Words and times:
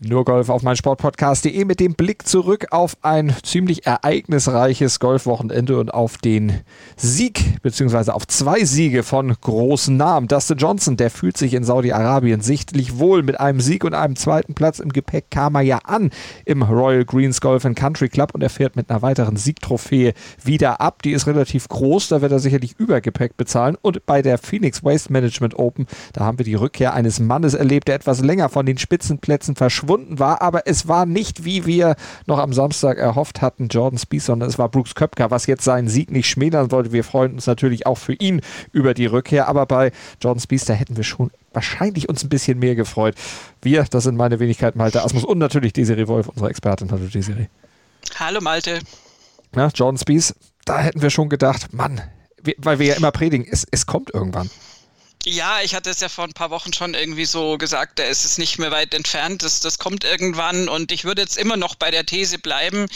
nur 0.00 0.24
Golf 0.24 0.48
auf 0.48 0.62
mein 0.62 0.76
Sportpodcast.de 0.76 1.64
mit 1.64 1.78
dem 1.78 1.94
Blick 1.94 2.26
zurück 2.26 2.66
auf 2.70 2.96
ein 3.02 3.34
ziemlich 3.42 3.86
ereignisreiches 3.86 4.98
Golfwochenende 4.98 5.78
und 5.78 5.94
auf 5.94 6.18
den 6.18 6.60
Sieg, 6.96 7.62
beziehungsweise 7.62 8.14
auf 8.14 8.26
zwei 8.26 8.64
Siege 8.64 9.02
von 9.02 9.32
großen 9.32 9.96
Namen. 9.96 10.28
Dustin 10.28 10.58
Johnson, 10.58 10.96
der 10.96 11.10
fühlt 11.10 11.36
sich 11.36 11.54
in 11.54 11.64
Saudi-Arabien 11.64 12.40
sichtlich 12.40 12.98
wohl. 12.98 13.22
Mit 13.22 13.38
einem 13.40 13.60
Sieg 13.60 13.84
und 13.84 13.94
einem 13.94 14.16
zweiten 14.16 14.54
Platz 14.54 14.80
im 14.80 14.92
Gepäck 14.92 15.30
kam 15.30 15.54
er 15.54 15.62
ja 15.62 15.78
an 15.84 16.10
im 16.44 16.62
Royal 16.62 17.04
Greens 17.04 17.40
Golf 17.40 17.64
and 17.64 17.76
Country 17.76 18.08
Club 18.08 18.34
und 18.34 18.42
er 18.42 18.50
fährt 18.50 18.76
mit 18.76 18.90
einer 18.90 19.02
weiteren 19.02 19.36
Siegtrophäe 19.36 20.12
wieder 20.42 20.80
ab. 20.80 21.02
Die 21.02 21.12
ist 21.12 21.26
relativ 21.26 21.68
groß, 21.68 22.08
da 22.08 22.20
wird 22.20 22.32
er 22.32 22.40
sicherlich 22.40 22.74
Übergepäck 22.78 23.36
bezahlen. 23.36 23.76
Und 23.80 24.04
bei 24.06 24.22
der 24.22 24.38
Phoenix 24.38 24.82
Waste 24.82 25.12
Management 25.12 25.56
Open, 25.56 25.86
da 26.12 26.24
haben 26.24 26.38
wir 26.38 26.44
die 26.44 26.54
Rückkehr 26.54 26.94
eines 26.94 27.20
Mannes 27.20 27.54
erlebt, 27.54 27.88
der 27.88 27.94
etwas 27.94 28.20
länger 28.20 28.48
von 28.48 28.66
den 28.66 28.76
Spitzenplätzen 28.76 29.54
verschwunden 29.54 29.83
verschwunden 29.84 30.18
war, 30.18 30.42
aber 30.42 30.66
es 30.66 30.88
war 30.88 31.06
nicht, 31.06 31.44
wie 31.44 31.66
wir 31.66 31.96
noch 32.26 32.38
am 32.38 32.52
Samstag 32.52 32.98
erhofft 32.98 33.42
hatten, 33.42 33.68
Jordan 33.68 33.98
Spieth, 33.98 34.22
sondern 34.22 34.48
es 34.48 34.58
war 34.58 34.68
Brooks 34.68 34.94
Köpker, 34.94 35.30
was 35.30 35.46
jetzt 35.46 35.64
seinen 35.64 35.88
Sieg 35.88 36.10
nicht 36.10 36.28
schmälern 36.28 36.70
wollte. 36.70 36.92
Wir 36.92 37.04
freuen 37.04 37.34
uns 37.34 37.46
natürlich 37.46 37.86
auch 37.86 37.98
für 37.98 38.14
ihn 38.14 38.40
über 38.72 38.94
die 38.94 39.06
Rückkehr, 39.06 39.48
aber 39.48 39.66
bei 39.66 39.92
Jordan 40.20 40.40
Spieth, 40.40 40.68
da 40.68 40.72
hätten 40.72 40.96
wir 40.96 41.04
schon 41.04 41.30
wahrscheinlich 41.52 42.08
uns 42.08 42.24
ein 42.24 42.28
bisschen 42.28 42.58
mehr 42.58 42.74
gefreut. 42.74 43.14
Wir, 43.62 43.84
das 43.84 44.04
sind 44.04 44.16
meine 44.16 44.40
Wenigkeit 44.40 44.76
Malte 44.76 45.02
Asmus 45.04 45.24
und 45.24 45.38
natürlich 45.38 45.72
Desiree 45.72 46.08
Wolf, 46.08 46.28
unsere 46.28 46.50
Expertin. 46.50 46.90
Hallo 46.90 47.06
Desiree. 47.06 47.46
Hallo 48.18 48.40
Malte. 48.40 48.80
Ja, 49.54 49.68
Jordan 49.68 49.98
Spieth, 49.98 50.34
da 50.64 50.80
hätten 50.80 51.02
wir 51.02 51.10
schon 51.10 51.28
gedacht, 51.28 51.72
Mann, 51.72 52.00
weil 52.58 52.78
wir 52.78 52.86
ja 52.86 52.94
immer 52.94 53.12
predigen, 53.12 53.46
es, 53.48 53.66
es 53.70 53.86
kommt 53.86 54.12
irgendwann. 54.12 54.50
Ja, 55.26 55.62
ich 55.62 55.74
hatte 55.74 55.88
es 55.88 56.00
ja 56.00 56.10
vor 56.10 56.24
ein 56.24 56.34
paar 56.34 56.50
Wochen 56.50 56.72
schon 56.74 56.92
irgendwie 56.92 57.24
so 57.24 57.56
gesagt, 57.56 57.98
da 57.98 58.04
ist 58.04 58.26
es 58.26 58.36
nicht 58.36 58.58
mehr 58.58 58.70
weit 58.70 58.92
entfernt, 58.92 59.42
das, 59.42 59.60
das 59.60 59.78
kommt 59.78 60.04
irgendwann 60.04 60.68
und 60.68 60.92
ich 60.92 61.04
würde 61.04 61.22
jetzt 61.22 61.38
immer 61.38 61.56
noch 61.56 61.76
bei 61.76 61.90
der 61.90 62.04
These 62.04 62.38
bleiben, 62.38 62.86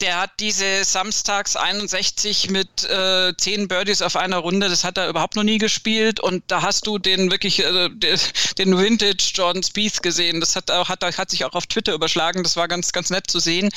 der 0.00 0.20
hat 0.20 0.30
diese 0.40 0.84
Samstags 0.84 1.56
61 1.56 2.50
mit 2.50 2.84
äh, 2.84 3.32
10 3.34 3.66
Birdies 3.66 4.02
auf 4.02 4.16
einer 4.16 4.38
Runde, 4.38 4.68
das 4.68 4.84
hat 4.84 4.98
er 4.98 5.08
überhaupt 5.08 5.36
noch 5.36 5.42
nie 5.42 5.56
gespielt 5.56 6.20
und 6.20 6.44
da 6.48 6.60
hast 6.60 6.86
du 6.86 6.98
den 6.98 7.30
wirklich, 7.30 7.64
äh, 7.64 7.88
den 8.58 8.78
Vintage 8.78 9.32
Jordan 9.32 9.62
Spieth 9.62 10.02
gesehen. 10.02 10.40
Das 10.40 10.54
hat, 10.54 10.70
auch, 10.70 10.90
hat, 10.90 11.02
hat 11.02 11.30
sich 11.30 11.46
auch 11.46 11.54
auf 11.54 11.66
Twitter 11.66 11.94
überschlagen, 11.94 12.42
das 12.42 12.56
war 12.56 12.68
ganz, 12.68 12.92
ganz 12.92 13.08
nett 13.08 13.30
zu 13.30 13.38
sehen, 13.38 13.70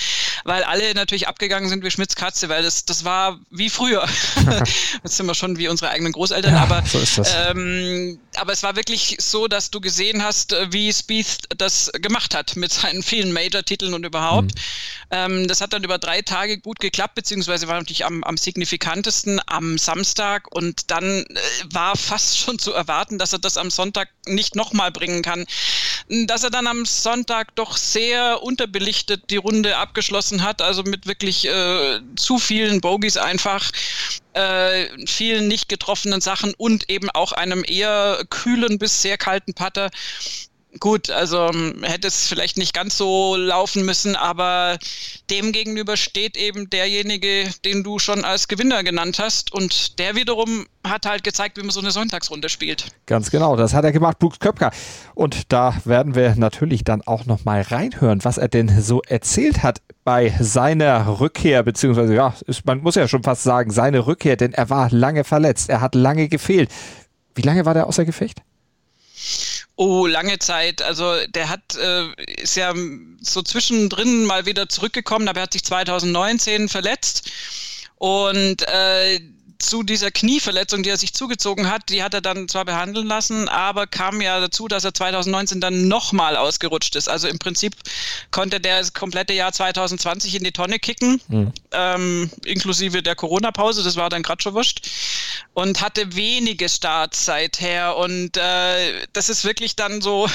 weil 0.44 0.64
alle 0.64 0.94
natürlich 0.94 1.28
abgegangen 1.30 1.70
sind 1.70 1.86
wie 1.86 1.92
Schmitz 1.92 2.16
Katze, 2.16 2.50
weil 2.50 2.64
das, 2.64 2.84
das 2.84 3.06
war 3.06 3.40
wie 3.50 3.70
früher. 3.70 4.06
Jetzt 5.04 5.16
sind 5.16 5.26
wir 5.26 5.36
schon 5.36 5.58
wie 5.58 5.70
unsere 5.70 5.92
eigenen 5.92 6.12
Großeltern, 6.12 6.54
ja, 6.54 6.64
aber, 6.64 6.84
so 6.86 7.24
ähm, 7.24 8.20
aber 8.36 8.52
es 8.52 8.62
war 8.64 8.76
wirklich 8.76 9.16
so, 9.20 9.48
dass 9.48 9.72
du 9.72 9.80
gesehen 9.80 10.22
hast, 10.22 10.52
äh, 10.52 10.68
wie 10.72 10.92
Spieth 10.92 11.44
das 11.58 11.90
gemacht 11.94 12.36
hat 12.36 12.58
mit 12.58 12.74
seinen 12.74 13.04
vielen 13.04 13.32
Major-Titeln 13.32 13.94
und 13.94 14.06
überhaupt. 14.06 14.56
Mhm. 14.56 14.62
Ähm, 15.12 15.48
das 15.48 15.62
hat 15.62 15.74
dann 15.74 15.84
über 15.84 15.98
drei 15.98 16.09
Tage 16.22 16.60
gut 16.60 16.80
geklappt, 16.80 17.16
beziehungsweise 17.16 17.68
war 17.68 17.78
natürlich 17.78 18.06
am, 18.06 18.24
am 18.24 18.38
signifikantesten 18.38 19.40
am 19.48 19.78
Samstag 19.78 20.48
und 20.54 20.92
dann 20.92 21.06
äh, 21.06 21.40
war 21.72 21.96
fast 21.96 22.38
schon 22.38 22.60
zu 22.60 22.74
erwarten, 22.74 23.18
dass 23.18 23.34
er 23.34 23.40
das 23.40 23.58
am 23.58 23.70
Sonntag 23.70 24.10
nicht 24.26 24.56
nochmal 24.56 24.92
bringen 24.92 25.22
kann. 25.22 25.46
Dass 26.08 26.44
er 26.44 26.50
dann 26.50 26.68
am 26.68 26.86
Sonntag 26.86 27.56
doch 27.56 27.78
sehr 27.78 28.42
unterbelichtet 28.42 29.30
die 29.30 29.38
Runde 29.38 29.78
abgeschlossen 29.78 30.44
hat, 30.44 30.62
also 30.62 30.84
mit 30.84 31.06
wirklich 31.06 31.46
äh, 31.48 32.00
zu 32.16 32.40
vielen 32.40 32.82
Bogies 32.82 33.18
einfach 33.18 33.72
äh, 34.34 34.88
vielen 35.08 35.48
nicht 35.48 35.70
getroffenen 35.70 36.22
Sachen 36.22 36.54
und 36.58 36.90
eben 36.90 37.10
auch 37.10 37.32
einem 37.32 37.64
eher 37.68 38.24
kühlen 38.30 38.80
bis 38.80 39.02
sehr 39.02 39.18
kalten 39.18 39.54
Putter 39.54 39.90
gut, 40.80 41.10
also 41.10 41.48
ähm, 41.48 41.84
hätte 41.84 42.08
es 42.08 42.28
vielleicht 42.28 42.58
nicht 42.58 42.74
ganz 42.74 42.98
so 42.98 43.36
laufen 43.36 43.86
müssen, 43.86 44.16
aber 44.16 44.78
dem 45.30 45.52
gegenüber 45.52 45.98
steht 45.98 46.38
eben 46.38 46.70
derjenige, 46.70 47.50
den 47.66 47.84
du 47.84 48.00
schon 48.00 48.24
als 48.24 48.48
Gewinner 48.48 48.84
genannt 48.84 49.20
hast 49.20 49.52
und 49.52 50.00
der 50.00 50.16
wiederum 50.16 50.68
hat 50.86 51.06
halt 51.06 51.24
gezeigt, 51.24 51.58
wie 51.58 51.62
man 51.62 51.72
so 51.72 51.80
eine 51.80 51.92
Sonntagsrunde 51.92 52.50
spielt. 52.50 52.86
Ganz 53.06 53.32
genau, 53.32 53.56
das 53.56 53.74
hat 53.74 53.84
er 53.84 53.92
gemacht, 53.92 54.20
Brooks 54.20 54.40
Köpker. 54.40 54.72
Und 55.16 55.52
da 55.52 55.76
werden 55.86 56.16
wir 56.16 56.36
natürlich 56.36 56.84
dann 56.84 57.02
auch 57.02 57.26
nochmal 57.26 57.62
reinhören, 57.62 58.24
was 58.24 58.38
er 58.38 58.48
denn 58.48 58.82
so 58.82 59.02
erzählt 59.02 59.64
hat 59.64 59.82
bei 60.04 60.34
seiner 60.40 61.20
Rückkehr, 61.20 61.64
beziehungsweise 61.64 62.16
ja, 62.16 62.34
ist, 62.46 62.66
man 62.66 62.82
muss 62.82 62.96
ja 62.96 63.08
schon 63.08 63.24
fast 63.24 63.44
sagen, 63.44 63.72
seine 63.72 64.08
Rückkehr, 64.08 64.38
denn 64.38 64.54
er 64.54 64.70
war 64.70 64.90
lange 64.92 65.24
verletzt, 65.24 65.70
er 65.70 65.82
hat 65.82 65.96
lange 65.96 66.30
gefehlt. 66.30 66.70
Wie 67.36 67.42
lange 67.42 67.66
war 67.66 67.74
der 67.74 67.88
außer 67.88 68.06
Gefecht? 68.06 68.42
Oh, 69.76 70.06
lange 70.08 70.40
Zeit. 70.40 70.82
Also 70.82 71.16
der 71.28 71.50
hat 71.50 71.76
äh, 71.76 72.08
ist 72.42 72.56
ja 72.56 72.74
so 73.22 73.42
zwischendrin 73.42 74.26
mal 74.26 74.46
wieder 74.46 74.70
zurückgekommen, 74.70 75.28
aber 75.28 75.40
er 75.40 75.44
hat 75.44 75.54
sich 75.54 75.64
2019 75.64 76.70
verletzt 76.70 77.30
und 77.98 78.62
äh, 78.68 79.20
zu 79.60 79.84
dieser 79.84 80.10
Knieverletzung, 80.10 80.84
die 80.84 80.90
er 80.90 80.98
sich 80.98 81.14
zugezogen 81.14 81.70
hat, 81.70 81.90
die 81.90 82.02
hat 82.02 82.14
er 82.14 82.22
dann 82.22 82.48
zwar 82.48 82.64
behandeln 82.64 83.08
lassen, 83.08 83.50
aber 83.50 83.88
kam 83.88 84.22
ja 84.22 84.40
dazu, 84.40 84.70
dass 84.70 84.86
er 84.86 84.94
2019 84.94 85.60
dann 85.60 85.90
nochmal 85.90 86.38
ausgerutscht 86.38 86.96
ist. 86.96 87.10
Also 87.10 87.28
im 87.28 87.40
Prinzip 87.40 87.76
konnte 88.32 88.62
der 88.62 88.80
das 88.80 88.94
komplette 88.94 89.34
Jahr 89.34 89.52
2020 89.52 90.36
in 90.36 90.46
die 90.46 90.54
Tonne 90.54 90.80
kicken, 90.80 91.22
mhm. 91.28 91.52
ähm, 91.74 92.32
inklusive 92.46 93.04
der 93.04 93.16
Corona-Pause, 93.16 93.84
das 93.84 93.98
war 93.98 94.10
dann 94.10 94.24
gerade 94.24 94.42
schon 94.42 94.54
wurscht, 94.54 94.88
und 95.54 95.82
hatte 95.82 96.16
wenige 96.16 96.70
Starts 96.70 97.26
seither. 97.26 97.98
Und 97.98 98.38
äh, 98.38 99.08
das 99.14 99.30
ist 99.30 99.44
wirklich 99.44 99.76
dann 99.76 100.02
so 100.02 100.30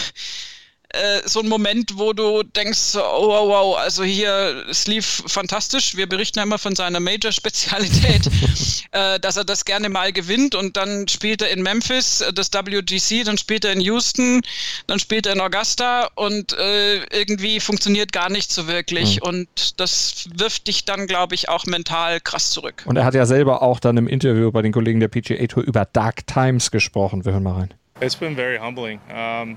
äh, 0.94 1.22
so 1.28 1.40
ein 1.40 1.48
Moment, 1.48 1.98
wo 1.98 2.12
du 2.12 2.42
denkst, 2.42 2.96
oh 2.96 3.28
wow, 3.28 3.48
wow, 3.48 3.78
also 3.78 4.04
hier, 4.04 4.64
es 4.70 4.86
lief 4.86 5.22
fantastisch. 5.26 5.96
Wir 5.96 6.08
berichten 6.08 6.38
ja 6.38 6.44
immer 6.44 6.58
von 6.58 6.76
seiner 6.76 7.00
Major-Spezialität, 7.00 8.30
äh, 8.92 9.18
dass 9.20 9.36
er 9.36 9.44
das 9.44 9.64
gerne 9.64 9.88
mal 9.88 10.12
gewinnt 10.12 10.54
und 10.54 10.76
dann 10.76 11.08
spielt 11.08 11.42
er 11.42 11.50
in 11.50 11.62
Memphis 11.62 12.20
äh, 12.20 12.32
das 12.32 12.50
WGC, 12.52 13.24
dann 13.24 13.38
spielt 13.38 13.64
er 13.64 13.72
in 13.72 13.80
Houston, 13.80 14.42
dann 14.86 14.98
spielt 14.98 15.26
er 15.26 15.32
in 15.32 15.40
Augusta 15.40 16.08
und 16.14 16.56
äh, 16.58 17.04
irgendwie 17.06 17.60
funktioniert 17.60 18.12
gar 18.12 18.30
nicht 18.30 18.52
so 18.52 18.68
wirklich. 18.68 19.16
Mhm. 19.16 19.28
Und 19.28 19.80
das 19.80 20.28
wirft 20.34 20.68
dich 20.68 20.84
dann, 20.84 21.06
glaube 21.06 21.34
ich, 21.34 21.48
auch 21.48 21.66
mental 21.66 22.20
krass 22.20 22.50
zurück. 22.50 22.84
Und 22.86 22.96
er 22.96 23.04
hat 23.04 23.14
ja 23.14 23.26
selber 23.26 23.62
auch 23.62 23.80
dann 23.80 23.96
im 23.96 24.06
Interview 24.06 24.52
bei 24.52 24.62
den 24.62 24.72
Kollegen 24.72 25.00
der 25.00 25.08
PGA 25.08 25.46
Tour 25.46 25.64
über 25.64 25.84
Dark 25.84 26.26
Times 26.26 26.70
gesprochen. 26.70 27.24
Wir 27.24 27.32
hören 27.32 27.42
mal 27.42 27.54
rein. 27.54 27.74
It's 28.00 28.16
been 28.16 28.34
very 28.34 28.58
humbling. 28.58 29.00
Um 29.08 29.56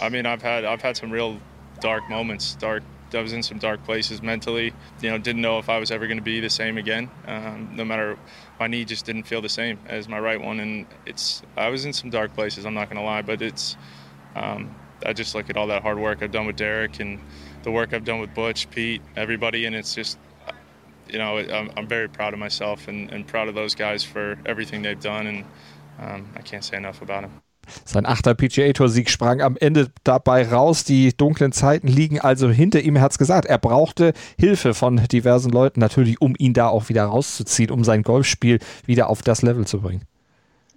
I 0.00 0.08
mean, 0.08 0.26
I've 0.26 0.42
had 0.42 0.64
I've 0.64 0.82
had 0.82 0.96
some 0.96 1.10
real 1.10 1.38
dark 1.80 2.08
moments. 2.08 2.54
Dark. 2.54 2.82
I 3.12 3.22
was 3.22 3.32
in 3.32 3.44
some 3.44 3.58
dark 3.58 3.84
places 3.84 4.22
mentally. 4.22 4.72
You 5.00 5.10
know, 5.10 5.18
didn't 5.18 5.42
know 5.42 5.58
if 5.60 5.68
I 5.68 5.78
was 5.78 5.92
ever 5.92 6.06
going 6.06 6.18
to 6.18 6.22
be 6.22 6.40
the 6.40 6.50
same 6.50 6.78
again. 6.78 7.08
Um, 7.26 7.70
no 7.76 7.84
matter, 7.84 8.18
my 8.58 8.66
knee 8.66 8.84
just 8.84 9.06
didn't 9.06 9.24
feel 9.24 9.40
the 9.40 9.48
same 9.48 9.78
as 9.86 10.08
my 10.08 10.18
right 10.18 10.40
one, 10.40 10.58
and 10.58 10.86
it's. 11.06 11.42
I 11.56 11.68
was 11.68 11.84
in 11.84 11.92
some 11.92 12.10
dark 12.10 12.34
places. 12.34 12.66
I'm 12.66 12.74
not 12.74 12.88
going 12.88 12.96
to 12.96 13.04
lie, 13.04 13.22
but 13.22 13.40
it's. 13.40 13.76
Um, 14.34 14.74
I 15.06 15.12
just 15.12 15.34
look 15.34 15.50
at 15.50 15.56
all 15.56 15.68
that 15.68 15.82
hard 15.82 15.98
work 15.98 16.22
I've 16.22 16.32
done 16.32 16.46
with 16.46 16.56
Derek 16.56 16.98
and 16.98 17.20
the 17.62 17.70
work 17.70 17.92
I've 17.92 18.04
done 18.04 18.20
with 18.20 18.34
Butch, 18.34 18.68
Pete, 18.70 19.02
everybody, 19.16 19.66
and 19.66 19.76
it's 19.76 19.94
just. 19.94 20.18
You 21.08 21.18
know, 21.18 21.36
I'm, 21.36 21.70
I'm 21.76 21.86
very 21.86 22.08
proud 22.08 22.32
of 22.32 22.40
myself 22.40 22.88
and, 22.88 23.12
and, 23.12 23.26
proud 23.26 23.48
of 23.48 23.54
those 23.54 23.74
guys 23.74 24.02
for 24.02 24.38
everything 24.46 24.80
they've 24.80 24.98
done, 24.98 25.26
and 25.26 25.44
um, 26.00 26.30
I 26.34 26.40
can't 26.40 26.64
say 26.64 26.78
enough 26.78 27.02
about 27.02 27.22
them. 27.22 27.42
Sein 27.84 28.06
achter 28.06 28.34
PGA-Tour-Sieg 28.34 29.10
sprang 29.10 29.40
am 29.40 29.56
Ende 29.56 29.90
dabei 30.04 30.48
raus. 30.48 30.84
Die 30.84 31.16
dunklen 31.16 31.52
Zeiten 31.52 31.88
liegen 31.88 32.20
also 32.20 32.50
hinter 32.50 32.80
ihm. 32.80 32.96
Er 32.96 33.02
hat 33.02 33.12
es 33.12 33.18
gesagt, 33.18 33.46
er 33.46 33.58
brauchte 33.58 34.12
Hilfe 34.38 34.74
von 34.74 34.96
diversen 35.10 35.50
Leuten, 35.50 35.80
natürlich, 35.80 36.20
um 36.20 36.34
ihn 36.38 36.54
da 36.54 36.68
auch 36.68 36.88
wieder 36.88 37.04
rauszuziehen, 37.04 37.70
um 37.70 37.84
sein 37.84 38.02
Golfspiel 38.02 38.58
wieder 38.86 39.08
auf 39.08 39.22
das 39.22 39.42
Level 39.42 39.66
zu 39.66 39.80
bringen. 39.80 40.02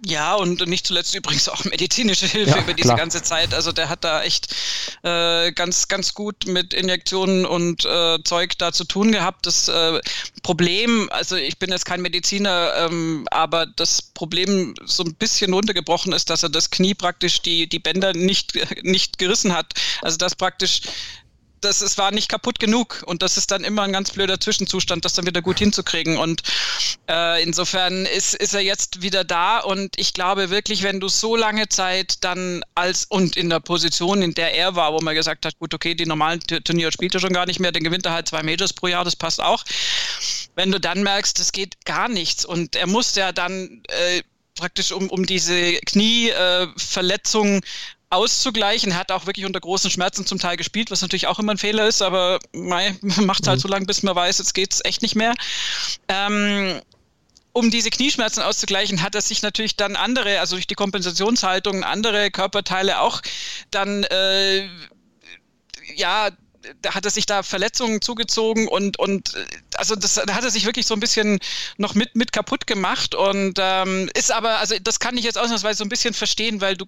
Ja, 0.06 0.34
und 0.36 0.64
nicht 0.68 0.86
zuletzt 0.86 1.14
übrigens 1.14 1.48
auch 1.48 1.64
medizinische 1.64 2.26
Hilfe 2.26 2.50
ja, 2.52 2.62
über 2.62 2.72
diese 2.72 2.88
klar. 2.88 2.98
ganze 2.98 3.22
Zeit. 3.22 3.52
Also 3.52 3.72
der 3.72 3.88
hat 3.88 4.04
da 4.04 4.22
echt 4.22 4.54
äh, 5.02 5.50
ganz, 5.52 5.88
ganz 5.88 6.14
gut 6.14 6.46
mit 6.46 6.72
Injektionen 6.72 7.44
und 7.44 7.84
äh, 7.84 8.18
Zeug 8.22 8.56
da 8.58 8.72
zu 8.72 8.84
tun 8.84 9.10
gehabt. 9.10 9.46
Das 9.46 9.66
äh, 9.66 10.00
Problem, 10.44 11.08
also 11.10 11.34
ich 11.34 11.58
bin 11.58 11.70
jetzt 11.70 11.84
kein 11.84 12.00
Mediziner, 12.00 12.74
ähm, 12.76 13.26
aber 13.32 13.66
das 13.66 14.00
Problem 14.00 14.74
so 14.84 15.02
ein 15.02 15.14
bisschen 15.16 15.52
runtergebrochen 15.52 16.12
ist, 16.12 16.30
dass 16.30 16.44
er 16.44 16.50
das 16.50 16.70
Knie 16.70 16.94
praktisch 16.94 17.42
die, 17.42 17.68
die 17.68 17.80
Bänder 17.80 18.12
nicht, 18.12 18.52
nicht 18.84 19.18
gerissen 19.18 19.52
hat. 19.52 19.74
Also 20.02 20.16
dass 20.16 20.36
praktisch 20.36 20.82
das 21.60 21.80
es 21.80 21.98
war 21.98 22.10
nicht 22.10 22.28
kaputt 22.28 22.58
genug. 22.58 23.02
Und 23.06 23.22
das 23.22 23.36
ist 23.36 23.50
dann 23.50 23.64
immer 23.64 23.82
ein 23.82 23.92
ganz 23.92 24.10
blöder 24.10 24.40
Zwischenzustand, 24.40 25.04
das 25.04 25.14
dann 25.14 25.26
wieder 25.26 25.42
gut 25.42 25.58
hinzukriegen. 25.58 26.16
Und 26.16 26.42
äh, 27.08 27.42
insofern 27.42 28.06
ist, 28.06 28.34
ist 28.34 28.54
er 28.54 28.60
jetzt 28.60 29.02
wieder 29.02 29.24
da. 29.24 29.58
Und 29.60 29.98
ich 29.98 30.14
glaube 30.14 30.50
wirklich, 30.50 30.82
wenn 30.82 31.00
du 31.00 31.08
so 31.08 31.36
lange 31.36 31.68
Zeit 31.68 32.24
dann 32.24 32.62
als 32.74 33.04
und 33.06 33.36
in 33.36 33.50
der 33.50 33.60
Position, 33.60 34.22
in 34.22 34.34
der 34.34 34.54
er 34.54 34.74
war, 34.74 34.92
wo 34.92 35.00
man 35.00 35.14
gesagt 35.14 35.44
hat, 35.46 35.58
gut, 35.58 35.74
okay, 35.74 35.94
die 35.94 36.06
normalen 36.06 36.40
Turniere 36.40 36.92
spielt 36.92 37.14
er 37.14 37.20
schon 37.20 37.32
gar 37.32 37.46
nicht 37.46 37.60
mehr, 37.60 37.72
dann 37.72 37.84
gewinnt 37.84 38.06
er 38.06 38.12
halt 38.12 38.28
zwei 38.28 38.42
Majors 38.42 38.72
pro 38.72 38.86
Jahr, 38.86 39.04
das 39.04 39.16
passt 39.16 39.40
auch. 39.40 39.64
Wenn 40.54 40.72
du 40.72 40.80
dann 40.80 41.02
merkst, 41.02 41.38
es 41.40 41.52
geht 41.52 41.84
gar 41.84 42.08
nichts 42.08 42.44
und 42.44 42.76
er 42.76 42.86
musste 42.86 43.20
ja 43.20 43.32
dann 43.32 43.82
äh, 43.88 44.22
praktisch 44.58 44.92
um, 44.92 45.08
um 45.08 45.24
diese 45.24 45.74
Knieverletzung 45.86 47.56
äh, 47.56 47.60
auszugleichen. 48.10 48.96
Hat 48.96 49.12
auch 49.12 49.26
wirklich 49.26 49.46
unter 49.46 49.60
großen 49.60 49.90
Schmerzen 49.90 50.26
zum 50.26 50.38
Teil 50.38 50.56
gespielt, 50.56 50.90
was 50.90 51.02
natürlich 51.02 51.26
auch 51.26 51.38
immer 51.38 51.52
ein 51.52 51.58
Fehler 51.58 51.86
ist, 51.86 52.02
aber 52.02 52.38
mei, 52.52 52.96
macht 53.02 53.46
halt 53.46 53.58
mhm. 53.58 53.62
so 53.62 53.68
lange, 53.68 53.86
bis 53.86 54.02
man 54.02 54.14
weiß, 54.16 54.38
jetzt 54.38 54.54
geht 54.54 54.72
es 54.72 54.84
echt 54.84 55.02
nicht 55.02 55.14
mehr. 55.14 55.34
Ähm, 56.08 56.80
um 57.52 57.70
diese 57.70 57.90
Knieschmerzen 57.90 58.42
auszugleichen, 58.42 59.02
hat 59.02 59.14
er 59.14 59.22
sich 59.22 59.42
natürlich 59.42 59.76
dann 59.76 59.96
andere, 59.96 60.40
also 60.40 60.56
durch 60.56 60.66
die 60.66 60.74
Kompensationshaltung, 60.74 61.82
andere 61.82 62.30
Körperteile 62.30 63.00
auch 63.00 63.20
dann, 63.70 64.04
äh, 64.04 64.68
ja, 65.96 66.30
da 66.82 66.94
hat 66.94 67.04
er 67.04 67.10
sich 67.10 67.26
da 67.26 67.42
Verletzungen 67.42 68.00
zugezogen 68.00 68.68
und, 68.68 68.98
und 68.98 69.34
also 69.76 69.96
das 69.96 70.14
da 70.14 70.34
hat 70.34 70.44
er 70.44 70.50
sich 70.50 70.66
wirklich 70.66 70.86
so 70.86 70.94
ein 70.94 71.00
bisschen 71.00 71.38
noch 71.78 71.94
mit, 71.94 72.14
mit 72.14 72.32
kaputt 72.32 72.66
gemacht 72.66 73.14
und 73.14 73.58
ähm, 73.58 74.10
ist 74.14 74.30
aber, 74.30 74.58
also 74.58 74.76
das 74.82 75.00
kann 75.00 75.16
ich 75.16 75.24
jetzt 75.24 75.38
ausnahmsweise 75.38 75.78
so 75.78 75.84
ein 75.84 75.88
bisschen 75.88 76.14
verstehen, 76.14 76.60
weil 76.60 76.76
du 76.76 76.84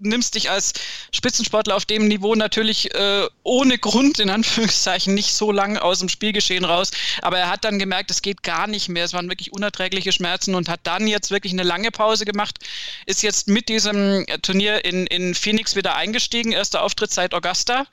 nimmst 0.00 0.34
dich 0.34 0.50
als 0.50 0.72
Spitzensportler 1.14 1.76
auf 1.76 1.84
dem 1.84 2.08
Niveau 2.08 2.34
natürlich 2.34 2.94
äh, 2.94 3.28
ohne 3.42 3.78
Grund, 3.78 4.18
in 4.18 4.30
Anführungszeichen, 4.30 5.14
nicht 5.14 5.34
so 5.34 5.52
lang 5.52 5.76
aus 5.76 6.00
dem 6.00 6.08
Spielgeschehen 6.08 6.64
raus. 6.64 6.90
Aber 7.22 7.38
er 7.38 7.50
hat 7.50 7.64
dann 7.64 7.78
gemerkt, 7.78 8.10
es 8.10 8.22
geht 8.22 8.42
gar 8.42 8.66
nicht 8.66 8.88
mehr. 8.88 9.04
Es 9.04 9.12
waren 9.12 9.28
wirklich 9.28 9.52
unerträgliche 9.52 10.12
Schmerzen 10.12 10.54
und 10.54 10.68
hat 10.68 10.80
dann 10.84 11.06
jetzt 11.06 11.30
wirklich 11.30 11.52
eine 11.52 11.62
lange 11.62 11.90
Pause 11.90 12.24
gemacht. 12.24 12.58
Ist 13.06 13.22
jetzt 13.22 13.48
mit 13.48 13.68
diesem 13.68 14.26
Turnier 14.42 14.84
in, 14.84 15.06
in 15.06 15.34
Phoenix 15.34 15.76
wieder 15.76 15.94
eingestiegen. 15.94 16.52
Erster 16.52 16.82
Auftritt 16.82 17.12
seit 17.12 17.34
Augusta. 17.34 17.86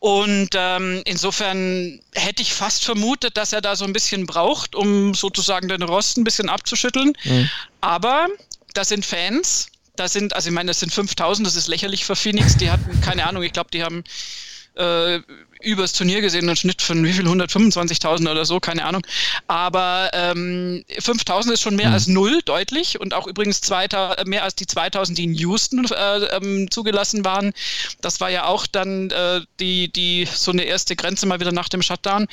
Und 0.00 0.50
ähm, 0.54 1.02
insofern 1.06 2.00
hätte 2.14 2.42
ich 2.42 2.54
fast 2.54 2.84
vermutet, 2.84 3.36
dass 3.36 3.52
er 3.52 3.60
da 3.60 3.74
so 3.74 3.84
ein 3.84 3.92
bisschen 3.92 4.26
braucht, 4.26 4.76
um 4.76 5.12
sozusagen 5.14 5.68
den 5.68 5.82
Rost 5.82 6.18
ein 6.18 6.24
bisschen 6.24 6.48
abzuschütteln. 6.48 7.14
Mhm. 7.24 7.50
Aber 7.80 8.28
da 8.74 8.84
sind 8.84 9.04
Fans 9.04 9.68
da 9.98 10.08
sind, 10.08 10.34
also 10.34 10.48
ich 10.48 10.54
meine, 10.54 10.68
das 10.68 10.80
sind 10.80 10.92
5000, 10.92 11.46
das 11.46 11.56
ist 11.56 11.68
lächerlich 11.68 12.04
für 12.04 12.16
Phoenix. 12.16 12.56
Die 12.56 12.70
hatten, 12.70 13.00
keine 13.00 13.26
Ahnung, 13.26 13.42
ich 13.42 13.52
glaube, 13.52 13.70
die 13.72 13.82
haben 13.82 14.04
äh, 14.74 15.20
übers 15.60 15.92
Turnier 15.92 16.20
gesehen 16.20 16.48
einen 16.48 16.56
Schnitt 16.56 16.82
von 16.82 17.04
wie 17.04 17.12
viel 17.12 17.26
125.000 17.26 18.30
oder 18.30 18.44
so, 18.44 18.60
keine 18.60 18.84
Ahnung. 18.84 19.02
Aber 19.46 20.10
ähm, 20.12 20.84
5.000 20.90 21.52
ist 21.52 21.62
schon 21.62 21.76
mehr 21.76 21.88
mhm. 21.88 21.94
als 21.94 22.06
null, 22.06 22.40
deutlich. 22.44 23.00
Und 23.00 23.14
auch 23.14 23.26
übrigens 23.26 23.60
2000, 23.60 24.26
mehr 24.26 24.44
als 24.44 24.54
die 24.54 24.66
2.000, 24.66 25.14
die 25.14 25.24
in 25.24 25.34
Houston 25.34 25.86
äh, 25.86 26.24
ähm, 26.36 26.70
zugelassen 26.70 27.24
waren. 27.24 27.52
Das 28.00 28.20
war 28.20 28.30
ja 28.30 28.44
auch 28.44 28.66
dann 28.66 29.10
äh, 29.10 29.40
die, 29.60 29.92
die 29.92 30.26
so 30.32 30.50
eine 30.50 30.62
erste 30.62 30.96
Grenze 30.96 31.26
mal 31.26 31.40
wieder 31.40 31.52
nach 31.52 31.68
dem 31.68 31.82
Shutdown. 31.82 32.26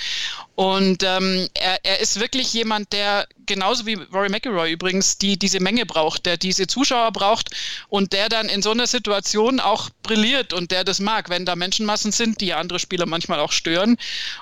Und 0.56 1.04
ähm, 1.04 1.50
er, 1.54 1.80
er 1.84 2.00
ist 2.00 2.20
wirklich 2.20 2.54
jemand, 2.54 2.94
der 2.94 3.28
genauso 3.46 3.86
wie 3.86 3.96
Rory 4.14 4.30
McIlroy 4.30 4.72
übrigens, 4.72 5.18
die 5.18 5.38
diese 5.38 5.60
Menge 5.60 5.86
braucht, 5.86 6.26
der 6.26 6.38
diese 6.38 6.68
Zuschauer 6.68 7.12
braucht 7.12 7.50
und 7.90 8.14
der 8.14 8.30
dann 8.30 8.48
in 8.48 8.62
so 8.62 8.72
einer 8.72 8.88
Situation 8.88 9.60
auch 9.60 9.90
brilliert 10.04 10.54
und 10.54 10.72
der 10.72 10.84
das 10.84 11.00
mag, 11.00 11.30
wenn 11.30 11.46
da 11.46 11.56
Menschenmassen 11.56 12.12
sind, 12.12 12.42
die 12.42 12.54
andere 12.54 12.80
Spieler 12.80 13.06
manchmal 13.16 13.40
auch 13.40 13.54
stören 13.54 13.96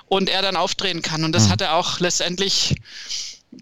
und 0.06 0.28
er 0.28 0.42
dann 0.42 0.56
aufdrehen 0.56 1.00
kann. 1.00 1.24
Und 1.24 1.32
das 1.32 1.46
mhm. 1.46 1.50
hat 1.52 1.60
er 1.60 1.74
auch 1.74 2.00
letztendlich 2.00 2.74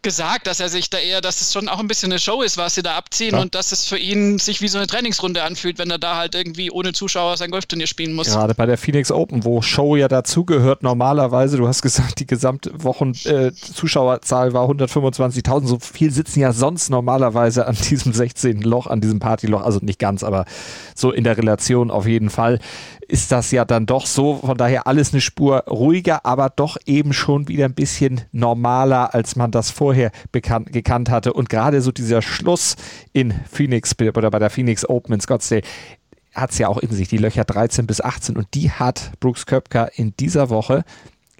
gesagt, 0.01 0.47
dass 0.47 0.61
er 0.61 0.69
sich 0.69 0.89
da 0.89 0.99
eher, 0.99 1.21
dass 1.21 1.41
es 1.41 1.53
schon 1.53 1.69
auch 1.69 1.79
ein 1.79 1.89
bisschen 1.89 2.11
eine 2.11 2.19
Show 2.19 2.43
ist, 2.43 2.57
was 2.57 2.75
sie 2.75 2.83
da 2.83 2.97
abziehen 2.97 3.35
ja. 3.35 3.41
und 3.41 3.55
dass 3.55 3.73
es 3.73 3.87
für 3.87 3.99
ihn 3.99 4.39
sich 4.39 4.63
wie 4.63 4.69
so 4.69 4.79
eine 4.79 4.87
Trainingsrunde 4.87 5.43
anfühlt, 5.43 5.79
wenn 5.79 5.91
er 5.91 5.99
da 5.99 6.17
halt 6.17 6.35
irgendwie 6.35 6.71
ohne 6.71 6.93
Zuschauer 6.93 7.37
sein 7.37 7.51
Golfturnier 7.51 7.87
spielen 7.87 8.15
muss. 8.15 8.29
Gerade 8.29 8.55
bei 8.55 8.65
der 8.65 8.79
Phoenix 8.79 9.11
Open, 9.11 9.45
wo 9.45 9.61
Show 9.61 9.97
ja 9.97 10.09
dazugehört, 10.09 10.83
normalerweise, 10.83 11.57
du 11.57 11.69
hast 11.69 11.83
gesagt, 11.83 12.21
die 12.21 12.27
Gesamtwochen 12.27 13.15
äh, 13.25 13.53
Zuschauerzahl 13.53 14.53
war 14.53 14.69
125.000, 14.69 15.67
so 15.67 15.79
viel 15.79 16.11
sitzen 16.11 16.41
ja 16.41 16.53
sonst 16.53 16.89
normalerweise 16.89 17.67
an 17.67 17.77
diesem 17.77 18.13
16. 18.13 18.63
Loch, 18.63 18.87
an 18.87 19.01
diesem 19.01 19.19
Partyloch, 19.19 19.63
also 19.63 19.81
nicht 19.83 19.99
ganz, 19.99 20.23
aber 20.23 20.47
so 20.95 21.13
in 21.13 21.25
der 21.25 21.37
Relation 21.37 21.91
auf 21.91 22.07
jeden 22.07 22.31
Fall 22.31 22.61
ist 23.13 23.31
das 23.31 23.51
ja 23.51 23.67
dann 23.67 23.85
doch 23.85 24.07
so. 24.07 24.37
Von 24.37 24.57
daher 24.57 24.87
alles 24.87 25.13
eine 25.13 25.21
Spur 25.21 25.65
ruhiger, 25.69 26.25
aber 26.25 26.49
doch 26.49 26.79
eben 26.87 27.13
schon 27.13 27.47
wieder 27.47 27.67
ein 27.67 27.75
bisschen 27.75 28.23
normaler, 28.33 29.15
als 29.15 29.37
man 29.37 29.51
das 29.51 29.71
vorher 29.71 30.11
bekannt, 30.33 30.73
gekannt 30.73 31.11
hatte. 31.11 31.35
Und 31.35 31.51
gerade 31.51 31.83
so 31.83 31.93
dieser 31.93 32.23
Schluss 32.23 32.75
in 33.13 33.35
Phoenix 33.51 33.95
oder 34.01 34.31
bei 34.31 34.39
der 34.39 34.49
Phoenix 34.49 34.89
Open 34.89 35.13
in 35.13 35.21
Scottsdale 35.21 35.61
hat 36.35 36.53
es 36.53 36.59
ja 36.59 36.69
auch 36.69 36.79
in 36.79 36.91
sich, 36.91 37.09
die 37.09 37.19
Löcher 37.19 37.45
13 37.45 37.87
bis 37.87 38.01
18. 38.01 38.39
Und 38.39 38.47
die 38.55 38.71
hat 38.71 39.13
Brooks 39.21 39.45
Köpker 39.45 39.91
in 39.95 40.17
dieser 40.17 40.49
Woche 40.49 40.83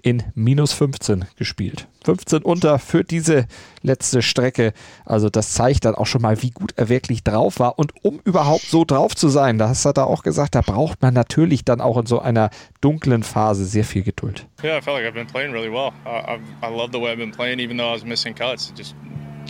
in 0.03 0.21
minus 0.35 0.73
15 0.73 1.25
gespielt. 1.37 1.87
15 2.03 2.43
unter 2.43 2.77
für 2.77 3.05
diese 3.05 3.47
letzte 3.81 4.21
Strecke. 4.21 4.73
Also 5.05 5.29
das 5.29 5.53
zeigt 5.53 5.85
dann 5.85 5.95
auch 5.95 6.05
schon 6.05 6.21
mal, 6.21 6.43
wie 6.43 6.51
gut 6.51 6.73
er 6.75 6.89
wirklich 6.89 7.23
drauf 7.23 7.59
war. 7.59 7.79
Und 7.79 7.93
um 8.03 8.19
überhaupt 8.25 8.63
so 8.63 8.83
drauf 8.83 9.15
zu 9.15 9.29
sein, 9.29 9.57
das 9.57 9.85
hat 9.85 9.97
er 9.97 10.07
auch 10.07 10.21
gesagt, 10.21 10.55
da 10.55 10.61
braucht 10.61 11.01
man 11.01 11.13
natürlich 11.13 11.63
dann 11.63 11.79
auch 11.79 11.97
in 11.97 12.05
so 12.05 12.19
einer 12.19 12.49
dunklen 12.81 13.23
Phase 13.23 13.65
sehr 13.65 13.85
viel 13.85 14.03
Geduld. 14.03 14.45
Yeah, 14.61 14.77
I 14.77 14.81
felt 14.81 14.97
like 14.97 15.05
I've 15.05 15.13
been 15.13 15.25
playing 15.25 15.53
really 15.53 15.71
well. 15.71 15.93
I, 16.05 16.35
I, 16.35 16.67
I 16.67 16.69
love 16.69 16.91
the 16.91 16.99
way 16.99 17.13
I've 17.13 17.17
been 17.17 17.31
playing, 17.31 17.59
even 17.59 17.77
though 17.77 17.89
I 17.89 17.93
was 17.93 18.03
missing 18.03 18.35
cuts. 18.35 18.69
It 18.69 18.77
just 18.77 18.95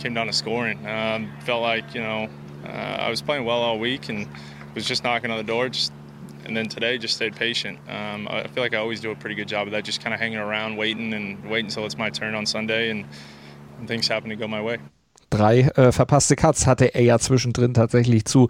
came 0.00 0.14
down 0.14 0.28
to 0.28 0.32
scoring. 0.32 0.78
Um, 0.86 1.28
felt 1.44 1.62
like, 1.62 1.94
you 1.94 2.00
know, 2.00 2.28
uh, 2.64 3.06
I 3.06 3.10
was 3.10 3.20
playing 3.20 3.44
well 3.44 3.58
all 3.58 3.80
week 3.80 4.08
and 4.08 4.28
was 4.76 4.86
just 4.86 5.02
knocking 5.02 5.32
on 5.32 5.36
the 5.36 5.44
door, 5.44 5.68
just 5.68 5.92
and 6.46 6.56
then 6.56 6.68
today 6.68 6.98
just 6.98 7.14
stayed 7.14 7.34
patient. 7.36 7.78
Um, 7.88 8.28
I 8.28 8.46
feel 8.48 8.62
like 8.62 8.74
I 8.74 8.78
always 8.78 9.00
do 9.00 9.10
a 9.10 9.14
pretty 9.14 9.34
good 9.34 9.48
job 9.48 9.66
of 9.66 9.72
that, 9.72 9.84
just 9.84 10.02
kind 10.02 10.14
of 10.14 10.20
hanging 10.20 10.38
around, 10.38 10.76
waiting 10.76 11.12
and 11.14 11.42
waiting 11.44 11.66
until 11.66 11.84
it's 11.86 11.98
my 11.98 12.10
turn 12.10 12.34
on 12.34 12.46
Sunday, 12.46 12.90
and, 12.90 13.04
and 13.78 13.88
things 13.88 14.08
happen 14.08 14.30
to 14.30 14.36
go 14.36 14.48
my 14.48 14.60
way. 14.60 14.78
Drei 15.30 15.62
äh, 15.62 15.90
verpasste 15.90 16.36
Cuts 16.36 16.66
hatte 16.66 16.94
er 16.94 17.02
ja 17.02 17.18
zwischendrin 17.18 17.74
tatsächlich 17.74 18.24
zu 18.24 18.48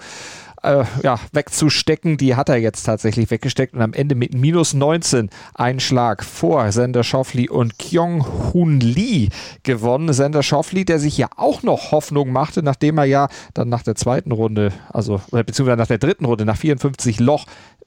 äh, 0.64 0.84
ja, 1.02 1.18
wegzustecken. 1.32 2.16
Die 2.16 2.34
hat 2.34 2.48
er 2.48 2.56
jetzt 2.56 2.84
tatsächlich 2.84 3.30
weggesteckt 3.30 3.74
und 3.74 3.82
am 3.82 3.92
Ende 3.92 4.14
mit 4.14 4.34
minus 4.34 4.74
19 4.74 5.30
einen 5.54 5.80
Schlag 5.80 6.24
vor 6.24 6.72
Sender 6.72 7.04
Schoffli 7.04 7.48
und 7.48 7.78
Kyung 7.78 8.24
Hoon 8.52 8.80
Lee 8.80 9.28
gewonnen. 9.62 10.12
Sender 10.12 10.42
Schoffli, 10.42 10.84
der 10.84 10.98
sich 10.98 11.18
ja 11.18 11.28
auch 11.36 11.62
noch 11.62 11.92
Hoffnung 11.92 12.32
machte, 12.32 12.62
nachdem 12.62 12.98
er 12.98 13.04
ja 13.04 13.28
dann 13.52 13.68
nach 13.68 13.82
der 13.82 13.94
zweiten 13.94 14.32
Runde, 14.32 14.72
also 14.92 15.20
beziehungsweise 15.30 15.78
nach 15.78 15.86
der 15.86 15.98
dritten 15.98 16.24
Runde, 16.24 16.44
nach 16.44 16.56
54 16.56 17.20
Loch 17.20 17.44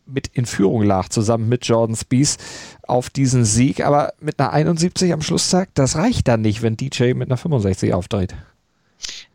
mit 0.08 0.28
in 0.28 0.46
Führung 0.46 0.84
lag, 0.84 1.10
zusammen 1.10 1.50
mit 1.50 1.66
Jordan 1.66 1.96
Spieth 1.96 2.38
auf 2.84 3.10
diesen 3.10 3.46
Sieg. 3.46 3.86
Aber 3.86 4.14
mit 4.20 4.40
einer 4.40 4.52
71 4.52 5.14
am 5.14 5.22
Schlusstag, 5.22 5.70
das 5.74 5.96
reicht 5.96 6.28
dann 6.28 6.42
nicht, 6.42 6.62
wenn 6.62 6.78
DJ 6.78 7.14
mit 7.14 7.30
einer 7.30 7.38
65 7.38 7.94
aufdreht. 7.94 8.36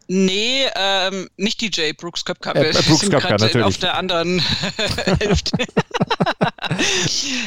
Nee, 0.09 0.67
ähm, 0.75 1.29
nicht 1.37 1.61
DJ, 1.61 1.93
Brooks 1.93 2.25
Köpker. 2.25 2.55
Äh, 2.55 2.73
Brooks 2.73 3.09
Köpker, 3.09 3.39
natürlich. 3.39 3.65
Auf 3.67 3.79
der 3.79 3.97
anderen 3.97 4.41
Hälfte. 5.21 5.57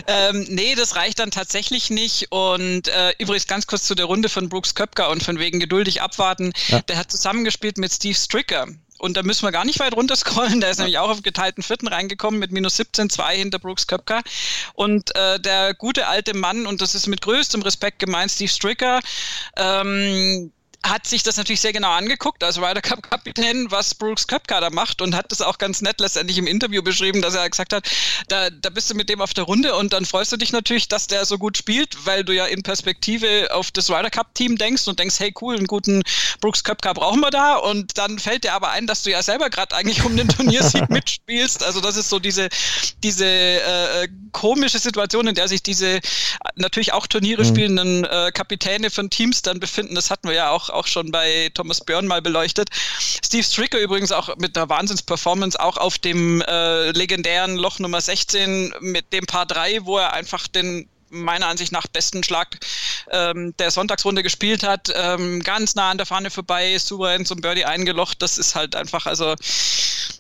ähm, 0.08 0.46
nee, 0.50 0.74
das 0.75 0.96
reicht 0.96 1.20
dann 1.20 1.32
tatsächlich 1.32 1.89
nicht. 1.89 2.32
Und 2.32 2.88
äh, 2.88 3.13
übrigens 3.20 3.48
ganz 3.48 3.67
kurz 3.67 3.84
zu 3.84 3.94
der 3.94 4.05
Runde 4.05 4.29
von 4.29 4.50
Brooks 4.50 4.74
Köpker 4.74 5.10
und 5.10 5.22
von 5.22 5.38
wegen 5.38 5.60
geduldig 5.60 6.01
abwarten. 6.01 6.53
Ja. 6.70 6.82
Der 6.82 6.98
hat 6.98 7.12
zusammengespielt 7.12 7.77
mit 7.77 7.91
Steve 7.91 8.15
Stricker. 8.15 8.67
Und 8.97 9.17
da 9.17 9.23
müssen 9.23 9.43
wir 9.43 9.51
gar 9.51 9.65
nicht 9.65 9.79
weit 9.79 9.93
runter 9.95 10.15
scrollen. 10.15 10.61
Der 10.61 10.71
ist 10.71 10.77
nämlich 10.77 10.97
auch 10.97 11.09
auf 11.09 11.21
geteilten 11.21 11.63
Vierten 11.63 11.87
reingekommen 11.87 12.39
mit 12.39 12.51
minus 12.51 12.77
17, 12.77 13.09
2 13.09 13.37
hinter 13.37 13.59
Brooks 13.59 13.87
Köpker. 13.87 14.21
Und 14.73 15.15
äh, 15.15 15.39
der 15.39 15.73
gute 15.73 16.07
alte 16.07 16.35
Mann, 16.35 16.65
und 16.65 16.81
das 16.81 16.95
ist 16.95 17.07
mit 17.07 17.21
größtem 17.21 17.61
Respekt 17.61 17.99
gemeint, 17.99 18.31
Steve 18.31 18.49
Stricker, 18.49 19.01
ähm, 19.57 20.51
hat 20.89 21.07
sich 21.07 21.23
das 21.23 21.37
natürlich 21.37 21.61
sehr 21.61 21.73
genau 21.73 21.91
angeguckt 21.91 22.43
als 22.43 22.57
Ryder 22.57 22.81
Cup 22.81 23.09
Kapitän, 23.09 23.71
was 23.71 23.95
Brooks 23.95 24.27
Köpka 24.27 24.61
da 24.61 24.69
macht 24.69 25.01
und 25.01 25.15
hat 25.15 25.31
das 25.31 25.41
auch 25.41 25.57
ganz 25.57 25.81
nett 25.81 25.99
letztendlich 25.99 26.37
im 26.37 26.47
Interview 26.47 26.83
beschrieben, 26.83 27.21
dass 27.21 27.33
er 27.33 27.49
gesagt 27.49 27.73
hat, 27.73 27.87
da, 28.27 28.49
da 28.49 28.69
bist 28.69 28.89
du 28.89 28.95
mit 28.95 29.09
dem 29.09 29.21
auf 29.21 29.33
der 29.33 29.45
Runde 29.45 29.75
und 29.75 29.93
dann 29.93 30.05
freust 30.05 30.31
du 30.31 30.37
dich 30.37 30.51
natürlich, 30.51 30.87
dass 30.87 31.07
der 31.07 31.25
so 31.25 31.37
gut 31.37 31.57
spielt, 31.57 32.05
weil 32.05 32.23
du 32.23 32.33
ja 32.33 32.45
in 32.45 32.61
Perspektive 32.63 33.49
auf 33.51 33.71
das 33.71 33.89
Ryder 33.89 34.09
Cup 34.11 34.35
Team 34.35 34.57
denkst 34.57 34.87
und 34.87 34.99
denkst, 34.99 35.19
hey 35.19 35.33
cool, 35.41 35.55
einen 35.55 35.67
guten 35.67 36.03
Brooks 36.39 36.63
Köpka 36.63 36.93
brauchen 36.93 37.21
wir 37.21 37.31
da 37.31 37.55
und 37.55 37.97
dann 37.97 38.19
fällt 38.19 38.43
dir 38.43 38.53
aber 38.53 38.69
ein, 38.69 38.87
dass 38.87 39.03
du 39.03 39.11
ja 39.11 39.23
selber 39.23 39.49
gerade 39.49 39.75
eigentlich 39.75 40.03
um 40.05 40.15
den 40.15 40.27
Turniersieg 40.27 40.89
mitspielst. 40.89 41.63
Also 41.63 41.81
das 41.81 41.97
ist 41.97 42.09
so 42.09 42.19
diese, 42.19 42.49
diese 43.03 43.25
äh, 43.25 44.07
komische 44.31 44.79
Situation, 44.79 45.27
in 45.27 45.35
der 45.35 45.47
sich 45.47 45.63
diese 45.63 45.99
natürlich 46.55 46.93
auch 46.93 47.07
Turniere 47.07 47.43
mhm. 47.43 47.47
spielenden 47.47 48.03
äh, 48.03 48.31
Kapitäne 48.33 48.89
von 48.89 49.09
Teams 49.09 49.41
dann 49.41 49.59
befinden. 49.59 49.95
Das 49.95 50.11
hatten 50.11 50.27
wir 50.27 50.35
ja 50.35 50.49
auch 50.49 50.69
auch 50.75 50.88
schon 50.88 51.12
bei 51.12 51.50
Thomas 51.53 51.82
Björn 51.82 52.08
mal 52.08 52.22
beleuchtet. 52.22 52.70
Steve 53.00 53.44
Stricker 53.44 53.79
übrigens 53.79 54.12
auch 54.12 54.36
mit 54.38 54.58
einer 54.58 54.70
Wahnsinns-Performance, 54.70 55.60
auch 55.60 55.77
auf 55.77 55.98
dem 55.98 56.41
äh, 56.41 56.91
legendären 56.91 57.55
Loch 57.55 57.79
Nummer 57.79 58.01
16 58.01 58.74
mit 58.82 59.12
dem 59.13 59.25
Paar 59.25 59.46
3, 59.46 59.86
wo 59.86 59.98
er 59.98 60.13
einfach 60.13 60.48
den 60.48 60.88
meiner 61.24 61.48
Ansicht 61.48 61.72
nach 61.72 61.88
besten 61.88 62.24
Schlag 62.24 62.57
ähm, 63.12 63.53
der 63.60 63.72
Sonntagsrunde 63.72 64.24
gespielt 64.24 64.63
hat. 64.63 64.91
Ähm, 64.95 65.41
ganz 65.41 65.75
nah 65.75 65.91
an 65.91 65.98
der 65.98 66.05
Fahne 66.05 66.29
vorbei, 66.29 66.77
souverän 66.77 67.25
zum 67.25 67.41
Birdie 67.41 67.65
eingelocht. 67.65 68.22
Das 68.22 68.38
ist 68.38 68.55
halt 68.55 68.75
einfach, 68.75 69.05
also 69.05 69.36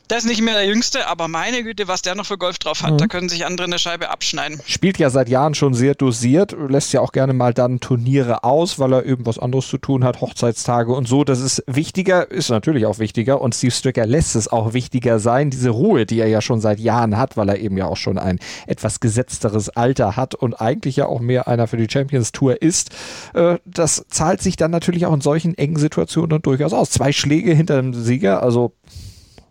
der 0.09 0.19
ist 0.19 0.25
nicht 0.25 0.41
mehr 0.41 0.53
der 0.53 0.67
Jüngste, 0.67 1.07
aber 1.07 1.27
meine 1.27 1.63
Güte, 1.63 1.87
was 1.87 2.03
der 2.03 2.13
noch 2.13 2.27
für 2.27 2.37
Golf 2.37 2.59
drauf 2.59 2.83
hat, 2.83 2.93
mhm. 2.93 2.97
da 2.97 3.07
können 3.07 3.27
sich 3.27 3.45
andere 3.45 3.65
eine 3.65 3.79
Scheibe 3.79 4.09
abschneiden. 4.09 4.61
Spielt 4.67 4.99
ja 4.99 5.09
seit 5.09 5.29
Jahren 5.29 5.55
schon 5.55 5.73
sehr 5.73 5.95
dosiert, 5.95 6.55
lässt 6.69 6.93
ja 6.93 7.01
auch 7.01 7.11
gerne 7.11 7.33
mal 7.33 7.55
dann 7.55 7.79
Turniere 7.79 8.43
aus, 8.43 8.77
weil 8.77 8.93
er 8.93 9.03
irgendwas 9.03 9.39
anderes 9.39 9.67
zu 9.67 9.79
tun 9.79 10.03
hat, 10.03 10.21
Hochzeitstage 10.21 10.93
und 10.93 11.07
so. 11.07 11.23
Das 11.23 11.39
ist 11.39 11.63
wichtiger, 11.65 12.29
ist 12.29 12.49
natürlich 12.49 12.85
auch 12.85 12.99
wichtiger 12.99 13.41
und 13.41 13.55
Steve 13.55 13.71
Stricker 13.71 14.05
lässt 14.05 14.35
es 14.35 14.47
auch 14.47 14.73
wichtiger 14.73 15.17
sein, 15.17 15.49
diese 15.49 15.71
Ruhe, 15.71 16.05
die 16.05 16.19
er 16.19 16.27
ja 16.27 16.41
schon 16.41 16.61
seit 16.61 16.79
Jahren 16.79 17.17
hat, 17.17 17.35
weil 17.35 17.49
er 17.49 17.57
eben 17.57 17.75
ja 17.75 17.87
auch 17.87 17.97
schon 17.97 18.19
ein 18.19 18.37
etwas 18.67 18.99
gesetzteres 18.99 19.69
Alter 19.69 20.15
hat 20.15 20.35
und 20.35 20.53
eigentlich 20.61 20.84
ja 20.93 21.07
auch 21.07 21.19
mehr 21.19 21.47
einer 21.47 21.67
für 21.67 21.77
die 21.77 21.89
Champions 21.89 22.31
Tour 22.31 22.61
ist. 22.61 22.91
Äh, 23.33 23.57
das 23.65 24.05
zahlt 24.09 24.41
sich 24.41 24.55
dann 24.55 24.71
natürlich 24.71 25.05
auch 25.05 25.13
in 25.13 25.21
solchen 25.21 25.57
engen 25.57 25.77
Situationen 25.77 26.41
durchaus 26.41 26.73
aus. 26.73 26.91
Zwei 26.91 27.11
Schläge 27.11 27.53
hinter 27.53 27.81
dem 27.81 27.93
Sieger, 27.93 28.43
also 28.43 28.73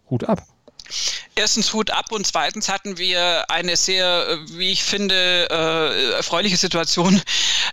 Hut 0.09 0.25
ab. 0.25 0.43
Erstens 1.37 1.73
Hut 1.73 1.91
ab 1.91 2.12
und 2.12 2.26
zweitens 2.26 2.69
hatten 2.69 2.97
wir 2.97 3.50
eine 3.50 3.76
sehr, 3.76 4.38
wie 4.50 4.71
ich 4.71 4.85
finde, 4.85 5.49
äh, 5.50 6.12
erfreuliche 6.12 6.57
Situation. 6.57 7.21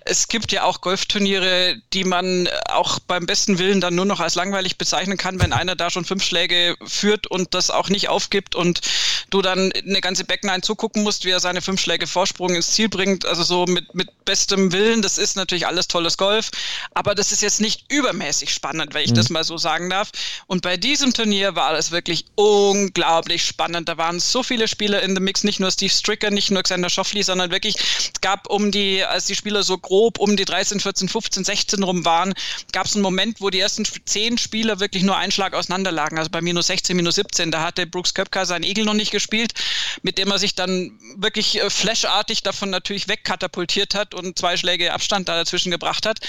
Es 0.04 0.28
gibt 0.28 0.52
ja 0.52 0.64
auch 0.64 0.82
Golfturniere, 0.82 1.80
die 1.94 2.04
man 2.04 2.50
auch 2.70 2.98
beim 3.00 3.28
besten 3.28 3.60
Willen 3.60 3.80
dann 3.80 3.94
nur 3.94 4.06
noch 4.06 4.20
als 4.20 4.34
langweilig 4.34 4.78
bezeichnen 4.78 5.18
kann, 5.18 5.40
wenn 5.40 5.54
einer 5.54 5.76
da 5.76 5.92
schon 5.92 6.06
fünf 6.06 6.24
Schläge 6.24 6.76
führt 6.84 7.28
und 7.28 7.54
das 7.54 7.70
auch 7.70 7.90
nicht 7.90 8.10
aufgibt 8.10 8.56
und 8.56 8.82
du 9.30 9.42
dann 9.44 9.72
eine 9.72 10.02
ganze 10.02 10.24
Backline 10.24 10.62
zugucken 10.62 11.04
musst, 11.04 11.26
wie 11.26 11.30
er 11.30 11.40
seine 11.40 11.62
fünf 11.62 11.82
Schläge 11.82 12.08
Vorsprung 12.08 12.56
ins 12.56 12.72
Ziel 12.72 12.90
bringt. 12.90 13.26
Also 13.26 13.44
so 13.44 13.66
mit, 13.66 13.94
mit 13.94 14.10
bestem 14.26 14.72
Willen, 14.72 15.02
das 15.02 15.18
ist 15.18 15.36
natürlich 15.36 15.68
alles 15.68 15.88
tolles 15.88 16.18
Golf, 16.18 16.50
aber 16.94 17.14
das 17.14 17.32
ist 17.32 17.42
jetzt 17.42 17.62
nicht 17.62 17.92
übermäßig 17.92 18.54
spannend, 18.54 18.94
wenn 18.94 19.04
ich 19.04 19.12
mhm. 19.12 19.16
das 19.16 19.30
mal 19.30 19.44
so 19.44 19.58
sagen 19.58 19.90
darf. 19.90 20.12
Und 20.48 20.64
bei 20.64 20.78
diesem 20.78 21.14
Turnier 21.14 21.56
war 21.56 21.74
das 21.74 21.92
wirklich 21.92 22.26
unglaublich 22.36 23.44
spannend. 23.52 23.88
Da 23.88 23.98
waren 23.98 24.20
so 24.20 24.44
viele 24.44 24.68
Spieler 24.68 25.02
in 25.04 25.16
the 25.16 25.22
Mix, 25.22 25.44
nicht 25.44 25.60
nur 25.60 25.72
Steve 25.72 25.92
Stricker, 25.92 26.32
nicht 26.32 26.52
nur 26.52 26.64
Xander 26.64 26.90
Schoffli, 26.90 27.24
sondern 27.24 27.52
wirklich, 27.52 27.76
es 27.78 28.22
gab 28.22 28.50
um 28.50 28.72
die, 28.72 29.04
als 29.04 29.26
die 29.26 29.36
Spieler 29.36 29.64
so 29.64 29.78
grob 29.78 30.20
um 30.20 30.36
die 30.36 30.46
13, 30.46 30.80
14, 30.80 31.10
15, 31.10 31.44
16 31.44 31.84
rum 31.84 32.06
waren, 32.06 32.34
gab 32.72 32.86
es 32.86 32.96
einen 32.96 33.04
Moment, 33.04 33.42
wo 33.42 33.50
die 33.50 33.60
ersten 33.60 33.86
zehn 34.06 34.38
Spieler 34.38 34.80
wirklich 34.80 35.04
nur 35.04 35.18
einen 35.18 35.32
Schlag 35.32 35.54
auseinander 35.54 35.92
lagen. 35.92 36.18
Also 36.18 36.32
bei 36.32 36.42
minus 36.42 36.68
16, 36.68 36.96
minus 36.96 37.16
17, 37.16 37.52
da 37.52 37.62
hatte 37.62 37.86
Brooks 37.86 38.14
Köpker 38.14 38.46
seinen 38.46 38.64
Igel 38.64 38.86
noch 38.86 38.94
nicht 38.94 39.12
gespielt, 39.12 39.54
mit 40.02 40.18
dem 40.18 40.32
er 40.32 40.40
sich 40.40 40.56
dann 40.56 40.92
wirklich 41.16 41.62
äh, 41.62 41.70
flashartig 41.70 42.44
davon 42.44 42.70
natürlich 42.70 43.08
wegkatapultiert 43.08 43.96
hat 43.96 44.14
und 44.14 44.40
zwei 44.40 44.58
Schläge 44.58 44.94
Abstand 44.94 45.30
da 45.30 45.36
dazwischen 45.36 45.72
gebracht 45.72 46.06
hat. 46.06 46.20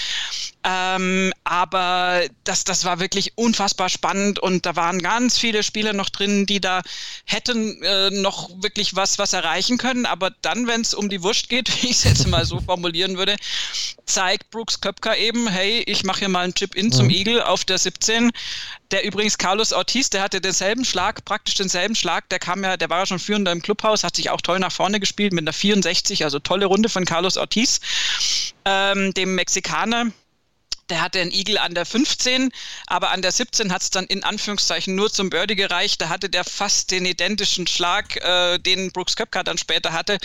Ähm, 0.63 1.33
aber 1.43 2.21
das, 2.43 2.63
das 2.63 2.85
war 2.85 2.99
wirklich 2.99 3.33
unfassbar 3.35 3.89
spannend 3.89 4.39
und 4.39 4.65
da 4.65 4.75
waren 4.75 4.99
ganz 4.99 5.37
viele 5.37 5.63
Spieler 5.63 5.93
noch 5.93 6.09
drin, 6.09 6.45
die 6.45 6.61
da 6.61 6.81
hätten 7.25 7.81
äh, 7.83 8.09
noch 8.09 8.49
wirklich 8.61 8.95
was, 8.95 9.17
was 9.17 9.33
erreichen 9.33 9.77
können. 9.77 10.05
Aber 10.05 10.31
dann, 10.41 10.67
wenn 10.67 10.81
es 10.81 10.93
um 10.93 11.09
die 11.09 11.23
Wurst 11.23 11.49
geht, 11.49 11.69
wie 11.81 11.87
ich 11.87 11.97
es 11.97 12.03
jetzt 12.03 12.27
mal 12.27 12.45
so 12.45 12.59
formulieren 12.61 13.17
würde, 13.17 13.35
zeigt 14.05 14.49
Brooks 14.51 14.81
Köpker 14.81 15.17
eben, 15.17 15.47
hey, 15.47 15.83
ich 15.85 16.03
mache 16.03 16.19
hier 16.19 16.29
mal 16.29 16.43
einen 16.43 16.53
Chip-In 16.53 16.87
mhm. 16.87 16.91
zum 16.91 17.09
Eagle 17.09 17.41
auf 17.41 17.65
der 17.65 17.77
17. 17.77 18.31
Der 18.91 19.03
übrigens 19.05 19.37
Carlos 19.37 19.73
Ortiz, 19.73 20.09
der 20.09 20.21
hatte 20.21 20.41
denselben 20.41 20.85
Schlag, 20.85 21.25
praktisch 21.25 21.55
denselben 21.55 21.95
Schlag. 21.95 22.29
Der 22.29 22.39
kam 22.39 22.63
ja, 22.63 22.77
der 22.77 22.89
war 22.89 22.99
ja 22.99 23.05
schon 23.05 23.19
führender 23.19 23.51
im 23.51 23.61
Clubhaus, 23.61 24.03
hat 24.03 24.15
sich 24.15 24.29
auch 24.29 24.41
toll 24.41 24.59
nach 24.59 24.71
vorne 24.71 24.99
gespielt 24.99 25.33
mit 25.33 25.43
einer 25.43 25.53
64, 25.53 26.23
also 26.23 26.39
tolle 26.39 26.65
Runde 26.65 26.89
von 26.89 27.05
Carlos 27.05 27.37
Ortiz, 27.37 27.79
ähm, 28.65 29.13
dem 29.13 29.35
Mexikaner 29.35 30.11
der 30.89 31.01
hatte 31.01 31.19
einen 31.21 31.31
Igel 31.31 31.57
an 31.57 31.73
der 31.73 31.85
15, 31.85 32.51
aber 32.87 33.11
an 33.11 33.21
der 33.21 33.31
17 33.31 33.71
hat 33.71 33.81
es 33.81 33.89
dann 33.89 34.05
in 34.05 34.23
Anführungszeichen 34.23 34.95
nur 34.95 35.11
zum 35.11 35.29
Birdie 35.29 35.55
gereicht. 35.55 36.01
Da 36.01 36.09
hatte 36.09 36.29
der 36.29 36.43
fast 36.43 36.91
den 36.91 37.05
identischen 37.05 37.67
Schlag, 37.67 38.17
äh, 38.17 38.59
den 38.59 38.91
Brooks 38.91 39.15
Köpker 39.15 39.43
dann 39.43 39.57
später 39.57 39.93
hatte 39.93 40.17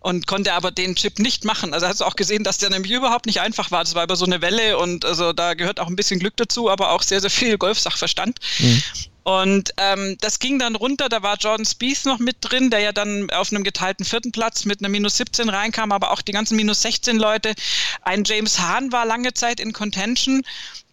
und 0.00 0.26
konnte 0.26 0.54
aber 0.54 0.70
den 0.70 0.94
Chip 0.94 1.18
nicht 1.18 1.44
machen. 1.44 1.74
Also 1.74 1.86
hast 1.86 2.00
du 2.00 2.04
auch 2.04 2.16
gesehen, 2.16 2.44
dass 2.44 2.58
der 2.58 2.70
nämlich 2.70 2.92
überhaupt 2.92 3.26
nicht 3.26 3.40
einfach 3.40 3.70
war. 3.70 3.84
Das 3.84 3.94
war 3.94 4.04
über 4.04 4.16
so 4.16 4.24
eine 4.24 4.40
Welle 4.40 4.78
und 4.78 5.04
also 5.04 5.32
da 5.32 5.54
gehört 5.54 5.80
auch 5.80 5.88
ein 5.88 5.96
bisschen 5.96 6.20
Glück 6.20 6.36
dazu, 6.36 6.70
aber 6.70 6.90
auch 6.90 7.02
sehr, 7.02 7.20
sehr 7.20 7.30
viel 7.30 7.58
Golfsachverstand. 7.58 8.38
Mhm. 8.58 8.82
Und 9.24 9.72
ähm, 9.78 10.18
das 10.20 10.38
ging 10.38 10.58
dann 10.58 10.76
runter, 10.76 11.08
da 11.08 11.22
war 11.22 11.38
Jordan 11.38 11.64
Spieth 11.64 12.04
noch 12.04 12.18
mit 12.18 12.36
drin, 12.40 12.68
der 12.68 12.80
ja 12.80 12.92
dann 12.92 13.30
auf 13.30 13.50
einem 13.50 13.64
geteilten 13.64 14.04
vierten 14.04 14.32
Platz 14.32 14.66
mit 14.66 14.80
einer 14.80 14.90
minus 14.90 15.16
17 15.16 15.48
reinkam, 15.48 15.92
aber 15.92 16.10
auch 16.10 16.20
die 16.20 16.32
ganzen 16.32 16.56
minus 16.56 16.82
16 16.82 17.16
Leute. 17.16 17.54
Ein 18.02 18.24
James 18.24 18.60
Hahn 18.60 18.92
war 18.92 19.06
lange 19.06 19.32
Zeit 19.32 19.60
in 19.60 19.72
Contention 19.72 20.42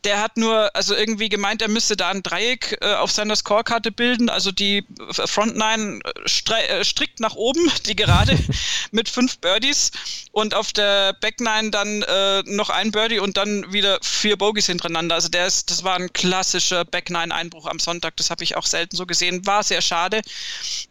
der 0.03 0.19
hat 0.19 0.37
nur, 0.37 0.75
also 0.75 0.95
irgendwie 0.95 1.29
gemeint, 1.29 1.61
er 1.61 1.67
müsste 1.67 1.95
da 1.95 2.09
ein 2.09 2.23
Dreieck 2.23 2.77
äh, 2.81 2.93
auf 2.95 3.11
seiner 3.11 3.35
Scorekarte 3.35 3.91
bilden, 3.91 4.29
also 4.29 4.51
die 4.51 4.83
Front 5.11 5.55
Nine 5.55 5.99
äh, 6.03 6.83
strikt 6.83 7.19
nach 7.19 7.35
oben, 7.35 7.71
die 7.85 7.95
gerade 7.95 8.37
mit 8.91 9.09
fünf 9.09 9.37
Birdies 9.39 9.91
und 10.31 10.55
auf 10.55 10.73
der 10.73 11.13
Back 11.13 11.39
Nine 11.39 11.69
dann 11.71 12.01
äh, 12.01 12.43
noch 12.45 12.69
ein 12.69 12.91
Birdie 12.91 13.19
und 13.19 13.37
dann 13.37 13.71
wieder 13.71 13.99
vier 14.01 14.37
Bogies 14.37 14.65
hintereinander. 14.65 15.15
Also 15.15 15.29
der 15.29 15.45
ist, 15.45 15.69
das 15.69 15.83
war 15.83 15.95
ein 15.95 16.11
klassischer 16.13 16.83
Back 16.83 17.09
Nine 17.09 17.33
Einbruch 17.33 17.67
am 17.67 17.79
Sonntag, 17.79 18.17
das 18.17 18.29
habe 18.29 18.43
ich 18.43 18.55
auch 18.55 18.65
selten 18.65 18.95
so 18.95 19.05
gesehen, 19.05 19.45
war 19.45 19.63
sehr 19.63 19.81
schade. 19.81 20.21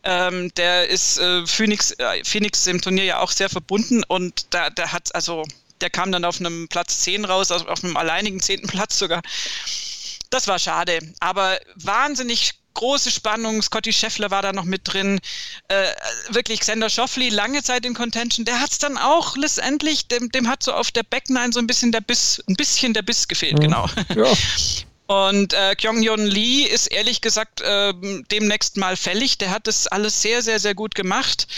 Ähm, 0.04 0.52
der 0.54 0.88
ist 0.88 1.18
äh, 1.18 1.46
Phoenix, 1.46 1.92
äh, 1.92 2.24
Phoenix 2.24 2.66
im 2.66 2.80
Turnier 2.80 3.04
ja 3.04 3.18
auch 3.20 3.32
sehr 3.32 3.48
verbunden 3.48 4.04
und 4.06 4.46
da, 4.50 4.70
der 4.70 4.92
hat 4.92 5.14
also 5.14 5.44
der 5.80 5.90
kam 5.90 6.12
dann 6.12 6.24
auf 6.24 6.40
einem 6.40 6.68
Platz 6.68 7.00
10 7.00 7.24
raus, 7.24 7.50
also 7.50 7.66
auf 7.66 7.84
einem 7.84 7.96
alleinigen 7.96 8.40
zehnten 8.40 8.68
Platz 8.68 8.98
sogar. 8.98 9.22
Das 10.30 10.46
war 10.46 10.58
schade, 10.58 11.00
aber 11.18 11.58
wahnsinnig 11.74 12.54
große 12.74 13.10
Spannung. 13.10 13.60
Scotty 13.62 13.92
Scheffler 13.92 14.30
war 14.30 14.42
da 14.42 14.52
noch 14.52 14.64
mit 14.64 14.82
drin. 14.84 15.20
Äh, 15.68 15.86
wirklich 16.30 16.60
Xander 16.60 16.88
Schoffli, 16.88 17.28
lange 17.28 17.62
Zeit 17.62 17.84
in 17.84 17.94
Contention. 17.94 18.44
Der 18.44 18.60
hat 18.60 18.70
es 18.70 18.78
dann 18.78 18.96
auch 18.96 19.36
letztendlich, 19.36 20.08
dem, 20.08 20.30
dem 20.30 20.48
hat 20.48 20.62
so 20.62 20.72
auf 20.72 20.90
der 20.90 21.02
Backline 21.02 21.52
so 21.52 21.58
ein 21.58 21.66
bisschen 21.66 21.92
der 21.92 22.00
Biss, 22.00 22.42
ein 22.48 22.54
bisschen 22.54 22.94
der 22.94 23.02
Biss 23.02 23.28
gefehlt, 23.28 23.54
mhm. 23.54 23.60
genau. 23.60 23.86
Ja. 24.14 24.32
Und 25.06 25.54
äh, 25.54 25.74
Kyung-Yeon 25.74 26.24
Lee 26.24 26.62
ist 26.62 26.86
ehrlich 26.86 27.20
gesagt 27.20 27.60
äh, 27.62 27.92
demnächst 28.30 28.76
mal 28.76 28.96
fällig. 28.96 29.38
Der 29.38 29.50
hat 29.50 29.66
das 29.66 29.88
alles 29.88 30.22
sehr, 30.22 30.40
sehr, 30.40 30.60
sehr 30.60 30.76
gut 30.76 30.94
gemacht 30.94 31.48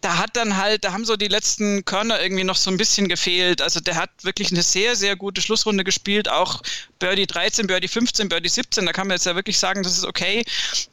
da 0.00 0.18
hat 0.18 0.36
dann 0.36 0.56
halt, 0.56 0.84
da 0.84 0.92
haben 0.92 1.04
so 1.04 1.16
die 1.16 1.26
letzten 1.26 1.84
Körner 1.84 2.20
irgendwie 2.20 2.44
noch 2.44 2.56
so 2.56 2.70
ein 2.70 2.76
bisschen 2.76 3.08
gefehlt. 3.08 3.60
Also 3.60 3.80
der 3.80 3.96
hat 3.96 4.10
wirklich 4.22 4.52
eine 4.52 4.62
sehr, 4.62 4.94
sehr 4.94 5.16
gute 5.16 5.40
Schlussrunde 5.40 5.82
gespielt, 5.82 6.28
auch 6.28 6.62
Birdie 7.00 7.26
13, 7.26 7.66
Birdie 7.66 7.88
15, 7.88 8.28
Birdie 8.28 8.48
17, 8.48 8.86
da 8.86 8.92
kann 8.92 9.08
man 9.08 9.16
jetzt 9.16 9.26
ja 9.26 9.34
wirklich 9.34 9.58
sagen, 9.58 9.82
das 9.82 9.98
ist 9.98 10.04
okay. 10.04 10.44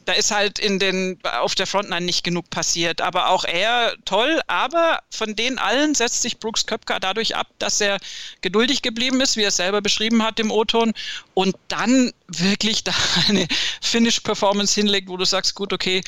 Da 0.06 0.14
ist 0.14 0.32
halt 0.32 0.58
in 0.58 0.80
den, 0.80 1.20
auf 1.24 1.54
der 1.54 1.68
Frontline 1.68 2.06
nicht 2.06 2.24
genug 2.24 2.50
passiert. 2.50 3.02
Aber 3.02 3.30
auch 3.30 3.44
er 3.44 3.96
toll, 4.06 4.42
aber 4.48 5.00
von 5.12 5.36
den 5.36 5.60
allen 5.60 5.94
setzt 5.94 6.24
sich 6.24 6.40
Brooks 6.40 6.66
Köpker 6.66 7.00
dadurch 7.00 7.36
ab, 7.36 7.48
dass 7.60 7.82
er 7.82 7.98
geduldig 8.42 8.82
geblieben 8.82 9.22
ist, 9.22 9.38
wie 9.38 9.44
er 9.44 9.52
selber 9.52 9.82
beschrieben 9.82 10.24
hat 10.24 10.40
im 10.40 10.52
O-Ton, 10.52 10.94
und 11.36 11.56
dann 11.68 12.12
wirklich 12.28 12.84
da 12.84 12.94
eine 13.28 13.48
Finish-Performance 13.82 14.80
hinlegt, 14.80 15.10
wo 15.10 15.18
du 15.18 15.26
sagst, 15.26 15.56
gut, 15.56 15.74
okay, 15.74 16.04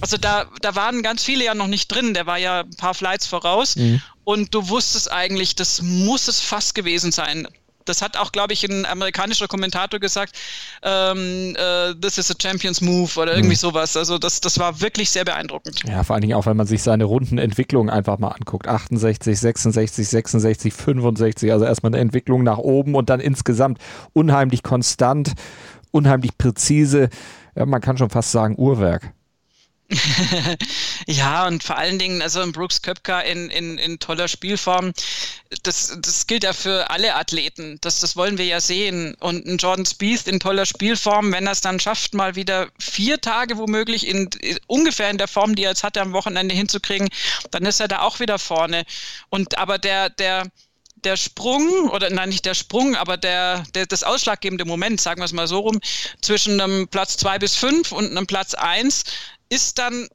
also 0.00 0.16
da, 0.16 0.46
da 0.60 0.74
waren 0.74 1.02
ganz 1.02 1.24
viele 1.24 1.44
ja 1.44 1.54
noch 1.54 1.66
nicht 1.66 1.88
drin, 1.88 2.14
der 2.14 2.26
war 2.26 2.38
ja 2.38 2.60
ein 2.60 2.76
paar 2.76 2.94
Flights 2.94 3.26
voraus 3.26 3.76
mhm. 3.76 4.02
und 4.24 4.54
du 4.54 4.68
wusstest 4.68 5.10
eigentlich, 5.10 5.54
das 5.56 5.82
muss 5.82 6.28
es 6.28 6.40
fast 6.40 6.74
gewesen 6.74 7.12
sein. 7.12 7.48
Das 7.88 8.02
hat 8.02 8.16
auch, 8.16 8.32
glaube 8.32 8.52
ich, 8.52 8.64
ein 8.64 8.84
amerikanischer 8.84 9.48
Kommentator 9.48 10.00
gesagt, 10.00 10.36
ähm, 10.82 11.56
äh, 11.56 11.94
this 11.94 12.18
is 12.18 12.30
a 12.30 12.34
Champions 12.40 12.80
Move 12.80 13.10
oder 13.18 13.32
irgendwie 13.32 13.54
mhm. 13.54 13.60
sowas. 13.60 13.96
Also 13.96 14.18
das, 14.18 14.40
das 14.40 14.58
war 14.58 14.80
wirklich 14.80 15.10
sehr 15.10 15.24
beeindruckend. 15.24 15.82
Ja, 15.88 16.02
vor 16.04 16.14
allen 16.14 16.22
Dingen 16.22 16.34
auch, 16.34 16.46
wenn 16.46 16.56
man 16.56 16.66
sich 16.66 16.82
seine 16.82 17.04
Rundenentwicklung 17.04 17.90
einfach 17.90 18.18
mal 18.18 18.28
anguckt. 18.28 18.68
68, 18.68 19.38
66, 19.38 20.08
66, 20.08 20.74
65. 20.74 21.52
Also 21.52 21.64
erstmal 21.64 21.90
eine 21.90 22.00
Entwicklung 22.00 22.42
nach 22.42 22.58
oben 22.58 22.94
und 22.94 23.10
dann 23.10 23.20
insgesamt 23.20 23.78
unheimlich 24.12 24.62
konstant, 24.62 25.32
unheimlich 25.90 26.36
präzise. 26.36 27.08
Ja, 27.54 27.66
man 27.66 27.80
kann 27.80 27.96
schon 27.96 28.10
fast 28.10 28.32
sagen 28.32 28.56
Uhrwerk. 28.58 29.12
ja, 31.06 31.46
und 31.46 31.62
vor 31.62 31.78
allen 31.78 31.98
Dingen, 31.98 32.20
also 32.20 32.40
ein 32.40 32.52
Brooks 32.52 32.82
Köpka 32.82 33.20
in, 33.20 33.50
in, 33.50 33.78
in 33.78 33.98
toller 34.00 34.26
Spielform, 34.26 34.92
das, 35.62 35.96
das 36.00 36.26
gilt 36.26 36.42
ja 36.42 36.52
für 36.52 36.90
alle 36.90 37.14
Athleten. 37.14 37.78
Das, 37.82 38.00
das 38.00 38.16
wollen 38.16 38.36
wir 38.36 38.46
ja 38.46 38.60
sehen. 38.60 39.14
Und 39.20 39.46
ein 39.46 39.58
Jordan 39.58 39.86
Spieth 39.86 40.26
in 40.26 40.40
toller 40.40 40.66
Spielform, 40.66 41.32
wenn 41.32 41.46
er 41.46 41.52
es 41.52 41.60
dann 41.60 41.78
schafft, 41.78 42.14
mal 42.14 42.34
wieder 42.34 42.68
vier 42.80 43.20
Tage 43.20 43.58
womöglich 43.58 44.06
in, 44.06 44.28
in, 44.40 44.58
ungefähr 44.66 45.10
in 45.10 45.18
der 45.18 45.28
Form, 45.28 45.54
die 45.54 45.64
er 45.64 45.70
jetzt 45.70 45.84
hatte, 45.84 46.00
am 46.00 46.12
Wochenende 46.12 46.54
hinzukriegen, 46.54 47.08
dann 47.52 47.64
ist 47.64 47.80
er 47.80 47.88
da 47.88 48.00
auch 48.00 48.18
wieder 48.18 48.38
vorne. 48.38 48.84
Und 49.30 49.56
aber 49.56 49.78
der, 49.78 50.10
der, 50.10 50.50
der 51.04 51.16
Sprung, 51.16 51.88
oder 51.90 52.10
nein, 52.10 52.30
nicht 52.30 52.44
der 52.44 52.54
Sprung, 52.54 52.96
aber 52.96 53.16
der, 53.16 53.62
der, 53.74 53.86
das 53.86 54.02
ausschlaggebende 54.02 54.64
Moment, 54.64 55.00
sagen 55.00 55.20
wir 55.20 55.26
es 55.26 55.32
mal 55.32 55.46
so 55.46 55.60
rum, 55.60 55.80
zwischen 56.20 56.60
einem 56.60 56.88
Platz 56.88 57.16
zwei 57.16 57.38
bis 57.38 57.54
fünf 57.54 57.92
und 57.92 58.10
einem 58.10 58.26
Platz 58.26 58.54
eins 58.54 59.04
ist 59.48 59.78
dann 59.78 60.08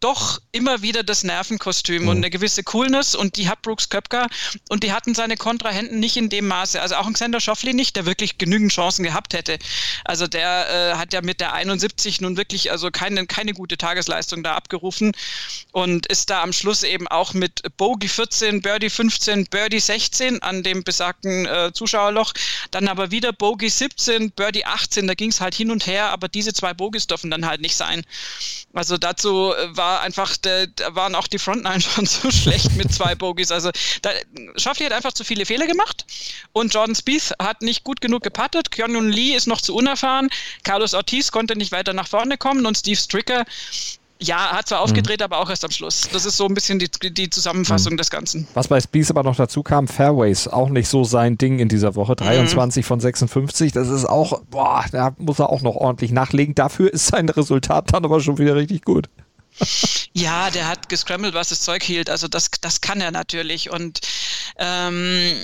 doch 0.00 0.40
immer 0.52 0.82
wieder 0.82 1.02
das 1.02 1.24
Nervenkostüm 1.24 2.02
mhm. 2.02 2.08
und 2.08 2.16
eine 2.18 2.30
gewisse 2.30 2.62
Coolness 2.62 3.14
und 3.14 3.36
die 3.36 3.48
hat 3.48 3.62
Brooks 3.62 3.88
Köpker 3.88 4.28
und 4.68 4.82
die 4.82 4.92
hatten 4.92 5.14
seine 5.14 5.36
Kontrahenten 5.36 6.00
nicht 6.00 6.16
in 6.16 6.28
dem 6.28 6.46
Maße. 6.46 6.80
Also 6.80 6.96
auch 6.96 7.06
ein 7.06 7.14
Xander 7.14 7.40
Schoffley 7.40 7.74
nicht, 7.74 7.96
der 7.96 8.06
wirklich 8.06 8.38
genügend 8.38 8.72
Chancen 8.72 9.02
gehabt 9.02 9.34
hätte. 9.34 9.58
Also 10.04 10.26
der 10.26 10.92
äh, 10.94 10.96
hat 10.96 11.12
ja 11.12 11.22
mit 11.22 11.40
der 11.40 11.52
71 11.52 12.20
nun 12.20 12.36
wirklich 12.36 12.70
also 12.70 12.90
keine, 12.90 13.26
keine 13.26 13.52
gute 13.52 13.78
Tagesleistung 13.78 14.42
da 14.42 14.54
abgerufen 14.54 15.12
und 15.72 16.06
ist 16.06 16.30
da 16.30 16.42
am 16.42 16.52
Schluss 16.52 16.82
eben 16.82 17.08
auch 17.08 17.34
mit 17.34 17.62
Bogey 17.76 18.08
14, 18.08 18.62
Birdie 18.62 18.90
15, 18.90 19.46
Birdie 19.46 19.80
16 19.80 20.42
an 20.42 20.62
dem 20.62 20.84
besagten 20.84 21.46
äh, 21.46 21.72
Zuschauerloch, 21.72 22.32
dann 22.70 22.88
aber 22.88 23.10
wieder 23.10 23.32
Bogey 23.32 23.68
17, 23.68 24.32
Birdie 24.32 24.66
18, 24.66 25.06
da 25.06 25.14
ging 25.14 25.30
es 25.30 25.40
halt 25.40 25.54
hin 25.54 25.70
und 25.70 25.86
her, 25.86 26.10
aber 26.10 26.28
diese 26.28 26.52
zwei 26.52 26.74
Bogies 26.74 27.06
dürfen 27.06 27.30
dann 27.30 27.46
halt 27.46 27.60
nicht 27.60 27.76
sein. 27.76 28.04
Also 28.72 28.98
dazu 28.98 29.52
äh, 29.54 29.76
war 29.84 30.00
einfach, 30.00 30.36
da 30.38 30.66
waren 30.94 31.14
auch 31.14 31.26
die 31.26 31.38
Frontline 31.38 31.80
schon 31.80 32.06
so 32.06 32.30
schlecht 32.30 32.74
mit 32.76 32.92
zwei 32.92 33.14
Bogies. 33.14 33.50
Also 33.50 33.70
da, 34.02 34.10
Schaffi 34.56 34.84
hat 34.84 34.92
einfach 34.92 35.12
zu 35.12 35.24
viele 35.24 35.44
Fehler 35.44 35.66
gemacht 35.66 36.06
und 36.52 36.72
Jordan 36.72 36.94
Spieth 36.94 37.32
hat 37.38 37.62
nicht 37.62 37.84
gut 37.84 38.00
genug 38.00 38.22
gepattet. 38.22 38.70
Kyonun 38.70 39.10
Lee 39.10 39.34
ist 39.34 39.46
noch 39.46 39.60
zu 39.60 39.74
unerfahren. 39.74 40.30
Carlos 40.62 40.94
Ortiz 40.94 41.30
konnte 41.30 41.56
nicht 41.56 41.72
weiter 41.72 41.92
nach 41.92 42.08
vorne 42.08 42.38
kommen 42.38 42.64
und 42.66 42.78
Steve 42.78 42.96
Stricker 42.96 43.44
ja, 44.20 44.52
hat 44.52 44.68
zwar 44.68 44.80
aufgedreht, 44.80 45.20
mhm. 45.20 45.24
aber 45.24 45.38
auch 45.38 45.50
erst 45.50 45.64
am 45.64 45.70
Schluss. 45.70 46.08
Das 46.12 46.24
ist 46.24 46.36
so 46.36 46.46
ein 46.46 46.54
bisschen 46.54 46.78
die, 46.78 46.88
die 46.88 47.28
Zusammenfassung 47.28 47.94
mhm. 47.94 47.96
des 47.98 48.10
Ganzen. 48.10 48.46
Was 48.54 48.68
bei 48.68 48.80
Spies 48.80 49.10
aber 49.10 49.22
noch 49.22 49.36
dazu 49.36 49.62
kam, 49.62 49.88
Fairways, 49.88 50.48
auch 50.48 50.70
nicht 50.70 50.88
so 50.88 51.04
sein 51.04 51.36
Ding 51.36 51.58
in 51.58 51.68
dieser 51.68 51.94
Woche. 51.94 52.16
23 52.16 52.84
mhm. 52.84 52.86
von 52.86 53.00
56, 53.00 53.72
das 53.72 53.88
ist 53.88 54.06
auch, 54.06 54.40
boah, 54.50 54.84
da 54.92 55.14
muss 55.18 55.40
er 55.40 55.50
auch 55.50 55.62
noch 55.62 55.74
ordentlich 55.74 56.12
nachlegen. 56.12 56.54
Dafür 56.54 56.92
ist 56.92 57.08
sein 57.08 57.28
Resultat 57.28 57.92
dann 57.92 58.04
aber 58.04 58.20
schon 58.20 58.38
wieder 58.38 58.54
richtig 58.54 58.82
gut. 58.82 59.08
Ja, 60.12 60.50
der 60.50 60.66
hat 60.66 60.88
gescrambled, 60.88 61.34
was 61.34 61.48
das 61.48 61.60
Zeug 61.60 61.82
hielt. 61.82 62.10
Also 62.10 62.28
das, 62.28 62.50
das 62.60 62.80
kann 62.80 63.00
er 63.00 63.10
natürlich. 63.10 63.70
Und 63.70 64.00
ähm, 64.58 65.34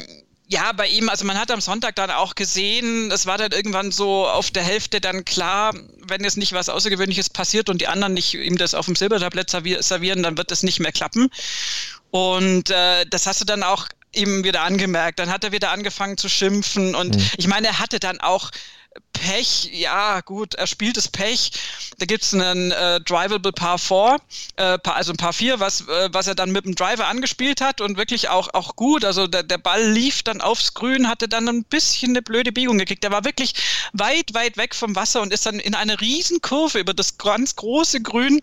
ja, 0.46 0.72
bei 0.72 0.88
ihm, 0.88 1.08
also 1.08 1.24
man 1.24 1.38
hat 1.38 1.52
am 1.52 1.60
Sonntag 1.60 1.94
dann 1.94 2.10
auch 2.10 2.34
gesehen, 2.34 3.10
es 3.12 3.26
war 3.26 3.38
dann 3.38 3.52
irgendwann 3.52 3.92
so 3.92 4.26
auf 4.26 4.50
der 4.50 4.64
Hälfte 4.64 5.00
dann 5.00 5.24
klar, 5.24 5.72
wenn 6.06 6.24
jetzt 6.24 6.38
nicht 6.38 6.52
was 6.52 6.68
Außergewöhnliches 6.68 7.30
passiert 7.30 7.68
und 7.68 7.80
die 7.80 7.86
anderen 7.86 8.14
nicht 8.14 8.34
ihm 8.34 8.58
das 8.58 8.74
auf 8.74 8.86
dem 8.86 8.96
Silbertablett 8.96 9.50
servieren, 9.50 10.24
dann 10.24 10.36
wird 10.36 10.50
das 10.50 10.64
nicht 10.64 10.80
mehr 10.80 10.90
klappen. 10.90 11.30
Und 12.10 12.70
äh, 12.70 13.06
das 13.06 13.26
hast 13.26 13.40
du 13.40 13.44
dann 13.44 13.62
auch 13.62 13.86
ihm 14.12 14.42
wieder 14.42 14.62
angemerkt. 14.62 15.20
Dann 15.20 15.30
hat 15.30 15.44
er 15.44 15.52
wieder 15.52 15.70
angefangen 15.70 16.16
zu 16.16 16.28
schimpfen 16.28 16.96
und 16.96 17.14
mhm. 17.14 17.30
ich 17.36 17.46
meine, 17.46 17.68
er 17.68 17.78
hatte 17.78 18.00
dann 18.00 18.20
auch 18.20 18.50
Pech, 19.12 19.70
ja 19.72 20.20
gut, 20.20 20.54
er 20.54 20.66
spielt 20.66 20.96
das 20.96 21.08
Pech. 21.08 21.52
Da 21.98 22.06
gibt 22.06 22.24
es 22.24 22.32
einen 22.32 22.70
äh, 22.70 23.00
Drivable 23.00 23.52
Par 23.52 23.78
4, 23.78 24.16
äh, 24.56 24.78
also 24.84 25.12
ein 25.12 25.16
Par 25.18 25.34
4, 25.34 25.60
was, 25.60 25.82
äh, 25.82 26.08
was 26.12 26.26
er 26.26 26.34
dann 26.34 26.50
mit 26.50 26.64
dem 26.64 26.74
Driver 26.74 27.06
angespielt 27.06 27.60
hat 27.60 27.82
und 27.82 27.98
wirklich 27.98 28.30
auch, 28.30 28.48
auch 28.54 28.76
gut. 28.76 29.04
Also 29.04 29.26
der, 29.26 29.42
der 29.42 29.58
Ball 29.58 29.90
lief 29.90 30.22
dann 30.22 30.40
aufs 30.40 30.72
Grün, 30.72 31.08
hatte 31.08 31.28
dann 31.28 31.48
ein 31.48 31.64
bisschen 31.64 32.12
eine 32.12 32.22
blöde 32.22 32.52
Biegung 32.52 32.78
gekriegt. 32.78 33.04
Der 33.04 33.10
war 33.10 33.24
wirklich 33.24 33.54
weit, 33.92 34.32
weit 34.32 34.56
weg 34.56 34.74
vom 34.74 34.96
Wasser 34.96 35.20
und 35.20 35.32
ist 35.32 35.44
dann 35.44 35.60
in 35.60 35.74
eine 35.74 36.00
Riesenkurve 36.00 36.78
über 36.78 36.94
das 36.94 37.18
ganz 37.18 37.56
große 37.56 38.00
Grün 38.00 38.40